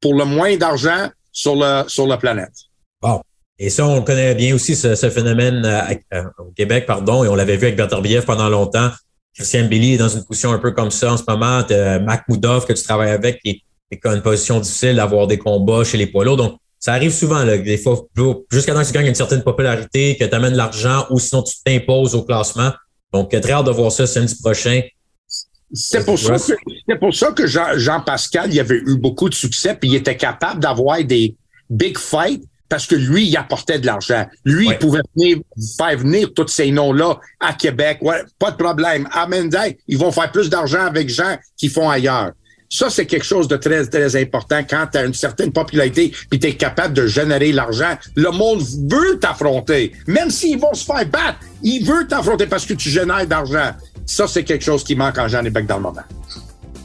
pour 0.00 0.14
le 0.14 0.24
moins 0.24 0.56
d'argent 0.56 1.10
sur, 1.30 1.54
le, 1.54 1.84
sur 1.86 2.06
la 2.06 2.16
planète. 2.16 2.52
Bon. 3.00 3.20
Et 3.58 3.70
ça, 3.70 3.86
on 3.86 4.02
connaît 4.02 4.34
bien 4.34 4.54
aussi 4.54 4.74
ce, 4.74 4.96
phénomène 5.10 5.64
euh, 5.64 5.94
euh, 6.14 6.24
au 6.38 6.50
Québec, 6.56 6.86
pardon, 6.86 7.22
et 7.22 7.28
on 7.28 7.36
l'avait 7.36 7.56
vu 7.56 7.66
avec 7.66 7.76
Bertarbiev 7.76 8.24
pendant 8.24 8.48
longtemps. 8.48 8.90
Christian 9.34 9.66
Billy 9.66 9.94
est 9.94 9.98
dans 9.98 10.08
une 10.08 10.24
position 10.24 10.52
un 10.52 10.58
peu 10.58 10.72
comme 10.72 10.90
ça 10.90 11.12
en 11.12 11.16
ce 11.16 11.22
moment. 11.28 11.62
Mac 12.04 12.24
Moudov, 12.28 12.66
que 12.66 12.72
tu 12.72 12.82
travailles 12.82 13.12
avec, 13.12 13.40
qui 13.40 13.62
est 13.90 14.00
une 14.04 14.20
position 14.20 14.58
difficile 14.58 14.96
d'avoir 14.96 15.26
des 15.26 15.38
combats 15.38 15.84
chez 15.84 15.96
les 15.96 16.06
poids 16.06 16.24
lourds. 16.24 16.36
Donc, 16.36 16.58
ça 16.78 16.94
arrive 16.94 17.12
souvent, 17.12 17.44
là, 17.44 17.56
des 17.56 17.78
fois, 17.78 18.04
jusqu'à 18.50 18.74
temps 18.74 18.82
que 18.82 18.86
tu 18.86 18.92
gagnes 18.92 19.06
une 19.06 19.14
certaine 19.14 19.42
popularité, 19.42 20.16
que 20.18 20.24
tu 20.24 20.34
amènes 20.34 20.52
de 20.52 20.56
l'argent 20.56 21.06
ou 21.10 21.20
sinon 21.20 21.42
tu 21.42 21.54
t'imposes 21.64 22.14
au 22.14 22.24
classement. 22.24 22.72
Donc, 23.12 23.30
très 23.30 23.52
hâte 23.52 23.66
de 23.66 23.70
voir 23.70 23.92
ça 23.92 24.06
samedi 24.06 24.34
prochain. 24.42 24.82
C'est 25.72 26.04
pour, 26.04 26.18
ça 26.18 26.34
que, 26.34 26.71
pour 26.98 27.14
ça 27.14 27.32
que 27.32 27.46
Jean-Pascal, 27.46 28.52
il 28.52 28.60
avait 28.60 28.76
eu 28.76 28.96
beaucoup 28.96 29.28
de 29.28 29.34
succès, 29.34 29.74
puis 29.74 29.90
il 29.90 29.94
était 29.96 30.16
capable 30.16 30.60
d'avoir 30.60 31.02
des 31.04 31.36
big 31.70 31.96
fights 31.98 32.44
parce 32.68 32.86
que 32.86 32.94
lui, 32.94 33.28
il 33.28 33.36
apportait 33.36 33.78
de 33.78 33.84
l'argent. 33.84 34.26
Lui, 34.46 34.68
il 34.68 34.78
pouvait 34.78 35.02
venir, 35.14 35.38
faire 35.76 35.98
venir 35.98 36.32
tous 36.34 36.48
ces 36.48 36.70
noms-là 36.70 37.20
à 37.38 37.52
Québec. 37.52 37.98
Ouais, 38.00 38.22
pas 38.38 38.50
de 38.50 38.56
problème. 38.56 39.06
À 39.12 39.26
Menday, 39.26 39.76
ils 39.88 39.98
vont 39.98 40.10
faire 40.10 40.32
plus 40.32 40.48
d'argent 40.48 40.80
avec 40.80 41.10
gens 41.10 41.36
qui 41.58 41.68
font 41.68 41.90
ailleurs. 41.90 42.32
Ça, 42.70 42.88
c'est 42.88 43.04
quelque 43.04 43.26
chose 43.26 43.46
de 43.46 43.58
très, 43.58 43.84
très 43.84 44.16
important 44.16 44.62
quand 44.64 44.86
tu 44.90 44.96
as 44.96 45.04
une 45.04 45.12
certaine 45.12 45.52
popularité 45.52 46.14
puis 46.30 46.40
tu 46.40 46.46
es 46.46 46.54
capable 46.54 46.94
de 46.94 47.06
générer 47.06 47.52
l'argent. 47.52 47.98
Le 48.16 48.30
monde 48.30 48.62
veut 48.62 49.18
t'affronter. 49.18 49.92
Même 50.06 50.30
s'ils 50.30 50.58
vont 50.58 50.72
se 50.72 50.86
faire 50.86 51.06
battre, 51.06 51.40
il 51.62 51.84
veut 51.84 52.06
t'affronter 52.08 52.46
parce 52.46 52.64
que 52.64 52.72
tu 52.72 52.88
génères 52.88 53.26
d'argent. 53.26 53.72
Ça, 54.06 54.26
c'est 54.26 54.44
quelque 54.44 54.64
chose 54.64 54.82
qui 54.82 54.96
manque 54.96 55.18
en 55.18 55.28
Jean 55.28 55.42
Bec 55.42 55.66
dans 55.66 55.76
le 55.76 55.82
moment. 55.82 56.04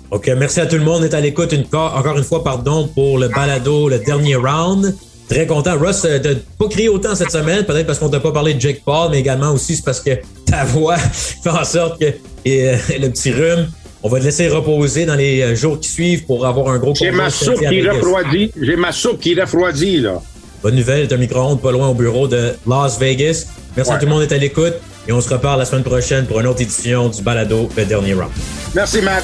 OK, 0.09 0.31
merci 0.37 0.59
à 0.61 0.65
tout 0.65 0.77
le 0.77 0.83
monde. 0.83 1.01
On 1.01 1.05
est 1.05 1.13
à 1.13 1.19
l'écoute 1.19 1.53
encore 1.73 2.17
une 2.17 2.23
fois, 2.23 2.43
pardon, 2.43 2.87
pour 2.87 3.17
le 3.17 3.27
balado, 3.27 3.89
le 3.89 3.99
dernier 3.99 4.35
round. 4.35 4.95
Très 5.29 5.45
content. 5.45 5.77
Russ, 5.77 6.05
euh, 6.05 6.19
de 6.19 6.37
pas 6.57 6.69
crier 6.69 6.87
autant 6.87 7.13
cette 7.13 7.31
semaine, 7.31 7.65
peut-être 7.65 7.85
parce 7.85 7.99
qu'on 7.99 8.07
t'a 8.07 8.21
pas 8.21 8.31
parlé 8.31 8.53
de 8.53 8.61
Jake 8.61 8.81
Paul, 8.85 9.09
mais 9.11 9.19
également 9.19 9.51
aussi 9.51 9.75
c'est 9.75 9.83
parce 9.83 9.99
que 9.99 10.11
ta 10.45 10.63
voix 10.63 10.97
fait 10.97 11.49
en 11.49 11.65
sorte 11.65 11.99
que 11.99 12.05
et, 12.45 12.69
euh, 12.69 12.77
le 12.99 13.09
petit 13.09 13.31
rhume. 13.31 13.67
On 14.03 14.09
va 14.09 14.19
te 14.19 14.23
laisser 14.23 14.47
reposer 14.47 15.05
dans 15.05 15.15
les 15.15 15.41
euh, 15.41 15.55
jours 15.55 15.79
qui 15.79 15.89
suivent 15.89 16.25
pour 16.25 16.45
avoir 16.45 16.69
un 16.69 16.77
gros 16.77 16.93
J'ai 16.95 17.11
ma 17.11 17.29
soupe 17.29 17.59
qui 17.59 17.81
refroidit. 17.81 18.51
J'ai 18.61 18.75
ma 18.77 18.93
soupe 18.93 19.19
qui 19.19 19.39
refroidit, 19.39 19.97
là. 19.97 20.21
Bonne 20.63 20.75
nouvelle, 20.75 21.07
un 21.11 21.17
micro-ondes 21.17 21.61
pas 21.61 21.71
loin 21.71 21.89
au 21.89 21.93
bureau 21.93 22.27
de 22.27 22.53
Las 22.65 22.97
Vegas. 22.97 23.47
Merci 23.75 23.91
à 23.91 23.97
tout 23.97 24.05
le 24.05 24.11
monde 24.11 24.21
d'être 24.21 24.33
à 24.33 24.37
l'écoute 24.37 24.75
et 25.07 25.11
on 25.11 25.21
se 25.21 25.29
reparle 25.29 25.59
la 25.59 25.65
semaine 25.65 25.83
prochaine 25.83 26.25
pour 26.25 26.39
une 26.39 26.47
autre 26.47 26.61
édition 26.61 27.09
du 27.09 27.21
balado 27.21 27.69
Le 27.75 27.85
Dernier 27.85 28.13
Round. 28.13 28.31
Merci, 28.73 29.01
Matt. 29.01 29.23